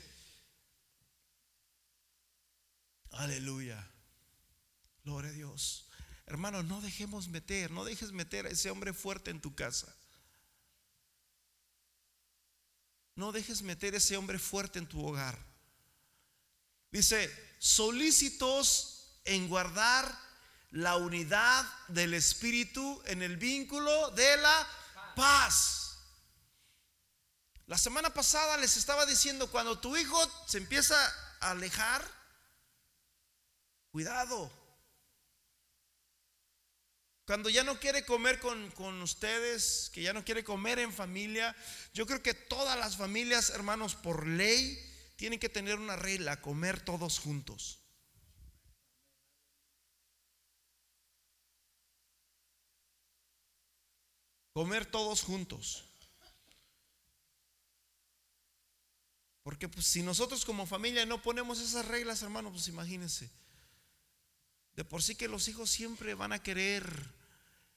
aleluya, 3.11 3.91
gloria 5.03 5.31
a 5.31 5.35
Dios. 5.35 5.89
Hermano, 6.27 6.63
no 6.63 6.81
dejemos 6.81 7.29
meter, 7.29 7.71
no 7.71 7.85
dejes 7.85 8.13
meter 8.13 8.47
a 8.47 8.51
ese 8.51 8.71
hombre 8.71 8.93
fuerte 8.93 9.31
en 9.31 9.41
tu 9.41 9.55
casa. 9.55 9.95
No 13.17 13.33
dejes 13.33 13.63
meter 13.63 13.95
ese 13.95 14.17
hombre 14.17 14.39
fuerte 14.39 14.79
en 14.79 14.89
tu 14.89 15.07
hogar. 15.07 15.39
Dice, 16.91 17.31
solícitos 17.59 19.21
en 19.25 19.49
guardar 19.49 20.19
la 20.71 20.97
unidad 20.97 21.65
del 21.89 22.15
Espíritu 22.15 23.03
en 23.07 23.23
el 23.23 23.37
vínculo 23.37 24.11
de 24.11 24.37
la 24.37 24.69
paz. 25.15 25.99
La 27.67 27.79
semana 27.79 28.11
pasada 28.11 28.57
les 28.57 28.77
estaba 28.77 29.07
diciendo, 29.07 29.51
cuando 29.51 29.79
tu 29.79 29.97
hijo 29.97 30.19
se 30.47 30.59
empieza 30.59 30.97
a 31.41 31.51
alejar, 31.51 32.05
Cuidado. 33.95 34.51
Cuando 37.27 37.49
ya 37.49 37.65
no 37.65 37.81
quiere 37.81 38.05
comer 38.05 38.39
con, 38.39 38.71
con, 38.73 39.01
ustedes, 39.01 39.91
que 39.95 40.03
ya 40.03 40.13
no 40.13 40.25
quiere 40.25 40.45
comer 40.45 40.79
en 40.79 40.93
familia, 40.93 41.57
yo 41.95 42.07
creo 42.07 42.23
que 42.23 42.35
todas 42.35 42.79
las 42.79 42.99
familias, 42.99 43.49
hermanos, 43.49 43.95
por 43.95 44.27
ley, 44.27 44.79
tienen 45.17 45.39
que 45.39 45.49
tener 45.49 45.79
una 45.79 45.97
regla, 45.97 46.43
comer 46.43 46.81
todos 46.81 47.19
juntos. 47.19 47.81
Comer 54.53 54.85
todos 54.85 55.23
juntos. 55.23 55.85
Porque 59.43 59.69
pues, 59.69 59.87
si 59.87 60.03
nosotros 60.03 60.45
como 60.45 60.67
familia 60.67 61.07
no 61.07 61.23
ponemos 61.23 61.59
esas 61.61 61.87
reglas, 61.87 62.23
hermanos, 62.23 62.53
pues 62.53 62.69
imagínense. 62.69 63.31
De 64.77 64.85
por 64.85 65.03
sí 65.03 65.15
que 65.15 65.29
los 65.29 65.49
hijos 65.49 65.71
siempre 65.71 66.15
van 66.15 66.33
a 66.33 66.43
querer, 66.43 66.85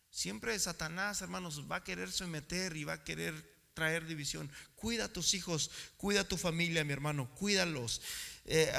siempre 0.10 0.58
Satanás, 0.58 1.22
hermanos, 1.22 1.70
va 1.70 1.78
a 1.78 1.84
querer 1.84 2.12
someter 2.12 2.76
y 2.76 2.84
va 2.84 2.93
a 2.93 3.04
querer 3.04 3.58
traer 3.74 4.08
división. 4.08 4.52
Cuida 4.76 5.06
a 5.06 5.14
tus 5.14 5.36
hijos, 5.36 5.70
cuida 5.98 6.22
a 6.22 6.28
tu 6.28 6.38
familia, 6.38 6.84
mi 6.84 6.93
hermano, 6.93 7.30
cuídalos. 7.36 8.02
Eh, 8.45 8.74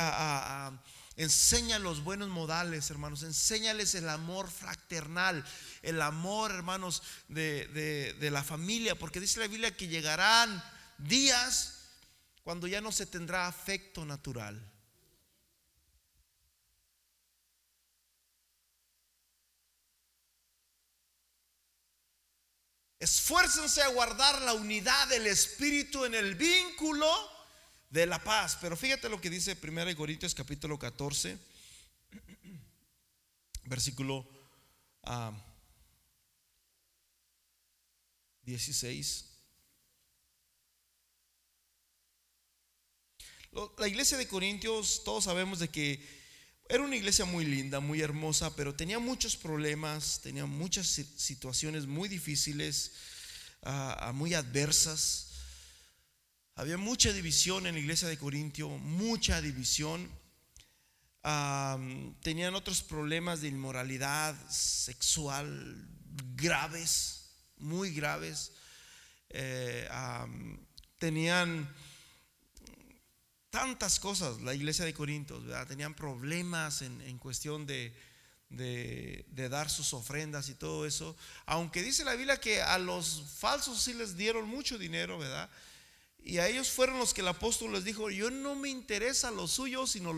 enseña 1.14 1.78
los 1.78 2.02
buenos 2.02 2.28
modales, 2.28 2.90
hermanos. 2.90 3.22
Enséñales 3.22 3.94
el 3.94 4.08
amor 4.08 4.50
fraternal, 4.50 5.44
el 5.82 6.02
amor, 6.02 6.50
hermanos, 6.50 7.04
de, 7.28 8.16
de 8.18 8.30
la 8.32 8.42
familia. 8.42 8.98
Porque 8.98 9.20
dice 9.20 9.38
la 9.38 9.46
Biblia 9.46 9.76
que 9.76 9.86
llegarán 9.86 10.60
días 10.98 11.74
cuando 12.42 12.66
ya 12.66 12.80
no 12.80 12.90
se 12.90 13.06
tendrá 13.06 13.46
afecto 13.46 14.04
natural. 14.04 14.60
Esfuércense 22.98 23.80
a 23.80 23.88
guardar 23.88 24.42
la 24.42 24.54
unidad 24.54 25.08
del 25.08 25.28
Espíritu 25.28 26.04
en 26.04 26.14
el 26.14 26.34
vínculo 26.34 27.08
de 27.90 28.06
la 28.06 28.22
paz. 28.22 28.58
Pero 28.60 28.76
fíjate 28.76 29.08
lo 29.08 29.20
que 29.20 29.30
dice 29.30 29.56
1 29.62 29.96
Corintios 29.96 30.34
capítulo 30.34 30.78
14, 30.78 31.38
versículo 33.64 34.26
16. 38.42 39.24
Ah, 43.54 43.68
la 43.78 43.88
iglesia 43.88 44.18
de 44.18 44.26
Corintios, 44.26 45.02
todos 45.04 45.24
sabemos 45.24 45.60
de 45.60 45.68
que 45.68 46.17
era 46.68 46.82
una 46.82 46.96
iglesia 46.96 47.24
muy 47.24 47.46
linda, 47.46 47.80
muy 47.80 48.02
hermosa, 48.02 48.54
pero 48.54 48.74
tenía 48.74 48.98
muchos 48.98 49.36
problemas, 49.36 50.20
tenía 50.22 50.44
muchas 50.44 50.86
situaciones 51.16 51.86
muy 51.86 52.10
difíciles, 52.10 52.92
muy 54.12 54.34
adversas. 54.34 55.28
Había 56.56 56.76
mucha 56.76 57.12
división 57.12 57.66
en 57.66 57.74
la 57.74 57.80
iglesia 57.80 58.06
de 58.06 58.18
Corintio, 58.18 58.68
mucha 58.68 59.40
división. 59.40 60.10
tenían 62.22 62.54
otros 62.54 62.82
problemas 62.82 63.40
de 63.40 63.48
inmoralidad 63.48 64.34
sexual 64.50 65.88
graves, 66.36 67.30
muy 67.56 67.94
graves. 67.94 68.52
Eh, 69.30 69.88
tenían 70.98 71.66
tantas 73.50 73.98
cosas 73.98 74.40
la 74.42 74.54
iglesia 74.54 74.84
de 74.84 74.94
Corintios, 74.94 75.42
Tenían 75.66 75.94
problemas 75.94 76.82
en, 76.82 77.18
cuestión 77.18 77.66
de, 77.66 77.94
de, 78.50 79.48
dar 79.48 79.70
sus 79.70 79.94
ofrendas 79.94 80.48
y 80.48 80.54
todo 80.54 80.86
eso. 80.86 81.16
Aunque 81.46 81.82
dice 81.82 82.04
la 82.04 82.14
Biblia 82.14 82.40
que 82.40 82.62
a 82.62 82.78
los 82.78 83.22
falsos 83.38 83.82
sí 83.82 83.94
les 83.94 84.16
dieron 84.16 84.48
mucho 84.48 84.78
dinero, 84.78 85.18
¿verdad? 85.18 85.48
Y 86.22 86.38
a 86.38 86.48
ellos 86.48 86.70
fueron 86.70 86.98
los 86.98 87.14
que 87.14 87.20
el 87.20 87.28
apóstol 87.28 87.72
les 87.72 87.84
dijo, 87.84 88.10
yo 88.10 88.30
no 88.30 88.54
me 88.54 88.68
interesa 88.68 89.30
lo 89.30 89.48
suyo, 89.48 89.86
sino 89.86 90.12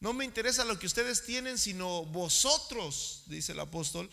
no 0.00 0.12
me 0.12 0.24
interesa 0.24 0.64
lo 0.64 0.78
que 0.78 0.86
ustedes 0.86 1.24
tienen, 1.24 1.58
sino 1.58 2.04
vosotros, 2.06 3.22
dice 3.26 3.52
el 3.52 3.60
apóstol. 3.60 4.08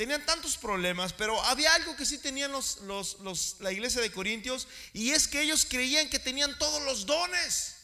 Tenían 0.00 0.24
tantos 0.24 0.56
problemas, 0.56 1.12
pero 1.12 1.38
había 1.44 1.74
algo 1.74 1.94
que 1.94 2.06
sí 2.06 2.16
tenían 2.16 2.50
los, 2.52 2.78
la 3.60 3.70
iglesia 3.70 4.00
de 4.00 4.10
Corintios 4.10 4.66
y 4.94 5.10
es 5.10 5.28
que 5.28 5.42
ellos 5.42 5.66
creían 5.68 6.08
que 6.08 6.18
tenían 6.18 6.58
todos 6.58 6.82
los 6.84 7.04
dones. 7.04 7.76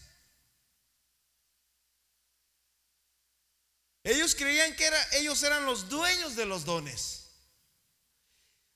Ellos 4.02 4.34
creían 4.34 4.74
que 4.76 4.90
ellos 5.12 5.42
eran 5.42 5.66
los 5.66 5.90
dueños 5.90 6.36
de 6.36 6.46
los 6.46 6.64
dones. 6.64 7.26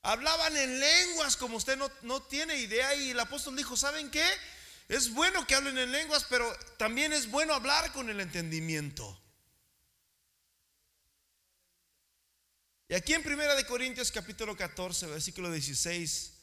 Hablaban 0.03 0.55
en 0.55 0.79
lenguas 0.79 1.35
como 1.35 1.57
usted 1.57 1.77
no, 1.77 1.89
no 2.03 2.21
tiene 2.21 2.57
idea 2.57 2.93
y 2.93 3.09
el 3.09 3.19
apóstol 3.19 3.55
dijo, 3.55 3.75
¿saben 3.75 4.11
qué? 4.11 4.29
Es 4.87 5.11
bueno 5.11 5.47
que 5.47 5.55
hablen 5.55 5.79
en 5.79 5.91
lenguas, 5.91 6.27
pero 6.29 6.47
también 6.77 7.11
es 7.11 7.27
bueno 7.31 7.55
hablar 7.55 7.91
con 7.91 8.07
el 8.11 8.19
entendimiento. 8.19 9.19
Y 12.91 12.93
aquí 12.93 13.13
en 13.13 13.23
Primera 13.23 13.55
de 13.55 13.65
Corintios 13.65 14.11
capítulo 14.11 14.53
14, 14.53 15.07
versículo 15.07 15.49
16, 15.49 16.33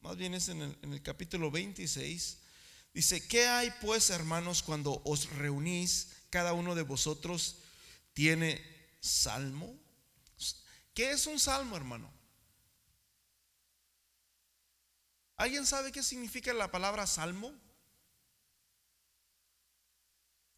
más 0.00 0.16
bien 0.16 0.34
es 0.34 0.48
en 0.48 0.62
el, 0.62 0.76
en 0.82 0.92
el 0.92 1.02
capítulo 1.04 1.52
26, 1.52 2.38
dice, 2.94 3.28
¿qué 3.28 3.46
hay 3.46 3.72
pues 3.80 4.10
hermanos 4.10 4.64
cuando 4.64 5.00
os 5.04 5.30
reunís? 5.30 6.16
Cada 6.30 6.52
uno 6.52 6.74
de 6.74 6.82
vosotros 6.82 7.58
tiene 8.12 8.60
salmo. 8.98 9.72
¿Qué 10.94 11.12
es 11.12 11.28
un 11.28 11.38
salmo, 11.38 11.76
hermano? 11.76 12.12
¿Alguien 15.36 15.64
sabe 15.64 15.92
qué 15.92 16.02
significa 16.02 16.52
la 16.52 16.72
palabra 16.72 17.06
salmo? 17.06 17.54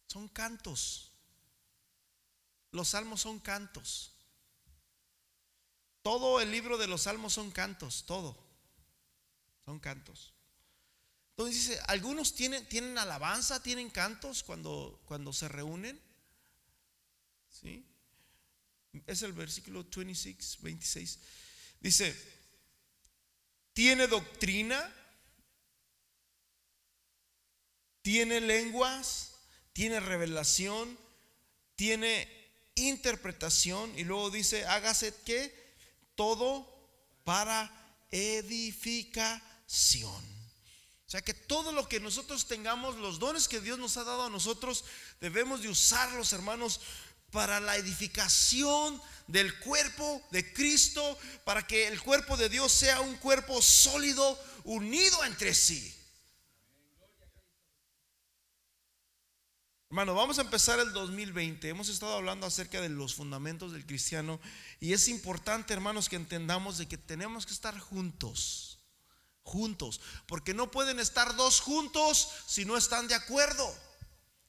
Son 0.09 0.27
cantos. 0.27 1.11
Los 2.71 2.89
salmos 2.89 3.21
son 3.21 3.39
cantos. 3.39 4.11
Todo 6.01 6.41
el 6.41 6.51
libro 6.51 6.79
de 6.79 6.87
los 6.87 7.03
salmos 7.03 7.33
son 7.33 7.51
cantos, 7.51 8.05
todo. 8.07 8.35
Son 9.65 9.79
cantos. 9.79 10.33
Entonces 11.31 11.55
dice, 11.55 11.81
algunos 11.87 12.33
tienen, 12.33 12.67
tienen 12.67 12.97
alabanza, 12.97 13.61
tienen 13.61 13.91
cantos 13.91 14.41
cuando, 14.41 14.99
cuando 15.05 15.31
se 15.31 15.47
reúnen. 15.47 16.01
¿Sí? 17.47 17.85
Es 19.05 19.21
el 19.21 19.33
versículo 19.33 19.83
26, 19.83 20.57
26. 20.61 21.19
Dice, 21.81 22.39
tiene 23.73 24.07
doctrina, 24.07 24.91
tiene 28.01 28.41
lenguas, 28.41 29.28
tiene 29.79 30.01
revelación, 30.01 30.99
tiene 31.77 32.27
interpretación 32.75 33.97
y 33.97 34.03
luego 34.03 34.29
dice, 34.29 34.65
hágase 34.65 35.15
que 35.23 35.55
todo 36.15 36.67
para 37.23 37.71
edificación. 38.11 39.41
O 40.11 41.09
sea 41.09 41.21
que 41.21 41.33
todo 41.33 41.71
lo 41.71 41.87
que 41.87 42.01
nosotros 42.01 42.45
tengamos, 42.45 42.97
los 42.97 43.19
dones 43.19 43.47
que 43.47 43.61
Dios 43.61 43.79
nos 43.79 43.95
ha 43.95 44.03
dado 44.03 44.25
a 44.25 44.29
nosotros, 44.29 44.83
debemos 45.21 45.61
de 45.61 45.69
usarlos, 45.69 46.33
hermanos, 46.33 46.81
para 47.31 47.61
la 47.61 47.77
edificación 47.77 49.01
del 49.27 49.57
cuerpo 49.59 50.21
de 50.31 50.51
Cristo, 50.51 51.17
para 51.45 51.65
que 51.65 51.87
el 51.87 52.01
cuerpo 52.01 52.35
de 52.35 52.49
Dios 52.49 52.73
sea 52.73 52.99
un 52.99 53.15
cuerpo 53.15 53.61
sólido, 53.61 54.37
unido 54.65 55.23
entre 55.23 55.55
sí. 55.55 55.98
Hermano, 59.91 60.13
vamos 60.13 60.37
a 60.37 60.43
empezar 60.43 60.79
el 60.79 60.93
2020. 60.93 61.67
Hemos 61.67 61.89
estado 61.89 62.13
hablando 62.13 62.45
acerca 62.45 62.79
de 62.79 62.89
los 62.89 63.15
fundamentos 63.15 63.71
del 63.71 63.87
cristiano 63.87 64.39
y 64.79 64.93
es 64.93 65.07
importante, 65.07 65.73
hermanos, 65.73 66.09
que 66.09 66.15
entendamos 66.15 66.77
de 66.77 66.87
que 66.87 66.99
tenemos 66.99 67.47
que 67.47 67.53
estar 67.53 67.77
juntos. 67.79 68.77
Juntos, 69.41 69.99
porque 70.27 70.53
no 70.53 70.69
pueden 70.69 70.99
estar 70.99 71.35
dos 71.35 71.59
juntos 71.59 72.29
si 72.45 72.65
no 72.65 72.77
están 72.77 73.07
de 73.07 73.15
acuerdo. 73.15 73.75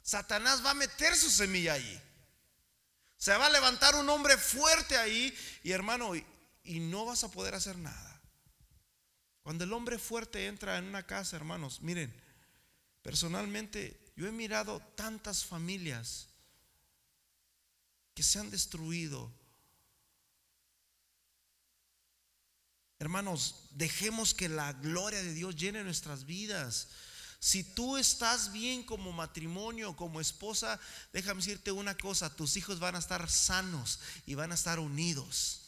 Satanás 0.03 0.63
va 0.63 0.73
a 0.73 0.75
meter 0.75 1.17
su 1.17 1.31
semilla 1.31 1.73
ahí. 1.73 2.03
Se 3.17 3.35
va 3.35 3.47
a 3.47 3.51
levantar 3.51 3.95
un 3.95 4.11
hombre 4.11 4.37
fuerte 4.37 4.99
ahí 4.99 5.35
y 5.63 5.73
hermano, 5.73 6.15
y 6.17 6.81
no 6.81 7.07
vas 7.07 7.25
a 7.25 7.31
poder 7.31 7.55
hacer 7.55 7.79
nada. 7.79 8.21
Cuando 9.43 9.65
el 9.65 9.73
hombre 9.73 9.99
fuerte 9.99 10.49
entra 10.49 10.77
en 10.77 10.85
una 10.85 11.07
casa, 11.07 11.37
hermanos, 11.37 11.81
miren, 11.81 12.15
personalmente 13.01 14.00
yo 14.21 14.29
he 14.29 14.33
mirado 14.33 14.81
tantas 14.97 15.47
familias 15.47 16.29
que 18.13 18.23
se 18.23 18.39
han 18.39 18.51
destruido. 18.51 19.33
Hermanos, 22.99 23.69
dejemos 23.71 24.35
que 24.35 24.51
la 24.51 24.75
gloria 24.75 25.23
de 25.23 25.33
Dios 25.33 25.57
llene 25.57 25.83
nuestras 25.83 26.27
vidas. 26.27 26.89
Si 27.39 27.65
tú 27.65 27.97
estás 27.97 28.53
bien 28.53 28.83
como 28.83 29.11
matrimonio, 29.11 29.97
como 29.97 30.21
esposa, 30.21 30.79
déjame 31.15 31.41
decirte 31.41 31.73
una 31.73 31.97
cosa, 31.97 32.37
tus 32.37 32.59
hijos 32.59 32.79
van 32.79 32.97
a 32.97 32.99
estar 32.99 33.31
sanos 33.31 34.01
y 34.27 34.35
van 34.35 34.53
a 34.53 34.57
estar 34.57 34.81
unidos. 34.81 35.60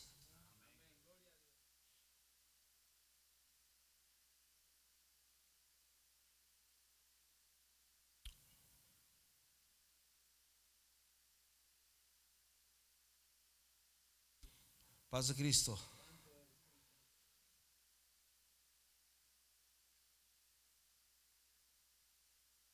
Paz 15.12 15.28
de 15.28 15.34
Cristo. 15.34 15.78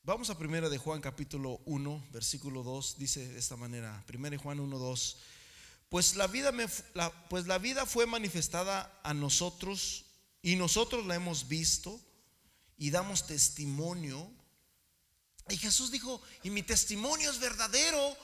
Vamos 0.04 0.30
a 0.30 0.38
primera 0.38 0.68
de 0.68 0.78
Juan 0.78 1.00
capítulo 1.00 1.60
1, 1.66 2.10
versículo 2.12 2.62
2, 2.62 2.96
dice 2.96 3.26
de 3.26 3.40
esta 3.40 3.56
manera, 3.56 4.04
primera 4.06 4.36
de 4.36 4.36
Juan 4.40 4.60
1, 4.60 4.78
2, 4.78 5.16
pues 5.88 6.14
la, 6.14 6.28
vida 6.28 6.52
me, 6.52 6.66
pues 7.28 7.48
la 7.48 7.58
vida 7.58 7.86
fue 7.86 8.06
manifestada 8.06 9.00
a 9.02 9.12
nosotros 9.14 10.04
y 10.40 10.54
nosotros 10.54 11.06
la 11.06 11.16
hemos 11.16 11.48
visto 11.48 12.00
y 12.76 12.90
damos 12.90 13.26
testimonio. 13.26 14.30
Y 15.48 15.56
Jesús 15.56 15.90
dijo, 15.90 16.22
y 16.44 16.50
mi 16.50 16.62
testimonio 16.62 17.32
es 17.32 17.40
verdadero, 17.40 18.16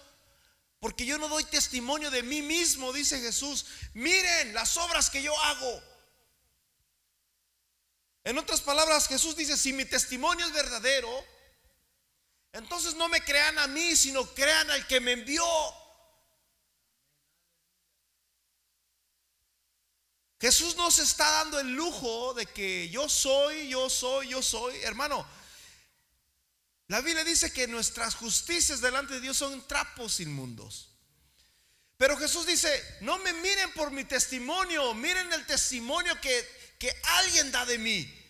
porque 0.84 1.06
yo 1.06 1.16
no 1.16 1.28
doy 1.28 1.44
testimonio 1.44 2.10
de 2.10 2.22
mí 2.22 2.42
mismo, 2.42 2.92
dice 2.92 3.18
Jesús. 3.18 3.64
Miren 3.94 4.52
las 4.52 4.76
obras 4.76 5.08
que 5.08 5.22
yo 5.22 5.34
hago. 5.40 5.82
En 8.22 8.36
otras 8.36 8.60
palabras, 8.60 9.08
Jesús 9.08 9.34
dice, 9.34 9.56
si 9.56 9.72
mi 9.72 9.86
testimonio 9.86 10.44
es 10.44 10.52
verdadero, 10.52 11.08
entonces 12.52 12.96
no 12.96 13.08
me 13.08 13.22
crean 13.22 13.58
a 13.60 13.66
mí, 13.66 13.96
sino 13.96 14.26
crean 14.34 14.70
al 14.72 14.86
que 14.86 15.00
me 15.00 15.12
envió. 15.12 15.46
Jesús 20.38 20.76
nos 20.76 20.98
está 20.98 21.30
dando 21.30 21.60
el 21.60 21.72
lujo 21.72 22.34
de 22.34 22.44
que 22.44 22.90
yo 22.90 23.08
soy, 23.08 23.70
yo 23.70 23.88
soy, 23.88 24.28
yo 24.28 24.42
soy. 24.42 24.76
Hermano, 24.82 25.26
la 26.88 27.00
Biblia 27.00 27.24
dice 27.24 27.52
que 27.52 27.66
nuestras 27.66 28.14
justicias 28.14 28.80
delante 28.80 29.14
de 29.14 29.20
Dios 29.20 29.36
son 29.36 29.66
trapos 29.66 30.20
inmundos. 30.20 30.90
Pero 31.96 32.16
Jesús 32.16 32.46
dice, 32.46 32.98
no 33.00 33.18
me 33.18 33.32
miren 33.32 33.72
por 33.72 33.90
mi 33.90 34.04
testimonio, 34.04 34.92
miren 34.94 35.32
el 35.32 35.46
testimonio 35.46 36.20
que, 36.20 36.74
que 36.78 36.92
alguien 37.20 37.50
da 37.52 37.64
de 37.64 37.78
mí. 37.78 38.20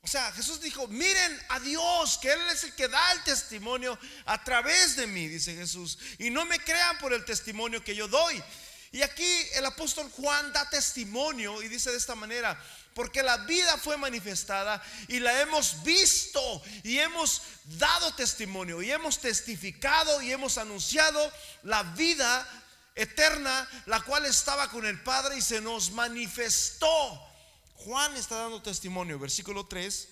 O 0.00 0.06
sea, 0.06 0.32
Jesús 0.32 0.60
dijo, 0.60 0.88
miren 0.88 1.38
a 1.50 1.60
Dios, 1.60 2.18
que 2.18 2.32
Él 2.32 2.40
es 2.50 2.64
el 2.64 2.74
que 2.74 2.88
da 2.88 3.12
el 3.12 3.22
testimonio 3.24 3.98
a 4.24 4.42
través 4.42 4.96
de 4.96 5.06
mí, 5.06 5.28
dice 5.28 5.54
Jesús. 5.54 5.98
Y 6.18 6.30
no 6.30 6.44
me 6.46 6.58
crean 6.60 6.98
por 6.98 7.12
el 7.12 7.24
testimonio 7.24 7.84
que 7.84 7.94
yo 7.94 8.08
doy. 8.08 8.42
Y 8.90 9.02
aquí 9.02 9.30
el 9.52 9.66
apóstol 9.66 10.10
Juan 10.12 10.52
da 10.52 10.68
testimonio 10.70 11.60
y 11.62 11.68
dice 11.68 11.90
de 11.90 11.98
esta 11.98 12.14
manera, 12.14 12.58
porque 12.98 13.22
la 13.22 13.36
vida 13.36 13.76
fue 13.76 13.96
manifestada 13.96 14.82
y 15.06 15.20
la 15.20 15.40
hemos 15.40 15.84
visto 15.84 16.40
y 16.82 16.98
hemos 16.98 17.42
dado 17.78 18.12
testimonio 18.14 18.82
y 18.82 18.90
hemos 18.90 19.20
testificado 19.20 20.20
y 20.20 20.32
hemos 20.32 20.58
anunciado 20.58 21.32
la 21.62 21.84
vida 21.84 22.44
eterna, 22.96 23.68
la 23.86 24.00
cual 24.00 24.26
estaba 24.26 24.68
con 24.68 24.84
el 24.84 25.00
Padre 25.00 25.38
y 25.38 25.42
se 25.42 25.60
nos 25.60 25.92
manifestó. 25.92 27.24
Juan 27.74 28.16
está 28.16 28.34
dando 28.34 28.60
testimonio, 28.60 29.16
versículo 29.20 29.64
3. 29.64 30.08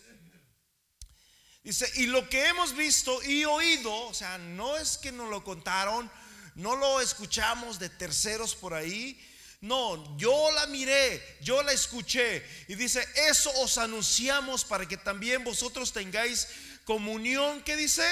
Dice, 1.64 1.90
y 1.96 2.06
lo 2.06 2.28
que 2.28 2.46
hemos 2.46 2.76
visto 2.76 3.20
y 3.24 3.44
oído, 3.46 3.92
o 3.92 4.14
sea, 4.14 4.38
no 4.38 4.76
es 4.76 4.96
que 4.96 5.10
nos 5.10 5.28
lo 5.28 5.42
contaron, 5.42 6.08
no 6.54 6.76
lo 6.76 7.00
escuchamos 7.00 7.80
de 7.80 7.88
terceros 7.88 8.54
por 8.54 8.74
ahí. 8.74 9.20
No, 9.60 10.16
yo 10.18 10.50
la 10.52 10.66
miré, 10.66 11.38
yo 11.40 11.62
la 11.62 11.72
escuché. 11.72 12.44
Y 12.68 12.74
dice, 12.74 13.06
eso 13.28 13.50
os 13.60 13.78
anunciamos 13.78 14.64
para 14.64 14.86
que 14.86 14.96
también 14.96 15.44
vosotros 15.44 15.92
tengáis 15.92 16.48
comunión, 16.84 17.62
¿qué 17.62 17.76
dice? 17.76 18.06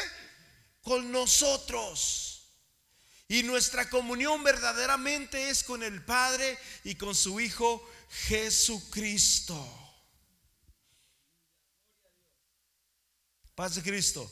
Con 0.82 1.12
nosotros. 1.12 2.34
Y 3.28 3.42
nuestra 3.42 3.88
comunión 3.88 4.42
verdaderamente 4.44 5.48
es 5.48 5.64
con 5.64 5.82
el 5.82 6.04
Padre 6.04 6.58
y 6.82 6.94
con 6.94 7.14
su 7.14 7.40
Hijo 7.40 7.88
Jesucristo. 8.26 9.56
Paz 13.54 13.76
de 13.76 13.82
Cristo. 13.82 14.30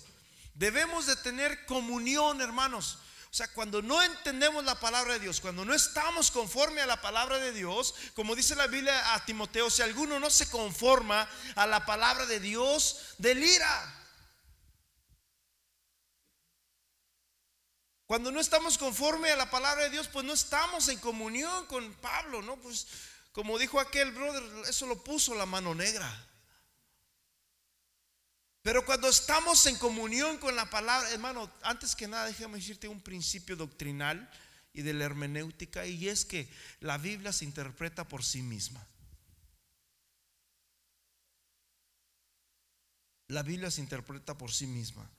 Debemos 0.55 1.07
de 1.07 1.17
tener 1.17 1.65
comunión, 1.67 2.41
hermanos. 2.41 2.99
O 3.33 3.35
sea, 3.35 3.49
cuando 3.49 3.81
no 3.81 4.03
entendemos 4.03 4.63
la 4.63 4.79
palabra 4.79 5.15
de 5.15 5.21
Dios, 5.21 5.41
cuando 5.41 5.65
no 5.65 5.73
estamos 5.73 6.31
conforme 6.31 6.83
a 6.83 6.87
la 6.87 7.01
palabra 7.01 7.39
de 7.39 7.51
Dios, 7.53 7.95
como 8.15 8.37
dice 8.37 8.55
la 8.55 8.67
Biblia 8.67 9.15
a 9.15 9.25
Timoteo, 9.25 9.71
si 9.71 9.81
alguno 9.81 10.21
no 10.21 10.29
se 10.29 10.51
conforma 10.51 11.27
a 11.57 11.67
la 11.67 11.87
palabra 11.87 12.27
de 12.27 12.41
Dios, 12.41 13.15
delira. 13.17 14.05
Cuando 18.05 18.31
no 18.31 18.39
estamos 18.39 18.77
conforme 18.77 19.31
a 19.31 19.37
la 19.37 19.51
palabra 19.51 19.85
de 19.85 19.91
Dios, 19.91 20.09
pues 20.09 20.27
no 20.27 20.35
estamos 20.35 20.89
en 20.89 20.99
comunión 20.99 21.65
con 21.69 21.91
Pablo, 21.95 22.43
¿no? 22.43 22.57
Pues 22.57 22.87
como 23.33 23.57
dijo 23.57 23.81
aquel 23.81 24.11
brother, 24.11 24.43
eso 24.69 24.85
lo 24.85 25.03
puso 25.03 25.35
la 25.35 25.47
mano 25.47 25.75
negra. 25.75 26.07
Pero 28.63 28.85
cuando 28.87 29.09
estamos 29.09 29.67
en 29.67 29.77
comunión 29.77 30.39
con 30.39 30.55
la 30.55 30.71
palabra, 30.71 31.11
hermano, 31.11 31.51
antes 31.63 31.97
que 31.97 32.07
nada 32.07 32.27
déjame 32.27 32.59
decirte 32.59 32.87
un 32.87 33.01
principio 33.01 33.57
doctrinal 33.57 34.31
y 34.73 34.83
de 34.83 34.95
la 34.95 35.05
hermenéutica, 35.05 35.85
y 35.85 36.09
es 36.09 36.25
que 36.25 36.49
la 36.81 36.97
Biblia 36.97 37.33
se 37.33 37.45
interpreta 37.45 38.07
por 38.07 38.25
sí 38.25 38.41
misma. 38.41 38.87
La 43.27 43.43
Biblia 43.43 43.71
se 43.71 43.81
interpreta 43.81 44.39
por 44.39 44.53
sí 44.53 44.67
misma. 44.67 45.11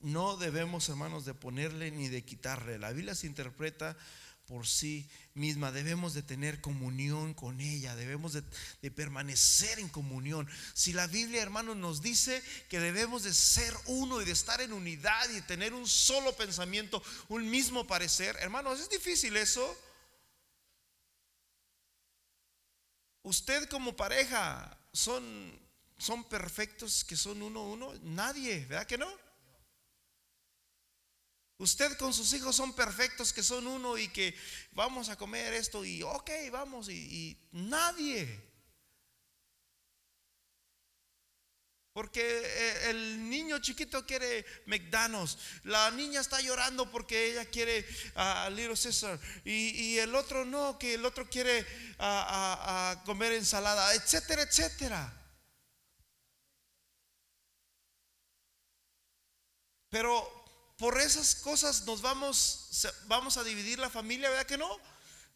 No 0.00 0.36
debemos, 0.36 0.88
hermanos, 0.90 1.24
de 1.24 1.32
ponerle 1.32 1.90
ni 1.90 2.08
de 2.08 2.24
quitarle. 2.24 2.78
La 2.78 2.92
Biblia 2.92 3.14
se 3.14 3.26
interpreta 3.26 3.96
por 4.46 4.66
sí 4.66 5.08
misma. 5.34 5.72
Debemos 5.72 6.14
de 6.14 6.22
tener 6.22 6.60
comunión 6.60 7.34
con 7.34 7.60
ella, 7.60 7.96
debemos 7.96 8.32
de, 8.32 8.90
permanecer 8.90 9.78
en 9.78 9.88
comunión. 9.88 10.48
Si 10.74 10.92
la 10.92 11.06
Biblia, 11.06 11.42
hermanos, 11.42 11.76
nos 11.76 12.02
dice 12.02 12.42
que 12.68 12.80
debemos 12.80 13.22
de 13.22 13.32
ser 13.32 13.74
uno 13.86 14.20
y 14.20 14.24
de 14.24 14.32
estar 14.32 14.60
en 14.60 14.72
unidad 14.72 15.30
y 15.30 15.40
tener 15.42 15.74
un 15.74 15.86
solo 15.86 16.36
pensamiento, 16.36 17.02
un 17.28 17.48
mismo 17.48 17.86
parecer, 17.86 18.36
hermanos, 18.40 18.80
es 18.80 18.90
difícil 18.90 19.36
eso. 19.36 19.76
Usted 23.22 23.68
como 23.68 23.96
pareja 23.96 24.78
son, 24.92 25.58
son 25.96 26.24
perfectos 26.24 27.04
que 27.04 27.16
son 27.16 27.40
uno 27.40 27.62
uno, 27.62 27.92
nadie, 28.02 28.66
¿verdad 28.66 28.86
que 28.86 28.98
no? 28.98 29.23
Usted 31.58 31.96
con 31.98 32.12
sus 32.12 32.32
hijos 32.32 32.56
son 32.56 32.74
perfectos, 32.74 33.32
que 33.32 33.42
son 33.42 33.66
uno 33.66 33.96
y 33.96 34.08
que 34.08 34.34
vamos 34.72 35.08
a 35.08 35.16
comer 35.16 35.54
esto 35.54 35.84
y 35.84 36.02
ok, 36.02 36.30
vamos 36.50 36.88
y, 36.88 37.38
nadie. 37.52 38.52
Porque 41.92 42.20
eh, 42.20 42.90
el 42.90 43.28
niño 43.30 43.60
chiquito 43.60 44.04
quiere 44.04 44.44
McDonald's, 44.66 45.38
la 45.62 45.92
niña 45.92 46.20
está 46.20 46.40
llorando 46.40 46.90
porque 46.90 47.30
ella 47.30 47.44
quiere 47.44 47.86
a 48.16 48.50
Little 48.50 48.74
Caesar 48.76 49.20
y, 49.44 49.96
el 49.98 50.12
otro 50.16 50.44
no, 50.44 50.76
que 50.76 50.94
el 50.94 51.04
otro 51.04 51.30
quiere 51.30 51.64
a 52.00 53.00
comer 53.06 53.32
ensalada, 53.34 53.94
etcétera, 53.94 54.42
etcétera. 54.42 55.20
Pero 59.88 60.43
por 60.84 61.00
esas 61.00 61.34
cosas 61.36 61.86
nos 61.86 62.02
vamos, 62.02 62.68
vamos 63.06 63.38
a 63.38 63.42
dividir 63.42 63.78
la 63.78 63.88
familia, 63.88 64.28
¿verdad 64.28 64.44
que 64.44 64.58
no? 64.58 64.68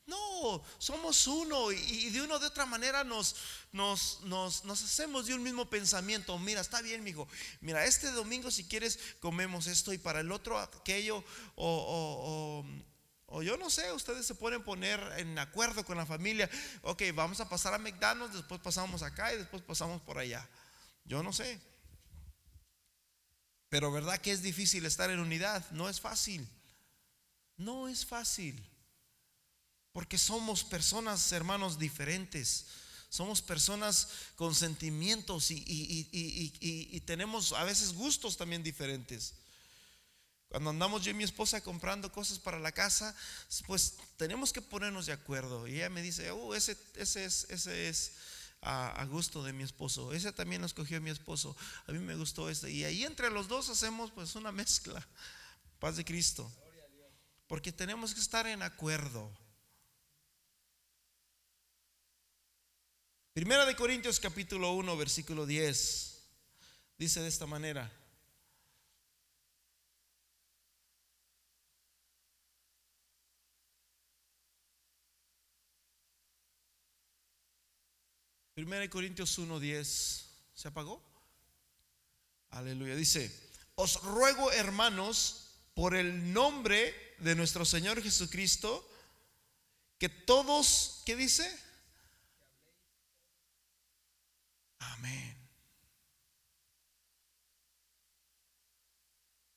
No, 0.05 0.63
somos 0.77 1.27
uno 1.27 1.73
y, 1.73 2.11
de 2.11 2.21
una 2.21 2.35
o 2.35 2.39
de 2.39 2.49
otra 2.49 2.67
manera 2.67 3.03
nos, 3.03 3.35
nos, 3.73 4.21
hacemos 4.67 5.25
de 5.25 5.33
un 5.33 5.43
mismo 5.43 5.65
pensamiento. 5.71 6.39
Mira, 6.39 6.61
está 6.61 6.83
bien, 6.83 7.03
mijo. 7.03 7.27
Mira, 7.63 7.87
este 7.87 8.11
domingo 8.11 8.51
si 8.51 8.65
quieres 8.65 8.99
comemos 9.21 9.69
esto 9.69 9.95
y 9.95 9.97
para 9.97 10.21
el 10.21 10.33
otro 10.33 10.59
aquello. 10.59 11.25
O, 11.55 12.63
o, 13.29 13.43
yo 13.43 13.57
no 13.57 13.71
sé, 13.71 13.91
ustedes 13.93 14.27
se 14.27 14.35
pueden 14.35 14.63
poner 14.63 15.01
en 15.17 15.39
acuerdo 15.39 15.83
con 15.83 15.97
la 15.97 16.05
familia. 16.05 16.51
Ok, 16.83 17.05
vamos 17.15 17.41
a 17.41 17.49
pasar 17.49 17.73
a 17.73 17.79
McDonald's, 17.79 18.37
después 18.37 18.61
pasamos 18.61 19.03
acá 19.03 19.33
y 19.33 19.39
después 19.39 19.63
pasamos 19.63 20.03
por 20.03 20.19
allá. 20.19 20.47
Yo 21.07 21.23
no 21.23 21.33
sé. 21.33 21.59
Pero 23.69 23.93
verdad 23.93 24.19
que 24.19 24.33
es 24.33 24.43
difícil 24.43 24.87
estar 24.87 25.11
en 25.11 25.21
unidad, 25.21 25.69
no 25.71 25.89
es 25.89 26.01
fácil. 26.01 26.47
No 27.57 27.89
es 27.89 28.07
fácil. 28.07 28.63
Porque 29.93 30.17
somos 30.17 30.65
personas, 30.65 31.33
hermanos, 31.33 31.79
diferentes. 31.79 32.67
Somos 33.11 33.43
personas 33.43 34.09
con 34.37 34.55
sentimientos 34.55 35.51
y, 35.51 37.03
tenemos 37.07 37.53
a 37.53 37.65
veces 37.65 37.93
gustos 37.93 38.37
también 38.37 38.63
diferentes. 38.63 39.35
Cuando 40.49 40.71
andamos 40.71 41.05
yo 41.05 41.11
y 41.11 41.15
mi 41.15 41.25
esposa 41.25 41.61
comprando 41.63 42.11
cosas 42.11 42.39
para 42.39 42.59
la 42.59 42.73
casa, 42.73 43.15
pues 43.67 43.95
tenemos 44.17 44.53
que 44.53 44.63
ponernos 44.63 45.07
de 45.07 45.13
acuerdo. 45.13 45.67
Y 45.67 45.77
ella 45.77 45.91
me 45.91 46.01
dice, 46.01 46.31
oh, 46.31 46.55
ese, 46.55 46.77
ese 46.95 47.25
es, 47.25 47.47
ese 47.51 47.89
es 47.89 48.13
a, 48.63 49.05
gusto 49.05 49.43
de 49.43 49.53
mi 49.53 49.63
esposo. 49.63 50.13
Ese 50.13 50.33
también 50.33 50.61
lo 50.61 50.67
escogió 50.67 51.01
mi 51.01 51.11
esposo. 51.11 51.57
A 51.87 51.93
mí 51.93 51.99
me 51.99 52.17
gustó 52.17 52.49
este. 52.49 52.71
Y 52.71 52.85
ahí 52.85 53.05
entre 53.05 53.31
los 53.31 53.49
dos 53.49 53.69
hacemos 53.69 54.11
pues 54.11 54.35
una 54.35 54.53
mezcla. 54.53 55.07
Paz 55.79 55.97
de 55.97 56.05
Cristo. 56.05 56.51
Porque 57.47 57.73
tenemos 57.73 58.15
que 58.15 58.21
estar 58.21 58.47
en 58.47 58.63
acuerdo. 58.63 59.31
Primera 63.33 63.65
de 63.65 63.77
Corintios 63.77 64.19
capítulo 64.19 64.73
1, 64.73 64.97
versículo 64.97 65.47
10. 65.47 66.19
Dice 66.99 67.21
de 67.21 67.29
esta 67.29 67.47
manera. 67.47 67.91
Primera 78.59 78.81
de 78.81 78.91
Corintios 78.91 79.39
1, 79.39 79.61
10. 79.61 80.27
¿Se 80.53 80.67
apagó? 80.67 81.01
Aleluya. 82.51 82.97
Dice, 82.97 83.33
os 83.77 84.03
ruego 84.03 84.51
hermanos, 84.51 85.51
por 85.75 85.95
el 85.95 86.33
nombre 86.33 86.93
de 87.21 87.37
nuestro 87.37 87.65
Señor 87.65 88.03
Jesucristo, 88.03 88.85
que 89.97 90.09
todos, 90.09 91.03
¿qué 91.07 91.15
dice? 91.15 91.49
Amén. 94.81 95.37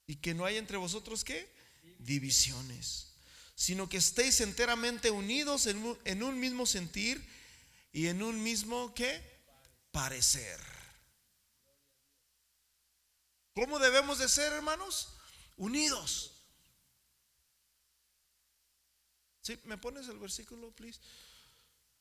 Y 0.05 0.17
que 0.17 0.35
no 0.35 0.45
hay 0.45 0.57
entre 0.57 0.77
vosotros 0.77 1.23
qué? 1.23 1.51
Divisiones, 1.97 3.15
sino 3.55 3.89
que 3.89 3.97
estéis 3.97 4.41
enteramente 4.41 5.09
unidos 5.09 5.65
en, 5.65 6.21
un 6.21 6.39
mismo 6.39 6.67
sentir 6.67 7.40
y 7.91 8.07
en 8.07 8.21
un 8.23 8.41
mismo 8.41 8.93
qué? 8.93 9.21
Parecer. 9.91 10.59
¿Cómo 13.53 13.79
debemos 13.79 14.19
de 14.19 14.29
ser, 14.29 14.53
hermanos? 14.53 15.09
Unidos. 15.57 16.31
¿Sí? 19.41 19.59
¿Me 19.65 19.77
pones 19.77 20.07
el 20.07 20.19
versículo, 20.19 20.71
please? 20.71 20.99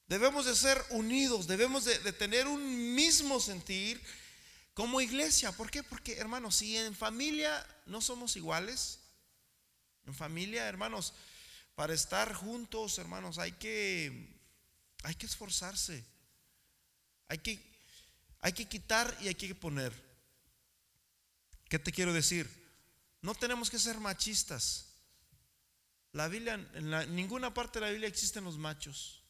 Debemos 0.07 0.45
de 0.45 0.57
ser 0.57 0.84
unidos, 0.91 1.47
debemos 1.47 1.84
de, 1.84 2.12
tener 2.12 2.49
un 2.49 2.95
mismo 2.97 3.38
sentir 3.38 4.03
como 4.74 5.01
iglesia. 5.01 5.53
¿Por 5.53 5.70
qué? 5.70 5.84
Porque, 5.84 6.16
hermanos, 6.16 6.57
si 6.57 6.76
en 6.76 6.97
familia 6.97 7.64
no 7.86 8.01
somos 8.01 8.34
iguales, 8.34 8.99
en 10.07 10.14
familia, 10.14 10.66
hermanos, 10.66 11.14
para 11.76 11.95
estar 11.95 12.34
juntos, 12.34 12.99
hermanos, 12.99 13.38
hay 13.38 13.53
que, 13.53 14.39
hay 15.03 15.15
que 15.15 15.27
esforzarse. 15.27 16.05
Hay 17.29 17.39
que, 17.39 17.61
hay 18.41 18.53
que 18.53 18.67
quitar 18.67 19.17
y 19.21 19.29
hay 19.29 19.35
que 19.35 19.55
poner. 19.55 19.93
¿Qué 21.69 21.79
te 21.79 21.93
quiero 21.93 22.13
decir? 22.13 22.49
No 23.23 23.35
tenemos 23.35 23.71
que 23.71 23.79
ser 23.79 23.99
machistas. 23.99 24.87
La 26.13 26.27
Biblia, 26.27 26.55
en 26.75 27.15
ninguna 27.15 27.55
parte 27.55 27.79
de 27.79 27.87
la 27.87 27.93
Biblia 27.93 28.09
existen 28.09 28.45
los 28.45 28.59
machos. 28.59 29.23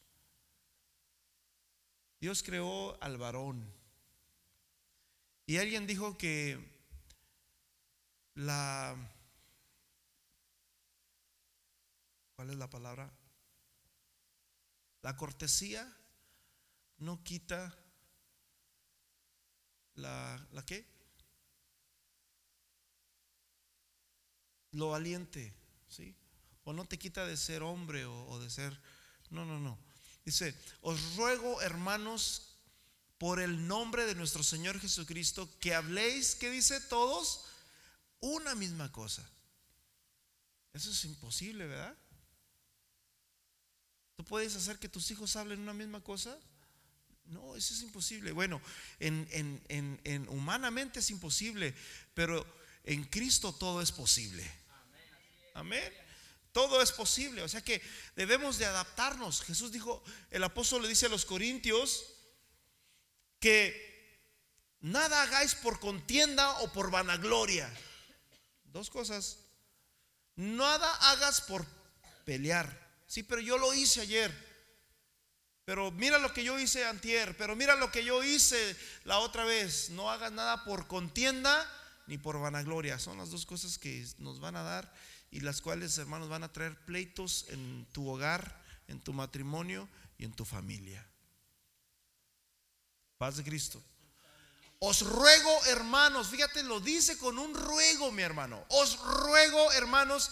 Dios 2.20 2.42
creó 2.42 3.02
al 3.02 3.18
varón. 3.18 3.70
Y 5.46 5.58
alguien 5.58 5.86
dijo 5.86 6.16
que 6.16 6.58
la... 8.34 8.96
¿Cuál 12.36 12.50
es 12.50 12.56
la 12.56 12.70
palabra? 12.70 13.10
La 15.02 15.16
cortesía 15.16 15.90
no 16.98 17.22
quita 17.22 17.76
la, 19.94 20.46
¿la 20.52 20.64
qué? 20.64 20.86
Lo 24.72 24.90
valiente, 24.90 25.54
¿sí? 25.88 26.14
O 26.64 26.72
no 26.72 26.84
te 26.84 26.98
quita 26.98 27.26
de 27.26 27.36
ser 27.36 27.62
hombre 27.62 28.04
o 28.04 28.38
de 28.38 28.50
ser... 28.50 28.80
No, 29.30 29.44
no, 29.44 29.58
no. 29.58 29.78
Dice, 30.24 30.54
os 30.82 31.16
ruego 31.16 31.60
hermanos 31.62 32.58
por 33.18 33.40
el 33.40 33.66
nombre 33.66 34.06
de 34.06 34.14
nuestro 34.14 34.42
Señor 34.42 34.80
Jesucristo 34.80 35.48
que 35.58 35.74
habléis, 35.74 36.34
¿qué 36.34 36.50
dice? 36.50 36.80
Todos 36.80 37.44
una 38.20 38.54
misma 38.54 38.92
cosa. 38.92 39.28
Eso 40.72 40.90
es 40.90 41.04
imposible, 41.04 41.66
¿verdad? 41.66 41.96
¿Tú 44.20 44.26
puedes 44.26 44.54
hacer 44.54 44.78
que 44.78 44.90
tus 44.90 45.10
hijos 45.10 45.34
hablen 45.36 45.60
una 45.60 45.72
misma 45.72 46.04
cosa? 46.04 46.38
No, 47.24 47.56
eso 47.56 47.72
es 47.72 47.80
imposible. 47.80 48.32
Bueno, 48.32 48.60
en, 48.98 49.26
en, 49.70 50.28
humanamente 50.28 51.00
es 51.00 51.08
imposible, 51.08 51.74
pero 52.12 52.46
en 52.84 53.04
Cristo 53.04 53.54
todo 53.54 53.80
es 53.80 53.90
posible. 53.90 54.46
Amén. 55.54 55.90
Todo 56.52 56.82
es 56.82 56.92
posible, 56.92 57.42
o 57.42 57.48
sea 57.48 57.64
que 57.64 57.80
debemos 58.14 58.58
de 58.58 58.66
adaptarnos. 58.66 59.40
Jesús 59.40 59.72
dijo, 59.72 60.04
el 60.30 60.44
apóstol 60.44 60.82
le 60.82 60.88
dice 60.88 61.06
a 61.06 61.08
los 61.08 61.24
corintios 61.24 62.04
que 63.38 64.20
nada 64.80 65.22
hagáis 65.22 65.54
por 65.54 65.80
contienda 65.80 66.58
o 66.58 66.70
por 66.74 66.90
vanagloria. 66.90 67.72
Dos 68.64 68.90
cosas. 68.90 69.38
Nada 70.36 70.94
hagas 71.10 71.40
por 71.40 71.64
pelear. 72.26 72.89
Sí, 73.10 73.24
pero 73.24 73.40
yo 73.40 73.58
lo 73.58 73.74
hice 73.74 74.02
ayer. 74.02 74.32
Pero 75.64 75.90
mira 75.90 76.16
lo 76.20 76.32
que 76.32 76.44
yo 76.44 76.60
hice 76.60 76.86
antier, 76.86 77.36
pero 77.36 77.56
mira 77.56 77.74
lo 77.74 77.90
que 77.90 78.04
yo 78.04 78.22
hice 78.22 78.76
la 79.02 79.18
otra 79.18 79.44
vez. 79.44 79.90
No 79.90 80.12
hagas 80.12 80.30
nada 80.30 80.64
por 80.64 80.86
contienda 80.86 81.68
ni 82.06 82.18
por 82.18 82.38
vanagloria. 82.38 83.00
Son 83.00 83.18
las 83.18 83.30
dos 83.30 83.46
cosas 83.46 83.78
que 83.78 84.06
nos 84.18 84.38
van 84.38 84.54
a 84.54 84.62
dar 84.62 84.94
y 85.32 85.40
las 85.40 85.60
cuales, 85.60 85.98
hermanos, 85.98 86.28
van 86.28 86.44
a 86.44 86.52
traer 86.52 86.76
pleitos 86.84 87.46
en 87.48 87.84
tu 87.90 88.08
hogar, 88.08 88.62
en 88.86 89.00
tu 89.00 89.12
matrimonio 89.12 89.88
y 90.16 90.24
en 90.24 90.32
tu 90.32 90.44
familia. 90.44 91.04
Paz 93.18 93.38
de 93.38 93.42
Cristo. 93.42 93.82
Os 94.78 95.02
ruego, 95.02 95.64
hermanos, 95.66 96.28
fíjate, 96.28 96.62
lo 96.62 96.78
dice 96.78 97.18
con 97.18 97.40
un 97.40 97.56
ruego, 97.56 98.12
mi 98.12 98.22
hermano. 98.22 98.64
Os 98.68 99.00
ruego, 99.00 99.72
hermanos, 99.72 100.30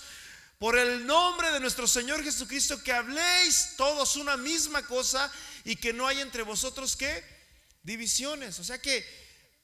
por 0.58 0.76
el 0.76 1.06
nombre 1.06 1.50
de 1.52 1.60
nuestro 1.60 1.86
Señor 1.86 2.22
Jesucristo, 2.22 2.82
que 2.82 2.92
habléis 2.92 3.74
todos 3.76 4.16
una 4.16 4.36
misma 4.36 4.82
cosa 4.86 5.30
y 5.64 5.76
que 5.76 5.92
no 5.92 6.06
hay 6.06 6.20
entre 6.20 6.42
vosotros 6.42 6.96
que 6.96 7.24
divisiones. 7.82 8.58
O 8.58 8.64
sea 8.64 8.80
que, 8.80 9.04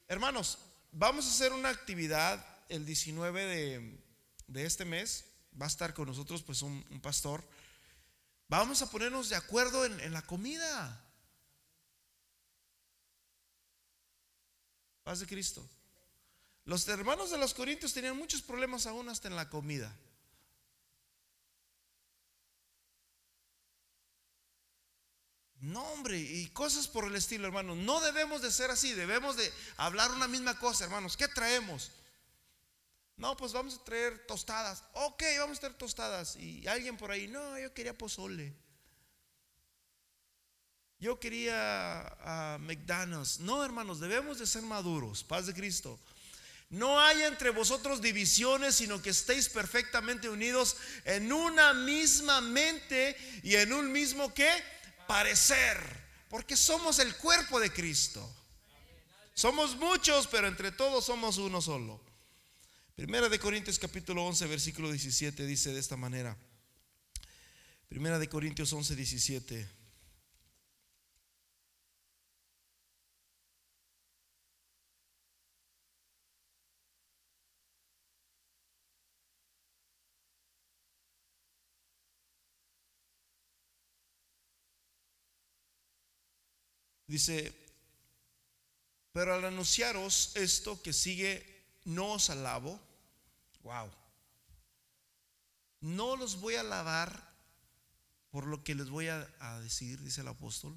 hermanos, 0.08 0.58
vamos 0.92 1.26
a 1.26 1.30
hacer 1.30 1.52
una 1.52 1.70
actividad 1.70 2.44
el 2.68 2.86
19 2.86 3.46
de, 3.46 3.98
de 4.46 4.64
este 4.64 4.84
mes 4.84 5.24
va 5.60 5.66
a 5.66 5.68
estar 5.68 5.94
con 5.94 6.06
nosotros 6.06 6.42
pues 6.42 6.62
un, 6.62 6.82
pastor. 7.02 7.42
Vamos 8.48 8.82
a 8.82 8.90
ponernos 8.90 9.28
de 9.28 9.36
acuerdo 9.36 9.84
en, 9.84 10.12
la 10.12 10.22
comida. 10.22 11.00
Paz 15.02 15.20
de 15.20 15.26
Cristo. 15.26 15.66
Los 16.64 16.86
hermanos 16.88 17.30
de 17.30 17.38
los 17.38 17.52
Corintios 17.52 17.92
tenían 17.92 18.16
muchos 18.16 18.42
problemas 18.42 18.86
aún 18.86 19.08
hasta 19.08 19.28
en 19.28 19.36
la 19.36 19.50
comida. 19.50 19.94
No, 25.64 25.82
hombre, 25.92 26.18
y 26.18 26.48
cosas 26.48 26.86
por 26.86 27.06
el 27.06 27.16
estilo, 27.16 27.46
hermanos. 27.46 27.78
No 27.78 27.98
debemos 28.00 28.42
de 28.42 28.50
ser 28.50 28.70
así, 28.70 28.92
debemos 28.92 29.34
de 29.38 29.50
hablar 29.78 30.10
una 30.10 30.28
misma 30.28 30.58
cosa, 30.58 30.84
hermanos. 30.84 31.16
¿Qué 31.16 31.26
traemos? 31.26 31.90
No, 33.16 33.34
pues 33.34 33.54
vamos 33.54 33.76
a 33.76 33.84
traer 33.84 34.26
tostadas. 34.26 34.84
Ok, 34.92 35.22
vamos 35.38 35.56
a 35.56 35.60
traer 35.60 35.78
tostadas. 35.78 36.36
Y 36.36 36.66
alguien 36.66 36.98
por 36.98 37.10
ahí, 37.10 37.28
no, 37.28 37.58
yo 37.58 37.72
quería 37.72 37.96
pozole. 37.96 38.52
Yo 40.98 41.18
quería 41.18 42.08
a 42.08 42.58
McDonald's. 42.58 43.40
No, 43.40 43.64
hermanos, 43.64 44.00
debemos 44.00 44.38
de 44.38 44.46
ser 44.46 44.62
maduros. 44.62 45.24
Paz 45.24 45.46
de 45.46 45.54
Cristo. 45.54 45.98
No 46.68 47.00
hay 47.00 47.22
entre 47.22 47.48
vosotros 47.48 48.02
divisiones, 48.02 48.74
sino 48.74 49.00
que 49.00 49.10
estéis 49.10 49.48
perfectamente 49.48 50.28
unidos 50.28 50.76
en 51.06 51.32
una 51.32 51.72
misma 51.72 52.42
mente 52.42 53.16
y 53.42 53.54
en 53.54 53.72
un 53.72 53.92
mismo 53.92 54.34
que 54.34 54.73
parecer. 55.06 56.04
Porque 56.28 56.56
somos 56.56 56.98
el 56.98 57.16
cuerpo 57.16 57.60
de 57.60 57.72
Cristo. 57.72 58.28
Somos 59.34 59.76
muchos, 59.76 60.26
pero 60.26 60.46
entre 60.46 60.72
todos 60.72 61.04
somos 61.04 61.38
uno 61.38 61.60
solo. 61.60 62.00
Primera 62.96 63.28
de 63.28 63.38
Corintios 63.40 63.78
capítulo 63.78 64.24
11, 64.24 64.46
versículo 64.46 64.90
17 64.90 65.46
dice 65.46 65.72
de 65.72 65.80
esta 65.80 65.96
manera. 65.96 66.36
Primera 67.88 68.18
de 68.18 68.28
Corintios 68.28 68.72
11, 68.72 68.94
17. 68.94 69.68
Dice, 87.14 87.54
pero 89.12 89.34
al 89.34 89.44
anunciaros 89.44 90.32
esto 90.34 90.82
que 90.82 90.92
sigue, 90.92 91.46
no 91.84 92.14
os 92.14 92.28
alabo. 92.28 92.80
Wow. 93.62 93.88
No 95.80 96.16
los 96.16 96.40
voy 96.40 96.56
a 96.56 96.62
alabar 96.62 97.32
por 98.32 98.48
lo 98.48 98.64
que 98.64 98.74
les 98.74 98.88
voy 98.88 99.06
a, 99.06 99.32
a 99.38 99.60
decir, 99.60 100.02
dice 100.02 100.22
el 100.22 100.26
apóstol, 100.26 100.76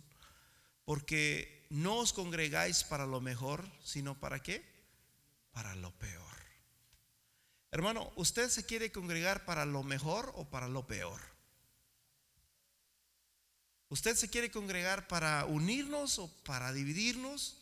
porque 0.86 1.66
no 1.72 1.98
os 1.98 2.14
congregáis 2.14 2.84
para 2.84 3.08
lo 3.08 3.20
mejor, 3.20 3.68
sino 3.84 4.20
para 4.20 4.44
qué? 4.44 4.64
Para 5.54 5.74
lo 5.74 5.92
peor. 5.98 6.38
Hermano, 7.72 8.12
¿usted 8.16 8.52
se 8.52 8.64
quiere 8.64 8.92
congregar 8.92 9.44
para 9.44 9.66
lo 9.66 9.82
mejor 9.82 10.32
o 10.36 10.48
para 10.48 10.68
lo 10.68 10.86
peor? 10.86 11.37
¿Usted 13.90 14.16
se 14.16 14.30
quiere 14.30 14.52
congregar 14.52 15.08
para 15.08 15.46
unirnos 15.46 16.20
o 16.20 16.28
para 16.44 16.74
dividirnos? 16.74 17.58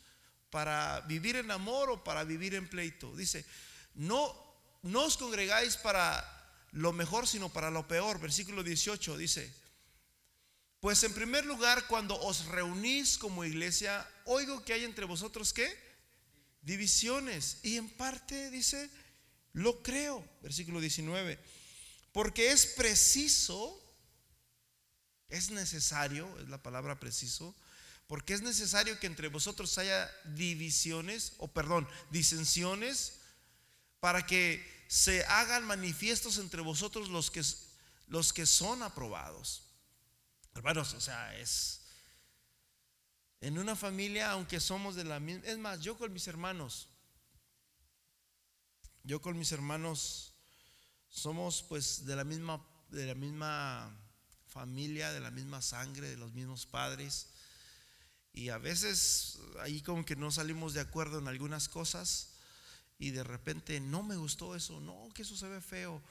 ¿Para 0.50 1.00
vivir 1.02 1.36
en 1.36 1.50
amor 1.50 1.90
o 1.90 2.02
para 2.02 2.24
vivir 2.24 2.54
en 2.54 2.68
pleito? 2.68 3.14
Dice, 3.14 3.44
no, 3.94 4.34
no 4.82 5.04
os 5.04 5.16
congregáis 5.16 5.76
para 5.76 6.24
lo 6.72 6.92
mejor, 6.92 7.26
sino 7.26 7.48
para 7.48 7.70
lo 7.70 7.86
peor. 7.86 8.20
Versículo 8.20 8.62
18 8.62 9.16
dice, 9.16 9.52
pues 10.80 11.02
en 11.04 11.14
primer 11.14 11.44
lugar, 11.46 11.86
cuando 11.86 12.20
os 12.20 12.46
reunís 12.46 13.18
como 13.18 13.44
iglesia, 13.44 14.08
oigo 14.24 14.64
que 14.64 14.72
hay 14.72 14.84
entre 14.84 15.04
vosotros 15.04 15.52
qué? 15.52 15.76
Divisiones. 16.62 17.58
Y 17.62 17.76
en 17.76 17.88
parte 17.88 18.50
dice, 18.50 18.90
lo 19.52 19.82
creo. 19.82 20.24
Versículo 20.42 20.80
19. 20.80 21.38
Porque 22.12 22.52
es 22.52 22.66
preciso, 22.66 23.82
es 25.28 25.50
necesario, 25.50 26.38
es 26.38 26.48
la 26.48 26.62
palabra 26.62 27.00
preciso, 27.00 27.54
porque 28.06 28.34
es 28.34 28.42
necesario 28.42 28.98
que 29.00 29.06
entre 29.06 29.28
vosotros 29.28 29.76
haya 29.78 30.10
divisiones, 30.24 31.34
o 31.38 31.48
perdón, 31.48 31.88
disensiones, 32.10 33.20
para 34.00 34.24
que 34.26 34.84
se 34.88 35.24
hagan 35.24 35.64
manifiestos 35.64 36.38
entre 36.38 36.60
vosotros 36.60 37.08
los 37.08 37.30
que, 37.30 37.42
los 38.06 38.32
que 38.32 38.46
son 38.46 38.82
aprobados. 38.82 39.62
Hermanos, 40.54 40.94
o 40.94 41.00
sea, 41.00 41.36
es 41.36 41.82
en 43.40 43.58
una 43.58 43.76
familia, 43.76 44.30
aunque 44.30 44.60
somos 44.60 44.94
de 44.94 45.04
la 45.04 45.20
misma, 45.20 45.46
es 45.46 45.58
más, 45.58 45.80
yo 45.80 45.98
con 45.98 46.12
mis 46.12 46.26
hermanos, 46.28 46.88
yo 49.02 49.20
con 49.20 49.38
mis 49.38 49.52
hermanos 49.52 50.34
somos 51.08 51.62
pues 51.62 52.06
de 52.06 52.16
la 52.16 52.24
misma, 52.24 52.64
de 52.88 53.06
la 53.06 53.14
misma 53.14 54.05
familia, 54.56 55.12
de 55.12 55.20
la 55.20 55.30
misma 55.30 55.60
sangre, 55.60 56.08
de 56.08 56.16
los 56.16 56.32
mismos 56.32 56.64
padres. 56.64 57.28
Y 58.32 58.48
a 58.48 58.56
veces 58.56 59.38
ahí 59.60 59.82
como 59.82 60.06
que 60.06 60.16
no 60.16 60.30
salimos 60.30 60.72
de 60.72 60.80
acuerdo 60.80 61.18
en 61.18 61.28
algunas 61.28 61.68
cosas 61.68 62.30
y 62.98 63.10
de 63.10 63.22
repente 63.22 63.80
no 63.80 64.02
me 64.02 64.16
gustó 64.16 64.56
eso, 64.56 64.80
no, 64.80 65.10
que 65.14 65.22
eso 65.22 65.36
se 65.36 65.48
ve 65.48 65.60
feo 65.60 66.02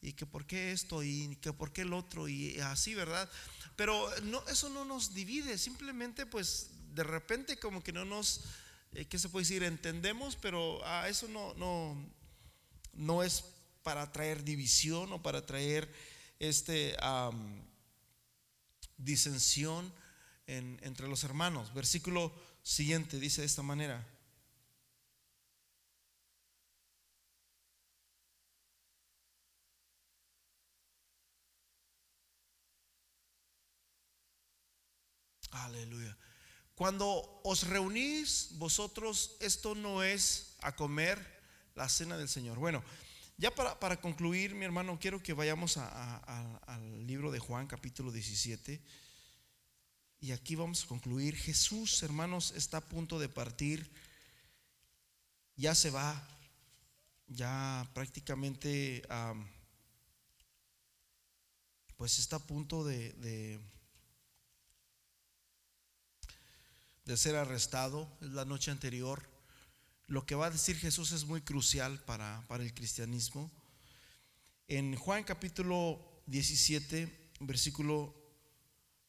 y 0.00 0.14
que 0.14 0.26
por 0.26 0.46
qué 0.46 0.72
esto 0.72 1.04
y 1.04 1.36
que 1.40 1.52
por 1.52 1.72
qué 1.72 1.82
el 1.82 1.92
otro 1.92 2.26
y 2.28 2.58
así, 2.58 2.92
¿verdad? 2.94 3.30
Pero 3.76 4.10
no, 4.24 4.42
eso 4.48 4.68
no 4.68 4.84
nos 4.84 5.14
divide, 5.14 5.56
simplemente 5.58 6.26
pues 6.26 6.70
de 6.94 7.04
repente 7.04 7.56
como 7.56 7.84
que 7.84 7.92
no 7.92 8.04
nos, 8.04 8.40
eh, 8.94 9.04
¿qué 9.04 9.16
se 9.16 9.28
puede 9.28 9.44
decir? 9.44 9.62
Entendemos, 9.62 10.34
pero 10.34 10.84
ah, 10.84 11.08
eso 11.08 11.28
no, 11.28 11.54
no, 11.54 11.96
no 12.94 13.22
es 13.22 13.44
para 13.84 14.10
traer 14.10 14.42
división 14.42 15.12
o 15.12 15.22
para 15.22 15.46
traer 15.46 15.88
este, 16.40 16.96
disensión 19.04 19.92
entre 20.46 21.08
los 21.08 21.24
hermanos. 21.24 21.72
Versículo 21.74 22.32
siguiente 22.62 23.18
dice 23.18 23.40
de 23.40 23.46
esta 23.46 23.62
manera. 23.62 24.06
Aleluya. 35.50 36.16
Cuando 36.74 37.40
os 37.44 37.68
reunís 37.68 38.48
vosotros, 38.52 39.36
esto 39.40 39.74
no 39.74 40.02
es 40.02 40.56
a 40.62 40.74
comer 40.74 41.18
la 41.74 41.88
cena 41.88 42.16
del 42.16 42.28
Señor. 42.28 42.58
Bueno, 42.58 42.82
ya 43.36 43.54
para, 43.54 44.00
concluir, 44.00 44.54
mi 44.54 44.64
hermano, 44.64 44.98
quiero 45.00 45.22
que 45.22 45.32
vayamos 45.32 45.76
al 45.76 47.06
libro 47.06 47.30
de 47.30 47.38
Juan, 47.38 47.66
capítulo 47.66 48.12
17. 48.12 48.80
Y 50.20 50.32
aquí 50.32 50.54
vamos 50.54 50.84
a 50.84 50.86
concluir. 50.86 51.36
Jesús, 51.36 52.02
hermanos, 52.02 52.52
está 52.56 52.78
a 52.78 52.80
punto 52.88 53.18
de 53.18 53.28
partir. 53.28 53.90
Ya 55.56 55.74
se 55.74 55.90
va. 55.90 56.28
Ya 57.26 57.88
prácticamente, 57.94 59.02
pues 61.96 62.18
está 62.18 62.36
a 62.36 62.46
punto 62.46 62.84
de 62.84 63.60
de 67.04 67.16
ser 67.16 67.36
arrestado, 67.36 68.08
es 68.20 68.30
la 68.30 68.44
noche 68.44 68.70
anterior. 68.70 69.31
Lo 70.12 70.26
que 70.26 70.34
va 70.34 70.48
a 70.48 70.50
decir 70.50 70.76
Jesús 70.76 71.10
es 71.12 71.24
muy 71.24 71.40
crucial 71.40 71.98
para, 72.04 72.46
para 72.46 72.62
el 72.62 72.74
cristianismo. 72.74 73.50
En 74.68 74.94
Juan 74.94 75.24
capítulo 75.24 76.22
17, 76.26 77.30
versículo, 77.40 78.14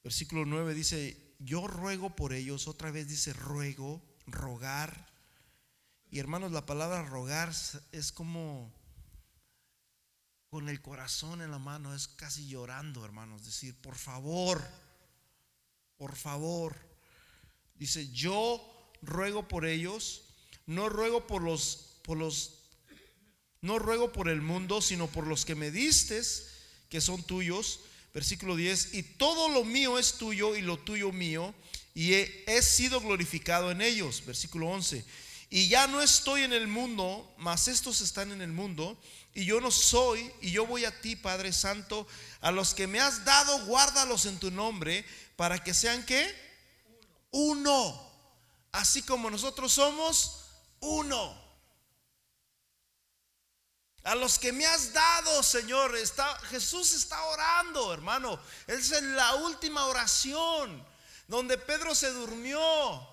versículo 0.01 0.45
9 0.45 0.73
dice, 0.73 1.35
yo 1.39 1.67
ruego 1.67 2.15
por 2.15 2.31
ellos, 2.31 2.69
otra 2.69 2.89
vez 2.89 3.09
dice 3.09 3.33
ruego, 3.33 4.01
rogar. 4.27 5.11
Y 6.09 6.19
hermanos, 6.19 6.53
la 6.53 6.65
palabra 6.65 7.03
rogar 7.03 7.51
es 7.91 8.13
como 8.13 8.73
con 10.47 10.69
el 10.69 10.81
corazón 10.81 11.41
en 11.41 11.51
la 11.51 11.59
mano, 11.59 11.93
es 11.93 12.07
casi 12.07 12.47
llorando, 12.47 13.03
hermanos, 13.03 13.43
decir, 13.43 13.75
por 13.81 13.95
favor, 13.95 14.65
por 15.97 16.15
favor. 16.15 16.77
Dice, 17.75 18.09
yo 18.13 18.93
ruego 19.01 19.49
por 19.49 19.65
ellos, 19.65 20.22
no 20.65 20.89
ruego 20.89 21.27
por 21.27 21.41
los, 21.41 21.97
por 22.03 22.17
los, 22.17 22.51
no 23.61 23.79
ruego 23.79 24.11
por 24.11 24.29
el 24.29 24.41
mundo, 24.41 24.81
sino 24.81 25.07
por 25.07 25.27
los 25.27 25.45
que 25.45 25.55
me 25.55 25.71
distes, 25.71 26.49
que 26.89 27.01
son 27.01 27.23
tuyos. 27.23 27.81
Versículo 28.13 28.55
10, 28.55 28.93
y 28.93 29.01
todo 29.01 29.49
lo 29.49 29.63
mío 29.63 29.97
es 29.97 30.13
tuyo 30.19 30.55
y 30.55 30.61
lo 30.61 30.77
tuyo 30.77 31.11
mío, 31.11 31.55
y 31.95 32.13
he, 32.13 32.43
he 32.45 32.61
sido 32.61 33.01
glorificado 33.01 33.71
en 33.71 33.81
ellos. 33.81 34.23
Versículo 34.23 34.67
11, 34.69 35.03
y 35.49 35.67
ya 35.67 35.87
no 35.87 36.01
estoy 36.01 36.41
en 36.41 36.53
el 36.53 36.67
mundo, 36.67 37.31
mas 37.37 37.67
estos 37.67 38.01
están 38.01 38.31
en 38.31 38.41
el 38.41 38.51
mundo, 38.51 38.99
y 39.33 39.45
yo 39.45 39.61
no 39.61 39.71
soy, 39.71 40.31
y 40.41 40.51
yo 40.51 40.65
voy 40.65 40.85
a 40.85 41.01
ti, 41.01 41.15
Padre 41.15 41.53
Santo, 41.53 42.07
a 42.41 42.51
los 42.51 42.73
que 42.73 42.87
me 42.87 42.99
has 42.99 43.25
dado, 43.25 43.65
guárdalos 43.65 44.25
en 44.25 44.39
tu 44.39 44.51
nombre, 44.51 45.05
para 45.35 45.63
que 45.63 45.73
sean 45.73 46.05
que 46.05 46.27
uno, 47.31 48.11
así 48.71 49.01
como 49.01 49.31
nosotros 49.31 49.71
somos 49.73 50.42
uno. 50.83 51.41
A 54.03 54.15
los 54.15 54.37
que 54.37 54.51
me 54.51 54.65
has 54.65 54.91
dado, 54.91 55.41
Señor, 55.43 55.95
Jesús 56.49 56.91
está 56.91 57.23
orando, 57.23 57.93
hermano. 57.93 58.37
Es 58.67 58.91
en 58.91 59.15
la 59.15 59.35
última 59.35 59.85
oración 59.85 60.85
donde 61.27 61.57
Pedro 61.57 61.95
se 61.95 62.11
durmió. 62.11 63.07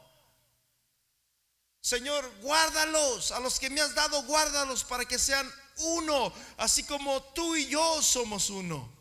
Señor, 1.80 2.30
guárdalos, 2.42 3.32
a 3.32 3.40
los 3.40 3.58
que 3.58 3.70
me 3.70 3.80
has 3.80 3.94
dado, 3.94 4.22
guárdalos 4.24 4.84
para 4.84 5.04
que 5.04 5.18
sean 5.18 5.50
uno, 5.76 6.32
así 6.58 6.84
como 6.84 7.22
tú 7.32 7.56
y 7.56 7.66
yo 7.68 8.02
somos 8.02 8.50
uno. 8.50 8.92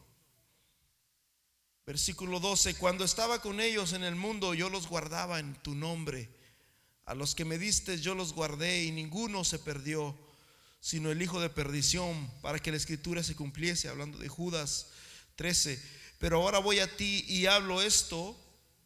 Versículo 1.85 2.39
12, 2.39 2.75
cuando 2.75 3.03
estaba 3.03 3.41
con 3.41 3.59
ellos 3.59 3.93
en 3.93 4.03
el 4.03 4.15
mundo, 4.15 4.53
yo 4.53 4.69
los 4.69 4.87
guardaba 4.87 5.39
en 5.39 5.55
tu 5.63 5.73
nombre. 5.73 6.38
A 7.09 7.15
los 7.15 7.33
que 7.33 7.43
me 7.43 7.57
diste 7.57 7.99
yo 7.99 8.13
los 8.13 8.33
guardé 8.33 8.83
y 8.83 8.91
ninguno 8.91 9.43
se 9.43 9.57
perdió, 9.57 10.15
sino 10.79 11.09
el 11.09 11.19
hijo 11.19 11.41
de 11.41 11.49
perdición, 11.49 12.29
para 12.43 12.59
que 12.59 12.69
la 12.69 12.77
escritura 12.77 13.23
se 13.23 13.35
cumpliese, 13.35 13.89
hablando 13.89 14.19
de 14.19 14.27
Judas 14.27 14.89
13. 15.35 15.81
Pero 16.19 16.37
ahora 16.37 16.59
voy 16.59 16.77
a 16.77 16.97
ti 16.97 17.25
y 17.27 17.47
hablo 17.47 17.81
esto 17.81 18.37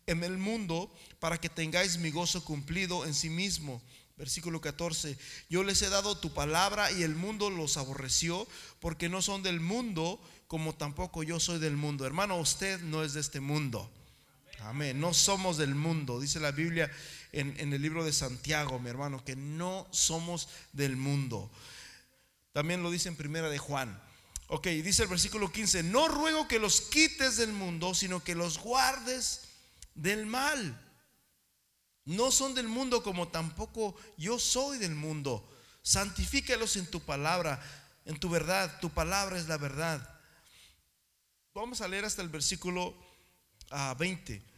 en 0.07 0.23
el 0.23 0.37
mundo 0.37 0.89
para 1.19 1.37
que 1.37 1.49
tengáis 1.49 1.97
mi 1.97 2.11
gozo 2.11 2.45
cumplido 2.45 3.05
en 3.05 3.13
sí 3.13 3.29
mismo. 3.29 3.81
Versículo 4.15 4.61
14, 4.61 5.17
yo 5.49 5.65
les 5.65 5.81
he 5.81 5.89
dado 5.89 6.17
tu 6.17 6.33
palabra 6.33 6.93
y 6.93 7.03
el 7.03 7.15
mundo 7.15 7.49
los 7.49 7.75
aborreció 7.75 8.47
porque 8.79 9.09
no 9.09 9.21
son 9.21 9.43
del 9.43 9.59
mundo 9.59 10.17
como 10.47 10.73
tampoco 10.73 11.23
yo 11.23 11.41
soy 11.41 11.59
del 11.59 11.75
mundo. 11.75 12.05
Hermano, 12.05 12.39
usted 12.39 12.79
no 12.83 13.03
es 13.03 13.15
de 13.15 13.19
este 13.19 13.41
mundo. 13.41 13.91
Amén. 14.61 14.97
No 14.97 15.13
somos 15.13 15.57
del 15.57 15.75
mundo. 15.75 16.21
Dice 16.21 16.39
la 16.39 16.51
Biblia 16.51 16.89
en, 17.33 17.73
el 17.73 17.81
libro 17.81 18.05
de 18.05 18.13
Santiago, 18.13 18.79
mi 18.79 18.89
hermano, 18.89 19.25
que 19.25 19.35
no 19.35 19.87
somos 19.91 20.47
del 20.71 20.95
mundo. 20.95 21.51
También 22.53 22.83
lo 22.83 22.91
dice 22.91 23.09
en 23.09 23.15
primera 23.15 23.49
de 23.49 23.57
Juan. 23.57 23.99
Ok, 24.47 24.67
dice 24.67 25.03
el 25.03 25.09
versículo 25.09 25.51
15, 25.51 25.81
no 25.83 26.07
ruego 26.07 26.47
que 26.47 26.59
los 26.59 26.81
quites 26.81 27.37
del 27.37 27.51
mundo, 27.51 27.95
sino 27.95 28.23
que 28.23 28.35
los 28.35 28.59
guardes 28.59 29.41
del 29.95 30.27
mal. 30.27 30.79
No 32.05 32.31
son 32.31 32.53
del 32.53 32.67
mundo 32.67 33.01
como 33.01 33.29
tampoco 33.29 33.95
yo 34.15 34.37
soy 34.37 34.77
del 34.77 34.93
mundo. 34.93 35.49
Santifícalos 35.81 36.75
en 36.75 36.89
tu 36.89 37.01
palabra, 37.01 37.61
en 38.05 38.19
tu 38.19 38.29
verdad. 38.29 38.79
Tu 38.79 38.91
palabra 38.91 39.39
es 39.39 39.47
la 39.47 39.57
verdad. 39.57 40.07
Vamos 41.55 41.81
a 41.81 41.87
leer 41.87 42.05
hasta 42.05 42.21
el 42.21 42.29
versículo 42.29 42.95
20. 43.97 44.52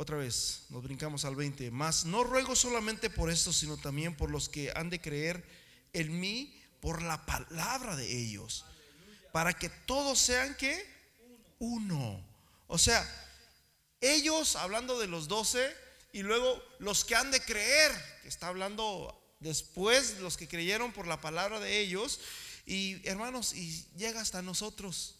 Otra 0.00 0.16
vez, 0.16 0.66
nos 0.68 0.84
brincamos 0.84 1.24
al 1.24 1.34
20. 1.34 1.72
Mas 1.72 2.04
no 2.04 2.22
ruego 2.22 2.54
solamente 2.54 3.10
por 3.10 3.32
esto, 3.32 3.52
sino 3.52 3.76
también 3.76 4.16
por 4.16 4.30
los 4.30 4.48
que 4.48 4.70
han 4.76 4.90
de 4.90 5.00
creer 5.00 5.44
en 5.92 6.20
mí 6.20 6.56
por 6.80 7.02
la 7.02 7.26
palabra 7.26 7.96
de 7.96 8.06
ellos. 8.06 8.64
Para 9.32 9.54
que 9.54 9.68
todos 9.68 10.20
sean 10.20 10.54
que 10.54 10.86
uno. 11.58 12.24
O 12.68 12.78
sea, 12.78 13.04
ellos 14.00 14.54
hablando 14.54 15.00
de 15.00 15.08
los 15.08 15.26
doce 15.26 15.68
y 16.12 16.22
luego 16.22 16.62
los 16.78 17.04
que 17.04 17.16
han 17.16 17.32
de 17.32 17.40
creer, 17.40 17.90
que 18.22 18.28
está 18.28 18.46
hablando 18.46 19.20
después 19.40 20.20
los 20.20 20.36
que 20.36 20.46
creyeron 20.46 20.92
por 20.92 21.08
la 21.08 21.20
palabra 21.20 21.58
de 21.58 21.80
ellos. 21.80 22.20
Y 22.66 23.04
hermanos, 23.04 23.52
y 23.52 23.84
llega 23.96 24.20
hasta 24.20 24.42
nosotros. 24.42 25.17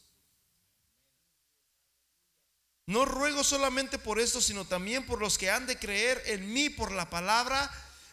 No 2.89 3.05
ruego 3.05 3.45
solamente 3.45 3.99
por 3.99 4.19
esto, 4.19 4.41
sino 4.41 4.65
también 4.65 5.05
por 5.05 5.21
los 5.21 5.37
que 5.37 5.51
han 5.51 5.67
de 5.67 5.79
creer 5.79 6.23
en 6.25 6.51
mí 6.51 6.71
por 6.71 6.91
la 6.91 7.11
palabra 7.11 7.71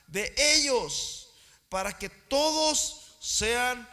de 0.08 0.36
ellos, 0.38 1.30
para 1.70 1.98
que 1.98 2.10
todos 2.10 3.16
sean 3.22 3.88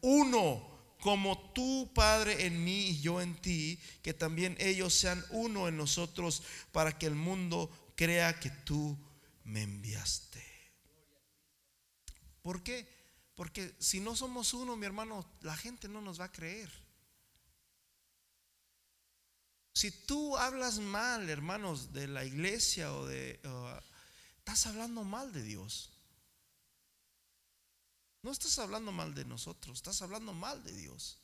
uno, 0.00 0.94
como 1.00 1.50
tú, 1.50 1.90
Padre, 1.92 2.46
en 2.46 2.62
mí 2.62 2.90
y 2.90 3.00
yo 3.00 3.20
en 3.20 3.34
ti, 3.42 3.80
que 4.00 4.14
también 4.14 4.56
ellos 4.60 4.94
sean 4.94 5.24
uno 5.30 5.66
en 5.66 5.76
nosotros, 5.76 6.44
para 6.70 6.96
que 6.96 7.06
el 7.06 7.16
mundo 7.16 7.92
crea 7.96 8.38
que 8.38 8.50
tú 8.50 8.96
me 9.42 9.62
enviaste. 9.62 10.46
¿Por 12.42 12.62
qué? 12.62 12.86
Porque 13.34 13.74
si 13.80 13.98
no 13.98 14.14
somos 14.14 14.54
uno, 14.54 14.76
mi 14.76 14.86
hermano, 14.86 15.28
la 15.40 15.56
gente 15.56 15.88
no 15.88 16.00
nos 16.00 16.20
va 16.20 16.26
a 16.26 16.32
creer. 16.32 16.70
Si 19.78 19.92
tú 19.92 20.36
hablas 20.36 20.80
mal, 20.80 21.30
hermanos, 21.30 21.92
de 21.92 22.08
la 22.08 22.24
iglesia 22.24 22.92
o 22.92 23.06
de... 23.06 23.38
estás 24.38 24.66
hablando 24.66 25.04
mal 25.04 25.32
de 25.32 25.44
Dios. 25.44 25.92
No 28.22 28.32
estás 28.32 28.58
hablando 28.58 28.90
mal 28.90 29.14
de 29.14 29.24
nosotros, 29.24 29.78
estás 29.78 30.02
hablando 30.02 30.32
mal 30.32 30.64
de 30.64 30.72
Dios. 30.72 31.20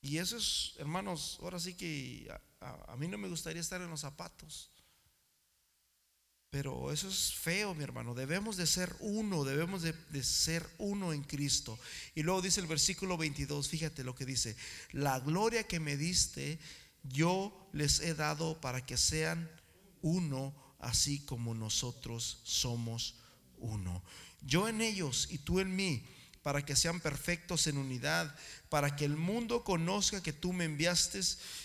Y 0.00 0.18
eso 0.18 0.38
es, 0.38 0.72
hermanos, 0.78 1.38
ahora 1.40 1.60
sí 1.60 1.74
que 1.74 2.28
a, 2.58 2.92
a, 2.92 2.96
mí 2.96 3.06
no 3.06 3.16
me 3.16 3.28
gustaría 3.28 3.62
estar 3.62 3.80
en 3.80 3.90
los 3.90 4.00
zapatos 4.00 4.72
pero 6.50 6.90
eso 6.90 7.08
es 7.08 7.32
feo, 7.32 7.74
mi 7.74 7.84
hermano. 7.84 8.12
Debemos 8.12 8.56
de 8.56 8.66
ser 8.66 8.94
uno, 8.98 9.44
debemos 9.44 9.82
de, 9.82 10.24
ser 10.24 10.68
uno 10.78 11.12
en 11.12 11.22
Cristo. 11.22 11.78
Y 12.16 12.24
luego 12.24 12.42
dice 12.42 12.60
el 12.60 12.66
versículo 12.66 13.16
22, 13.16 13.68
fíjate 13.68 14.02
lo 14.02 14.16
que 14.16 14.26
dice, 14.26 14.56
la 14.90 15.20
gloria 15.20 15.68
que 15.68 15.78
me 15.78 15.96
diste, 15.96 16.58
yo 17.04 17.70
les 17.72 18.00
he 18.00 18.14
dado 18.14 18.60
para 18.60 18.84
que 18.84 18.96
sean 18.96 19.48
uno, 20.02 20.52
así 20.80 21.20
como 21.20 21.54
nosotros 21.54 22.40
somos 22.42 23.14
uno. 23.58 24.02
Yo 24.42 24.66
en 24.68 24.80
ellos 24.80 25.28
y 25.30 25.38
tú 25.38 25.60
en 25.60 25.76
mí, 25.76 26.04
para 26.42 26.64
que 26.64 26.74
sean 26.74 26.98
perfectos 27.00 27.68
en 27.68 27.76
unidad, 27.76 28.34
para 28.70 28.96
que 28.96 29.04
el 29.04 29.16
mundo 29.16 29.62
conozca 29.62 30.22
que 30.22 30.32
tú 30.32 30.52
me 30.52 30.64
enviaste 30.64 31.20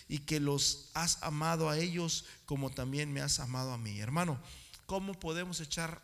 y 0.09 0.19
que 0.19 0.39
los 0.39 0.91
has 0.93 1.17
amado 1.23 1.69
a 1.69 1.79
ellos 1.79 2.25
como 2.45 2.69
también 2.69 3.11
me 3.11 3.21
has 3.21 3.39
amado 3.39 3.71
a 3.71 3.77
mí. 3.77 3.99
Hermano, 3.99 4.39
¿Cómo 4.85 5.19
podemos 5.19 5.59
echar 5.61 6.01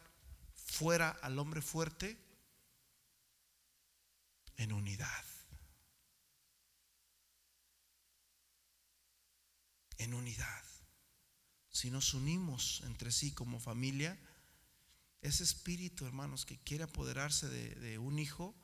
fuera 0.56 1.10
al 1.22 1.38
hombre 1.38 1.62
fuerte? 1.62 2.18
En 4.58 4.74
unidad. 4.74 5.26
En 9.98 10.14
unidad. 10.14 10.64
Si 11.70 11.92
nos 11.92 12.14
unimos 12.14 12.82
entre 12.86 13.12
sí 13.12 13.32
como 13.32 13.60
familia, 13.60 14.18
ese 15.22 15.44
espíritu, 15.44 16.06
hermanos, 16.06 16.46
que 16.46 16.58
quiere 16.58 16.84
apoderarse 16.84 17.48
de, 17.48 17.98
un 18.00 18.18
hijo 18.18 18.56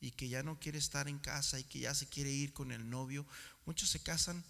y 0.00 0.10
que 0.12 0.28
ya 0.28 0.42
no 0.42 0.58
quiere 0.58 0.78
estar 0.78 1.08
en 1.08 1.18
casa 1.18 1.60
y 1.60 1.64
que 1.64 1.80
ya 1.80 1.94
se 1.94 2.08
quiere 2.08 2.30
ir 2.30 2.52
con 2.52 2.72
el 2.72 2.90
novio, 2.90 3.26
muchos 3.64 3.90
se 3.90 4.02
casan, 4.02 4.44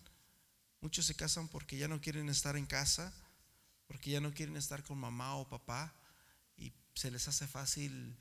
muchos 0.81 1.05
se 1.05 1.15
casan 1.15 1.49
porque 1.49 1.77
ya 1.77 1.89
no 1.89 2.01
quieren 2.01 2.31
estar 2.31 2.57
en 2.57 2.67
casa 2.67 3.13
porque 3.91 4.11
ya 4.13 4.21
no 4.21 4.33
quieren 4.33 4.57
estar 4.57 4.85
con 4.85 4.99
mamá 4.99 5.35
o 5.35 5.49
papá 5.49 5.93
y 6.57 6.73
se 6.95 7.11
les 7.11 7.27
hace 7.27 7.49
fácil. 7.49 8.17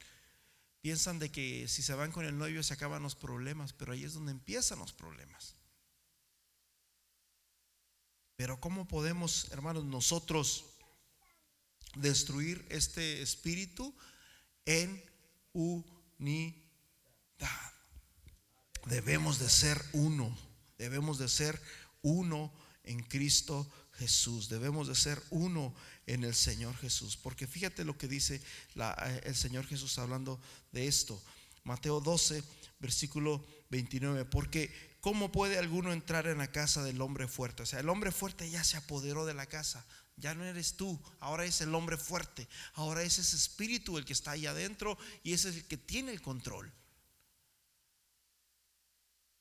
Piensan 0.82 1.20
de 1.20 1.30
que 1.30 1.67
si 1.67 1.84
se 1.84 1.93
van 1.93 2.11
con 2.11 2.26
el 2.26 2.36
novio 2.36 2.63
se 2.63 2.74
acaban 2.74 3.03
los 3.03 3.13
problemas, 3.13 3.72
pero 3.74 3.91
ahí 3.91 4.03
es 4.03 4.15
donde 4.15 4.32
empiezan 4.32 4.80
los 4.80 4.93
problemas. 4.93 5.53
Pero 8.36 8.59
¿cómo 8.59 8.88
podemos, 8.88 9.51
hermanos, 9.51 9.86
nosotros 9.86 10.65
destruir 11.93 12.65
este 12.70 13.22
espíritu 13.22 13.95
en 14.65 15.05
unidad? 15.53 16.65
Debemos 18.88 19.38
de 19.38 19.49
ser 19.49 19.80
uno, 19.93 20.36
debemos 20.80 21.20
de 21.20 21.30
ser 21.30 21.61
uno 22.01 22.51
en 22.82 23.03
Cristo 23.03 23.72
Jesús. 23.99 24.49
Debemos 24.49 24.87
de 24.87 24.95
ser 24.95 25.21
uno 25.29 25.73
en 26.07 26.23
el 26.23 26.33
Señor 26.33 26.75
Jesús. 26.77 27.17
Porque 27.17 27.45
fíjate 27.45 27.83
lo 27.83 27.97
que 27.97 28.07
dice 28.07 28.41
eh, 28.75 29.21
el 29.25 29.35
Señor 29.35 29.67
Jesús 29.67 29.99
hablando 29.99 30.39
de 30.71 30.87
esto. 30.87 31.21
Mateo 31.63 31.99
12, 31.99 32.43
versículo 32.79 33.45
29. 33.69 34.25
Porque 34.25 34.97
¿cómo 35.01 35.31
puede 35.31 35.59
alguno 35.59 35.91
entrar 35.91 36.27
en 36.27 36.39
la 36.39 36.51
casa 36.51 36.83
del 36.83 37.01
hombre 37.01 37.27
fuerte? 37.27 37.63
O 37.63 37.65
sea, 37.65 37.79
el 37.79 37.89
hombre 37.89 38.11
fuerte 38.11 38.49
ya 38.49 38.63
se 38.63 38.77
apoderó 38.77 39.25
de 39.25 39.33
la 39.33 39.45
casa. 39.45 39.85
Ya 40.15 40.33
no 40.33 40.43
eres 40.43 40.75
tú, 40.75 40.99
ahora 41.21 41.45
es 41.45 41.61
el 41.61 41.73
hombre 41.73 41.97
fuerte. 41.97 42.47
Ahora 42.73 43.03
es 43.03 43.19
ese 43.19 43.37
espíritu 43.37 43.97
el 43.97 44.05
que 44.05 44.13
está 44.13 44.31
ahí 44.31 44.45
adentro 44.45 44.97
y 45.23 45.33
ese 45.33 45.49
es 45.49 45.55
el 45.55 45.65
que 45.65 45.77
tiene 45.77 46.11
el 46.11 46.21
control. 46.21 46.71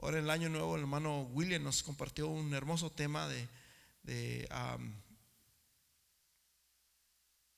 Ahora 0.00 0.18
en 0.18 0.24
el 0.24 0.30
año 0.30 0.48
nuevo 0.48 0.76
el 0.76 0.82
hermano 0.82 1.22
William 1.32 1.64
nos 1.64 1.82
compartió 1.82 2.28
un 2.28 2.54
hermoso 2.54 2.92
tema 2.92 3.26
de 3.26 3.48
de 4.02 4.48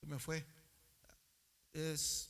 me 0.01 0.19
fue 0.19 0.45
es 1.73 2.29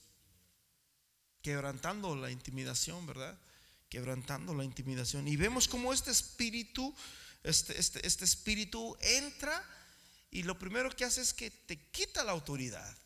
quebrantando 1.42 2.16
la 2.16 2.30
intimidación, 2.30 3.06
¿verdad? 3.08 3.38
Quebrantando 3.90 4.54
la 4.54 4.64
intimidación. 4.64 5.28
Y 5.28 5.36
vemos 5.36 5.68
como 5.68 5.92
este 5.92 6.12
espíritu, 6.12 6.96
este, 7.44 7.80
este, 7.80 8.06
este 8.06 8.26
espíritu 8.26 8.96
entra 9.02 9.64
y 10.30 10.44
lo 10.44 10.58
primero 10.60 10.90
que 10.96 11.06
hace 11.06 11.22
es 11.22 11.34
que 11.34 11.50
te 11.50 11.90
quita 11.90 12.24
la 12.24 12.32
autoridad 12.32 12.98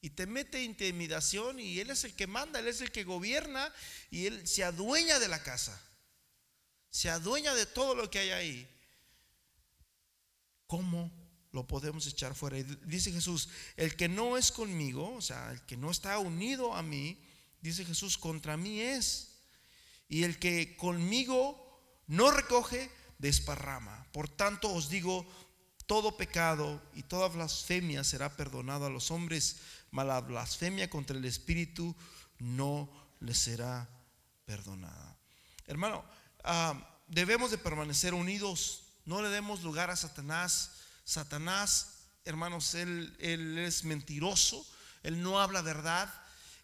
y 0.00 0.10
te 0.10 0.26
mete 0.26 0.62
intimidación 0.62 1.58
y 1.58 1.80
él 1.80 1.90
es 1.90 2.04
el 2.04 2.14
que 2.14 2.26
manda, 2.26 2.60
él 2.60 2.68
es 2.68 2.80
el 2.80 2.92
que 2.92 3.04
gobierna 3.04 3.72
y 4.10 4.26
él 4.26 4.46
se 4.46 4.62
adueña 4.62 5.18
de 5.18 5.28
la 5.28 5.42
casa, 5.42 5.78
se 6.90 7.10
adueña 7.10 7.54
de 7.54 7.66
todo 7.66 7.94
lo 7.94 8.08
que 8.10 8.20
hay 8.20 8.30
ahí. 8.30 8.75
¿Cómo 10.66 11.12
lo 11.52 11.66
podemos 11.66 12.06
echar 12.06 12.34
fuera? 12.34 12.56
dice 12.86 13.12
Jesús, 13.12 13.48
el 13.76 13.96
que 13.96 14.08
no 14.08 14.36
es 14.36 14.52
conmigo, 14.52 15.14
o 15.14 15.22
sea, 15.22 15.50
el 15.52 15.62
que 15.62 15.76
no 15.76 15.90
está 15.90 16.18
unido 16.18 16.74
a 16.74 16.82
mí, 16.82 17.18
dice 17.60 17.84
Jesús, 17.84 18.18
contra 18.18 18.56
mí 18.56 18.80
es. 18.80 19.38
Y 20.08 20.22
el 20.22 20.38
que 20.38 20.76
conmigo 20.76 21.80
no 22.06 22.30
recoge, 22.30 22.90
desparrama. 23.18 24.06
Por 24.12 24.28
tanto 24.28 24.72
os 24.72 24.88
digo, 24.88 25.26
todo 25.86 26.16
pecado 26.16 26.82
y 26.94 27.02
toda 27.02 27.28
blasfemia 27.28 28.04
será 28.04 28.36
perdonado 28.36 28.86
a 28.86 28.90
los 28.90 29.10
hombres, 29.10 29.58
mas 29.90 30.06
la 30.06 30.20
blasfemia 30.20 30.90
contra 30.90 31.16
el 31.16 31.24
Espíritu 31.24 31.94
no 32.38 32.90
le 33.20 33.34
será 33.34 33.88
perdonada. 34.44 35.16
Hermano, 35.66 36.04
ah, 36.44 37.00
debemos 37.08 37.50
de 37.50 37.58
permanecer 37.58 38.14
unidos 38.14 38.85
no 39.06 39.22
le 39.22 39.30
demos 39.30 39.62
lugar 39.62 39.90
a 39.90 39.96
Satanás. 39.96 40.72
Satanás, 41.04 42.00
hermanos, 42.24 42.74
él, 42.74 43.16
él 43.18 43.56
es 43.58 43.84
mentiroso. 43.84 44.66
Él 45.02 45.22
no 45.22 45.40
habla 45.40 45.62
verdad. 45.62 46.12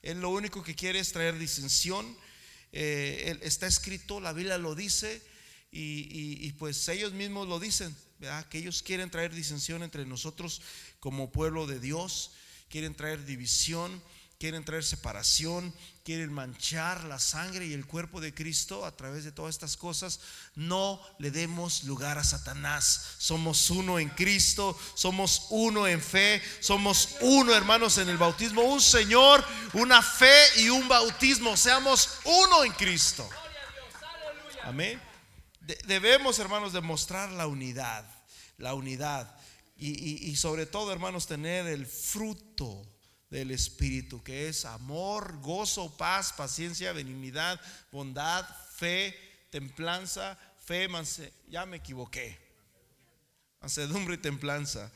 Él 0.02 0.20
lo 0.20 0.30
único 0.30 0.62
que 0.62 0.74
quiere 0.74 0.98
es 0.98 1.12
traer 1.12 1.38
disensión. 1.38 2.16
Eh, 2.72 3.38
está 3.42 3.66
escrito, 3.66 4.20
la 4.20 4.32
Biblia 4.32 4.58
lo 4.58 4.74
dice. 4.74 5.22
Y, 5.70 6.52
pues 6.58 6.86
ellos 6.88 7.12
mismos 7.12 7.48
lo 7.48 7.58
dicen, 7.58 7.96
que 8.50 8.58
ellos 8.58 8.82
quieren 8.82 9.10
traer 9.10 9.34
disensión 9.34 9.82
entre 9.82 10.04
nosotros 10.04 10.60
como 11.00 11.32
pueblo 11.32 11.66
de 11.66 11.80
Dios, 11.80 12.32
quieren 12.68 12.94
traer 12.94 13.24
división, 13.24 14.02
quieren 14.42 14.64
traer 14.64 14.82
separación, 14.82 15.72
quieren 16.02 16.32
manchar 16.32 17.04
la 17.04 17.20
sangre 17.20 17.64
y 17.64 17.74
el 17.74 17.86
cuerpo 17.86 18.20
de 18.20 18.34
Cristo 18.34 18.84
a 18.84 18.96
través 18.96 19.22
de 19.22 19.30
todas 19.30 19.54
estas 19.54 19.76
cosas, 19.76 20.18
no 20.56 21.00
le 21.20 21.30
demos 21.30 21.84
lugar 21.84 22.18
a 22.18 22.24
Satanás. 22.24 23.14
Somos 23.18 23.70
uno 23.70 24.00
en 24.00 24.08
Cristo, 24.08 24.76
somos 24.96 25.46
uno 25.50 25.86
en 25.86 26.02
fe, 26.02 26.42
somos 26.58 27.18
uno 27.20 27.54
hermanos 27.54 27.98
en 27.98 28.08
el 28.08 28.18
bautismo, 28.18 28.62
un 28.62 28.80
Señor, 28.80 29.44
una 29.74 30.02
fe 30.02 30.42
y 30.56 30.70
un 30.70 30.88
bautismo. 30.88 31.56
Seamos 31.56 32.08
uno 32.24 32.64
en 32.64 32.72
Cristo. 32.72 33.30
Amén. 34.64 35.00
debemos 35.86 36.40
hermanos 36.40 36.72
demostrar 36.72 37.30
la 37.30 37.46
unidad, 37.46 38.04
la 38.58 38.74
unidad. 38.74 39.36
Y, 39.76 40.30
y 40.30 40.34
sobre 40.34 40.66
todo 40.66 40.90
hermanos 40.92 41.28
tener 41.28 41.68
el 41.68 41.86
fruto 41.86 42.91
del 43.32 43.50
Espíritu, 43.50 44.22
que 44.22 44.50
es 44.50 44.66
amor, 44.66 45.40
gozo, 45.40 45.96
paz, 45.96 46.34
paciencia, 46.34 46.92
benignidad, 46.92 47.58
bondad, 47.90 48.46
fe, 48.74 49.18
templanza, 49.48 50.38
fe, 50.66 50.86
ya 51.48 51.64
me 51.64 51.78
equivoqué. 51.78 52.38
Mansedumbre 53.62 54.16
y 54.16 54.18
templanza. 54.18 54.92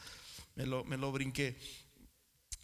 Me 0.54 0.66
lo, 0.66 0.84
me 0.84 0.98
lo 0.98 1.10
brinqué. 1.12 1.58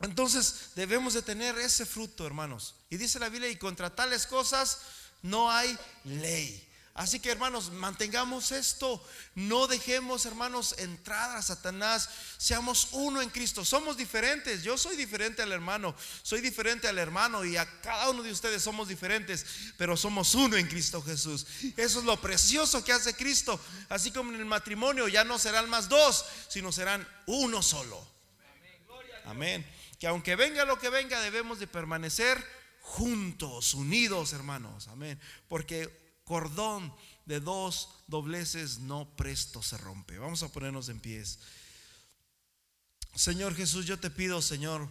Entonces 0.00 0.72
debemos 0.74 1.14
de 1.14 1.22
tener 1.22 1.56
ese 1.56 1.86
fruto, 1.86 2.26
hermanos. 2.26 2.74
Y 2.90 2.98
dice 2.98 3.18
la 3.18 3.30
Biblia, 3.30 3.48
y 3.48 3.56
contra 3.56 3.94
tales 3.94 4.26
cosas 4.26 4.78
no 5.22 5.50
hay 5.50 5.74
ley. 6.04 6.68
Así 6.94 7.20
que 7.20 7.30
hermanos, 7.30 7.72
mantengamos 7.72 8.52
esto. 8.52 9.02
No 9.34 9.66
dejemos, 9.66 10.26
hermanos, 10.26 10.74
entrar 10.76 11.34
a 11.36 11.40
Satanás. 11.40 12.10
Seamos 12.36 12.88
uno 12.92 13.22
en 13.22 13.30
Cristo. 13.30 13.64
Somos 13.64 13.96
diferentes. 13.96 14.62
Yo 14.62 14.76
soy 14.76 14.96
diferente 14.96 15.40
al 15.40 15.52
hermano. 15.52 15.94
Soy 16.22 16.42
diferente 16.42 16.88
al 16.88 16.98
hermano 16.98 17.46
y 17.46 17.56
a 17.56 17.80
cada 17.80 18.10
uno 18.10 18.22
de 18.22 18.30
ustedes 18.30 18.62
somos 18.62 18.88
diferentes. 18.88 19.46
Pero 19.78 19.96
somos 19.96 20.34
uno 20.34 20.56
en 20.56 20.68
Cristo 20.68 21.00
Jesús. 21.02 21.46
Eso 21.78 22.00
es 22.00 22.04
lo 22.04 22.20
precioso 22.20 22.84
que 22.84 22.92
hace 22.92 23.14
Cristo. 23.14 23.58
Así 23.88 24.10
como 24.10 24.34
en 24.34 24.40
el 24.40 24.46
matrimonio 24.46 25.08
ya 25.08 25.24
no 25.24 25.38
serán 25.38 25.70
más 25.70 25.88
dos, 25.88 26.26
sino 26.48 26.72
serán 26.72 27.08
uno 27.24 27.62
solo. 27.62 28.06
Amén. 29.24 29.66
Que 29.98 30.08
aunque 30.08 30.36
venga 30.36 30.66
lo 30.66 30.78
que 30.78 30.90
venga, 30.90 31.20
debemos 31.20 31.58
de 31.58 31.66
permanecer 31.66 32.44
juntos, 32.82 33.72
unidos, 33.72 34.34
hermanos. 34.34 34.88
Amén. 34.88 35.18
Porque 35.48 36.01
cordón 36.24 36.94
de 37.26 37.40
dos 37.40 37.88
dobleces 38.06 38.78
no 38.80 39.08
presto 39.16 39.62
se 39.62 39.76
rompe. 39.78 40.18
Vamos 40.18 40.42
a 40.42 40.48
ponernos 40.48 40.88
en 40.88 41.00
pies. 41.00 41.38
Señor 43.14 43.54
Jesús, 43.54 43.86
yo 43.86 43.98
te 43.98 44.10
pido, 44.10 44.40
Señor, 44.40 44.88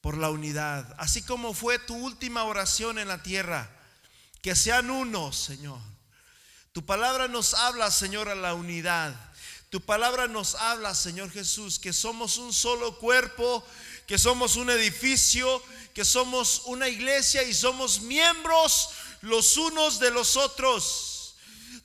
por 0.00 0.16
la 0.18 0.30
unidad, 0.30 0.94
así 0.98 1.22
como 1.22 1.54
fue 1.54 1.78
tu 1.78 1.94
última 1.94 2.44
oración 2.44 2.98
en 2.98 3.08
la 3.08 3.22
tierra, 3.22 3.70
que 4.42 4.54
sean 4.54 4.90
unos, 4.90 5.36
Señor. 5.36 5.80
Tu 6.72 6.84
palabra 6.84 7.28
nos 7.28 7.54
habla, 7.54 7.90
Señor, 7.90 8.28
a 8.28 8.34
la 8.34 8.54
unidad. 8.54 9.14
Tu 9.70 9.80
palabra 9.80 10.28
nos 10.28 10.56
habla, 10.56 10.94
Señor 10.94 11.30
Jesús, 11.30 11.78
que 11.78 11.92
somos 11.92 12.36
un 12.36 12.52
solo 12.52 12.98
cuerpo, 12.98 13.64
que 14.06 14.18
somos 14.18 14.56
un 14.56 14.70
edificio, 14.70 15.62
que 15.94 16.04
somos 16.04 16.62
una 16.66 16.88
iglesia 16.88 17.42
y 17.44 17.54
somos 17.54 18.02
miembros 18.02 18.90
los 19.24 19.56
unos 19.56 19.98
de 19.98 20.10
los 20.10 20.36
otros. 20.36 21.36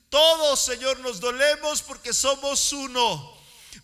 Todos, 0.10 0.60
Señor, 0.60 1.00
nos 1.00 1.20
dolemos 1.20 1.82
porque 1.82 2.14
somos 2.14 2.74
uno. 2.74 3.38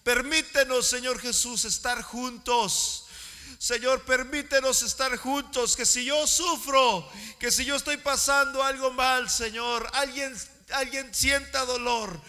Permítenos, 0.04 0.88
Señor 0.88 1.20
Jesús, 1.20 1.66
estar 1.66 2.02
juntos. 2.02 3.06
Señor, 3.58 4.02
permítenos 4.04 4.82
estar 4.84 5.16
juntos. 5.18 5.76
Que 5.76 5.86
si 5.86 6.04
yo 6.04 6.28
sufro, 6.28 7.10
que 7.40 7.52
si 7.52 7.64
yo 7.66 7.76
estoy 7.76 7.98
pasando 7.98 8.62
algo 8.64 8.92
mal, 8.92 9.30
Señor, 9.30 9.90
alguien, 9.94 10.36
alguien 10.72 11.14
sienta 11.14 11.66
dolor. 11.66 12.20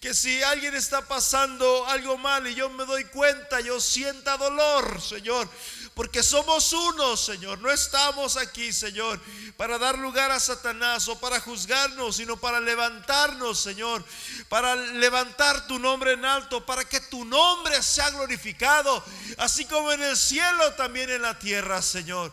Que 0.00 0.14
si 0.14 0.42
alguien 0.42 0.74
está 0.74 1.06
pasando 1.06 1.86
algo 1.86 2.18
mal 2.18 2.48
y 2.48 2.54
yo 2.56 2.68
me 2.70 2.84
doy 2.86 3.04
cuenta, 3.04 3.60
yo 3.60 3.80
sienta 3.80 4.36
dolor, 4.36 5.00
Señor 5.00 5.48
porque 5.94 6.22
somos 6.22 6.72
uno, 6.72 7.16
Señor. 7.16 7.58
No 7.60 7.70
estamos 7.70 8.36
aquí, 8.36 8.72
Señor, 8.72 9.20
para 9.56 9.78
dar 9.78 9.98
lugar 9.98 10.30
a 10.30 10.40
Satanás 10.40 11.08
o 11.08 11.18
para 11.18 11.40
juzgarnos, 11.40 12.16
sino 12.16 12.36
para 12.36 12.60
levantarnos, 12.60 13.60
Señor, 13.60 14.04
para 14.48 14.74
levantar 14.74 15.66
tu 15.66 15.78
nombre 15.78 16.12
en 16.12 16.24
alto, 16.24 16.64
para 16.64 16.84
que 16.84 17.00
tu 17.00 17.24
nombre 17.24 17.82
sea 17.82 18.10
glorificado, 18.10 19.04
así 19.38 19.64
como 19.66 19.92
en 19.92 20.02
el 20.02 20.16
cielo, 20.16 20.72
también 20.74 21.10
en 21.10 21.22
la 21.22 21.38
tierra, 21.38 21.82
Señor. 21.82 22.32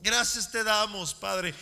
Gracias 0.00 0.50
te 0.50 0.62
damos, 0.64 1.14
Padre. 1.14 1.54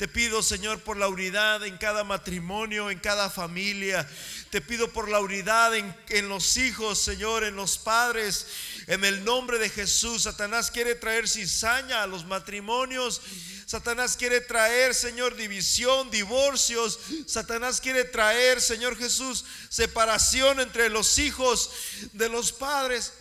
Te 0.00 0.08
pido, 0.08 0.42
Señor, 0.42 0.80
por 0.80 0.96
la 0.96 1.08
unidad 1.08 1.62
en 1.62 1.76
cada 1.76 2.04
matrimonio, 2.04 2.90
en 2.90 2.98
cada 3.00 3.28
familia. 3.28 4.08
Te 4.48 4.62
pido 4.62 4.90
por 4.90 5.10
la 5.10 5.20
unidad 5.20 5.74
en, 5.76 6.28
los 6.30 6.56
hijos, 6.56 6.98
Señor, 6.98 7.44
en 7.44 7.54
los 7.54 7.76
padres. 7.76 8.46
En 8.86 9.04
el 9.04 9.22
nombre 9.26 9.58
de 9.58 9.68
Jesús, 9.68 10.22
Satanás 10.22 10.70
quiere 10.70 10.94
traer 10.94 11.28
cizaña 11.28 12.02
a 12.02 12.06
los 12.06 12.24
matrimonios. 12.24 13.20
Satanás 13.66 14.16
quiere 14.16 14.40
traer, 14.40 14.94
Señor, 14.94 15.36
división, 15.36 16.10
divorcios. 16.10 16.98
Satanás 17.26 17.78
quiere 17.78 18.04
traer, 18.04 18.62
Señor 18.62 18.96
Jesús, 18.96 19.44
separación 19.68 20.60
entre 20.60 20.88
los 20.88 21.18
hijos 21.18 21.72
de 22.14 22.30
los 22.30 22.52
padres. 22.52 23.12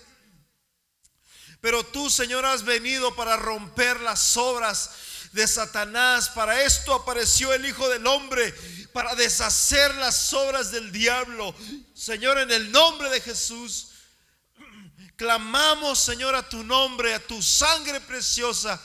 Pero 1.60 1.84
tú, 1.84 2.10
Señor, 2.10 2.46
has 2.46 2.64
venido 2.64 3.14
para 3.18 3.36
romper 3.36 4.00
las 4.00 4.38
obras 4.38 4.92
de 5.32 5.48
Satanás. 5.48 6.30
Para 6.30 6.64
esto 6.64 6.94
apareció 6.94 7.54
el 7.54 7.66
Hijo 7.66 7.88
del 7.90 8.06
Hombre, 8.08 8.54
para 8.94 9.16
deshacer 9.16 9.94
las 9.96 10.34
obras 10.34 10.72
del 10.72 10.92
diablo. 10.92 11.56
Señor, 11.94 12.40
en 12.40 12.52
el 12.52 12.72
nombre 12.72 13.10
de 13.10 13.22
Jesús, 13.22 13.90
clamamos, 15.16 16.00
Señor, 16.00 16.36
a 16.36 16.48
tu 16.48 16.64
nombre, 16.64 17.14
a 17.14 17.20
tu 17.20 17.42
sangre 17.42 18.00
preciosa. 18.02 18.82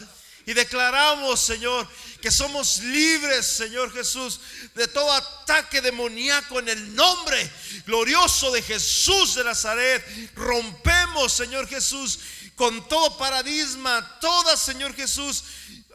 Y 0.47 0.53
declaramos, 0.53 1.41
Señor, 1.41 1.89
que 2.21 2.31
somos 2.31 2.79
libres, 2.79 3.47
Señor 3.47 3.91
Jesús, 3.93 4.41
de 4.75 4.87
todo 4.89 5.11
ataque 5.11 5.81
demoníaco 5.81 6.59
en 6.59 6.69
el 6.69 6.95
nombre 6.95 7.51
glorioso 7.87 8.51
de 8.51 8.61
Jesús 8.61 9.37
de 9.37 9.45
Nazaret. 9.45 10.05
Rompemos, 10.35 11.33
Señor 11.33 11.67
Jesús, 11.67 12.19
con 12.57 12.87
todo 12.89 13.17
paradigma, 13.17 14.19
toda, 14.21 14.57
Señor 14.57 14.95
Jesús, 14.95 15.45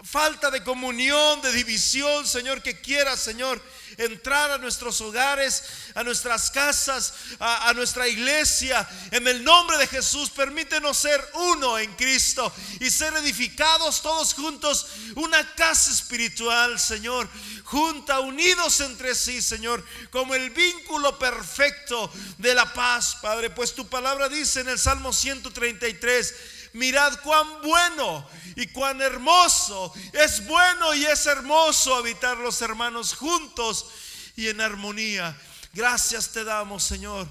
falta 0.04 0.50
de 0.50 0.64
comunión, 0.64 1.42
de 1.42 1.52
división, 1.52 2.26
Señor, 2.26 2.62
que 2.62 2.80
quiera, 2.80 3.18
Señor, 3.18 3.62
entrar 3.98 4.50
a 4.52 4.58
nuestros 4.58 5.02
hogares, 5.02 5.64
a 5.94 6.04
nuestras 6.04 6.50
casas, 6.52 7.14
a, 7.40 7.74
nuestra 7.74 8.08
iglesia. 8.08 8.88
En 9.12 9.28
el 9.28 9.44
nombre 9.44 9.78
de 9.78 9.88
Jesús, 9.88 10.30
permítenos 10.30 10.98
ser 10.98 11.22
uno 11.34 11.78
en 11.78 11.94
Cristo 11.96 12.52
y 12.80 12.90
ser 12.90 13.14
edificados 13.16 14.02
todos 14.02 14.34
juntos, 14.34 14.88
una 15.16 15.56
casa 15.56 15.92
espiritual, 15.92 16.80
Señor, 16.80 17.28
junta, 17.66 18.22
unidos 18.22 18.80
entre 18.80 19.14
sí, 19.16 19.42
Señor, 19.42 19.84
como 20.12 20.34
el 20.34 20.50
vínculo 20.52 21.20
perfecto 21.20 22.10
de 22.38 22.56
la 22.56 22.72
paz, 22.74 23.18
Padre. 23.22 23.50
Pues 23.50 23.76
tu 23.76 23.88
palabra 23.88 24.30
dice 24.30 24.62
en 24.62 24.70
el 24.70 24.80
Salmo 24.80 25.12
133, 25.12 26.36
mirad 26.74 27.20
cuán 27.22 27.62
bueno 27.62 28.28
y 28.56 28.68
cuán 28.68 29.02
hermoso. 29.02 29.94
Es 30.14 30.46
bueno 30.48 30.94
y 30.94 31.06
es 31.06 31.26
hermoso 31.26 31.96
habitar 31.96 32.38
los 32.38 32.62
hermanos 32.62 33.14
juntos 33.14 33.88
y 34.36 34.48
en 34.48 34.62
armonía. 34.62 35.38
Gracias 35.74 36.32
te 36.32 36.44
damos, 36.44 36.84
Señor, 36.84 37.28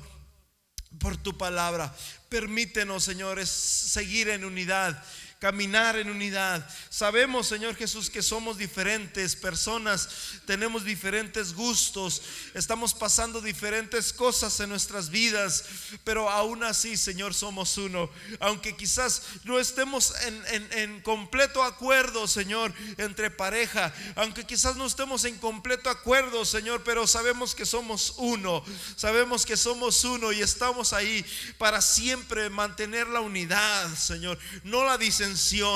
por 0.99 1.17
tu 1.17 1.37
palabra. 1.37 1.95
Permítenos, 2.29 3.05
señores, 3.05 3.49
seguir 3.49 4.29
en 4.29 4.45
unidad 4.45 5.03
caminar 5.39 5.97
en 5.97 6.11
unidad. 6.11 6.69
Sabemos, 6.91 7.47
Señor 7.47 7.77
Jesús, 7.77 8.11
que 8.11 8.23
somos 8.23 8.59
diferentes 8.59 9.37
personas, 9.37 10.09
tenemos 10.47 10.85
diferentes 10.85 11.53
gustos, 11.53 12.23
estamos 12.55 12.93
pasando 12.93 13.41
diferentes 13.41 14.13
cosas 14.13 14.59
en 14.59 14.69
nuestras 14.69 15.11
vidas, 15.11 15.65
pero 16.03 16.29
aún 16.29 16.65
así, 16.65 16.97
Señor, 16.97 17.35
somos 17.35 17.79
uno. 17.79 18.11
Aunque 18.41 18.77
quizás 18.77 19.23
no 19.45 19.61
estemos 19.61 20.13
en, 20.23 20.73
en 20.73 21.01
completo 21.03 21.63
acuerdo, 21.63 22.27
Señor, 22.27 22.75
entre 22.97 23.31
pareja, 23.31 23.95
aunque 24.17 24.45
quizás 24.45 24.75
no 24.75 24.87
estemos 24.87 25.25
en 25.25 25.39
completo 25.39 25.89
acuerdo, 25.89 26.45
Señor, 26.45 26.83
pero 26.83 27.07
sabemos 27.07 27.55
que 27.55 27.65
somos 27.65 28.15
uno, 28.17 28.65
sabemos 28.97 29.47
que 29.47 29.57
somos 29.57 30.03
uno 30.05 30.33
y 30.33 30.41
estamos 30.41 30.93
ahí 30.93 31.25
para 31.59 31.81
siempre 31.81 32.51
mantener 32.51 33.07
la 33.07 33.21
unidad, 33.21 33.95
Señor, 33.95 34.37
no 34.65 34.85
la 34.85 34.99
disensión 34.99 35.28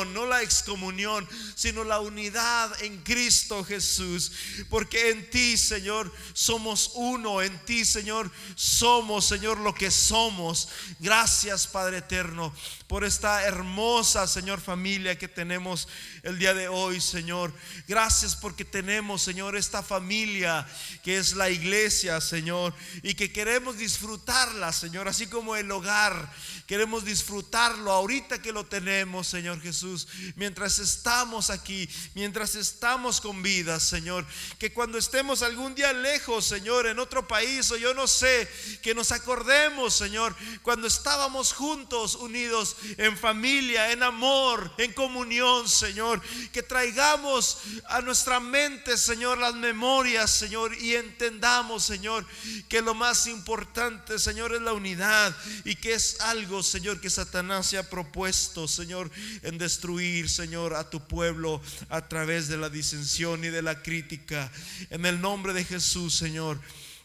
no 0.07 0.27
la 0.27 0.43
excomunión, 0.43 1.29
sino 1.55 1.85
la 1.85 2.01
unidad 2.01 2.83
en 2.83 2.99
Cristo 3.03 3.65
Jesús. 3.65 4.33
Porque 4.69 5.11
en 5.11 5.29
ti, 5.31 5.57
Señor, 5.57 6.13
somos 6.33 6.93
uno. 6.95 7.43
En 7.43 7.59
ti, 7.65 7.85
Señor, 7.85 8.31
somos, 8.55 9.27
Señor, 9.27 9.59
lo 9.59 9.75
que 9.75 9.91
somos. 9.91 10.69
Gracias, 10.99 11.67
Padre 11.67 11.99
eterno 11.99 12.53
por 12.93 13.05
esta 13.05 13.45
hermosa, 13.45 14.27
Señor, 14.27 14.61
familia 14.61 15.17
que 15.17 15.27
tenemos 15.27 15.89
el 16.23 16.39
día 16.39 16.53
de 16.53 16.69
hoy, 16.69 17.01
Señor. 17.01 17.51
Gracias 17.89 18.37
porque 18.37 18.67
tenemos, 18.67 19.23
Señor, 19.23 19.57
esta 19.57 19.83
familia 19.83 20.69
que 21.03 21.17
es 21.17 21.35
la 21.35 21.49
iglesia, 21.49 22.21
Señor, 22.21 22.75
y 23.03 23.15
que 23.15 23.33
queremos 23.33 23.79
disfrutarla, 23.79 24.75
Señor, 24.75 25.09
así 25.09 25.27
como 25.27 25.57
el 25.57 25.71
hogar. 25.71 26.31
Queremos 26.67 27.07
disfrutarlo 27.07 27.91
ahorita 27.91 28.43
que 28.43 28.53
lo 28.53 28.67
tenemos, 28.67 29.27
Señor 29.27 29.63
Jesús, 29.63 30.07
mientras 30.37 30.79
estamos 30.79 31.49
aquí, 31.49 31.89
mientras 32.15 32.57
estamos 32.57 33.23
con 33.23 33.43
vida, 33.43 33.81
Señor. 33.81 34.27
Que 34.59 34.75
cuando 34.75 34.99
estemos 34.99 35.41
algún 35.41 35.75
día 35.75 35.95
lejos, 35.95 36.45
Señor, 36.45 36.87
en 36.87 36.99
otro 36.99 37.27
país 37.27 37.71
o 37.71 37.79
yo 37.79 37.95
no 37.95 38.07
sé, 38.07 38.47
que 38.83 38.95
nos 38.95 39.13
acordemos, 39.13 39.95
Señor, 39.95 40.37
cuando 40.63 40.87
estábamos 40.87 41.55
juntos, 41.55 42.17
unidos 42.17 42.77
en 42.97 43.17
familia, 43.17 43.93
en 43.93 44.03
amor, 44.03 44.73
en 44.79 44.93
comunión, 44.93 45.69
Señor. 45.69 46.21
Que 46.53 46.63
traigamos 46.63 47.59
a 47.89 48.01
nuestra 48.01 48.41
mente, 48.41 48.97
Señor, 48.97 49.39
las 49.39 49.55
memorias, 49.55 50.31
Señor, 50.31 50.77
y 50.77 50.95
entendamos, 50.95 51.85
Señor, 51.85 52.27
que 52.69 52.83
lo 52.83 52.95
más 52.95 53.27
importante, 53.27 54.19
Señor, 54.19 54.55
es 54.55 54.63
la 54.63 54.73
unidad 54.73 55.37
y 55.65 55.77
que 55.77 55.95
es 55.95 56.21
algo, 56.21 56.63
Señor, 56.63 57.01
que 57.01 57.11
Satanás 57.11 57.67
se 57.67 57.79
ha 57.79 57.89
propuesto, 57.89 58.69
Señor, 58.69 59.11
en 59.43 59.59
destruir, 59.59 60.29
Señor, 60.29 60.75
a 60.75 60.89
tu 60.89 61.07
pueblo 61.07 61.61
a 61.89 62.09
través 62.09 62.49
de 62.49 62.57
la 62.57 62.69
disensión 62.69 63.45
y 63.45 63.49
de 63.49 63.63
la 63.63 63.83
crítica. 63.83 64.51
En 64.91 65.07
el 65.07 65.21
nombre 65.21 65.53
de 65.53 65.65
Jesús, 65.65 66.15
Señor. 66.15 66.61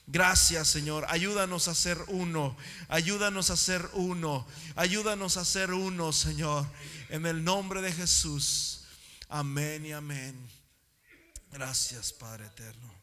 Gracias 0.10 0.70
Señor, 0.70 1.06
ayúdanos 1.10 1.68
a 1.68 1.76
ser 1.76 1.98
uno, 2.08 2.56
ayúdanos 2.88 3.50
a 3.50 3.58
ser 3.58 3.90
uno, 3.92 4.48
ayúdanos 4.78 5.36
a 5.36 5.44
ser 5.44 5.74
uno 5.74 6.14
Señor, 6.14 6.66
en 7.10 7.26
el 7.26 7.44
nombre 7.44 7.82
de 7.82 7.92
Jesús. 7.92 8.86
Amén 9.28 9.86
y 9.86 9.92
amén. 9.92 10.50
Gracias 11.52 12.14
Padre 12.14 12.46
eterno. 12.46 12.97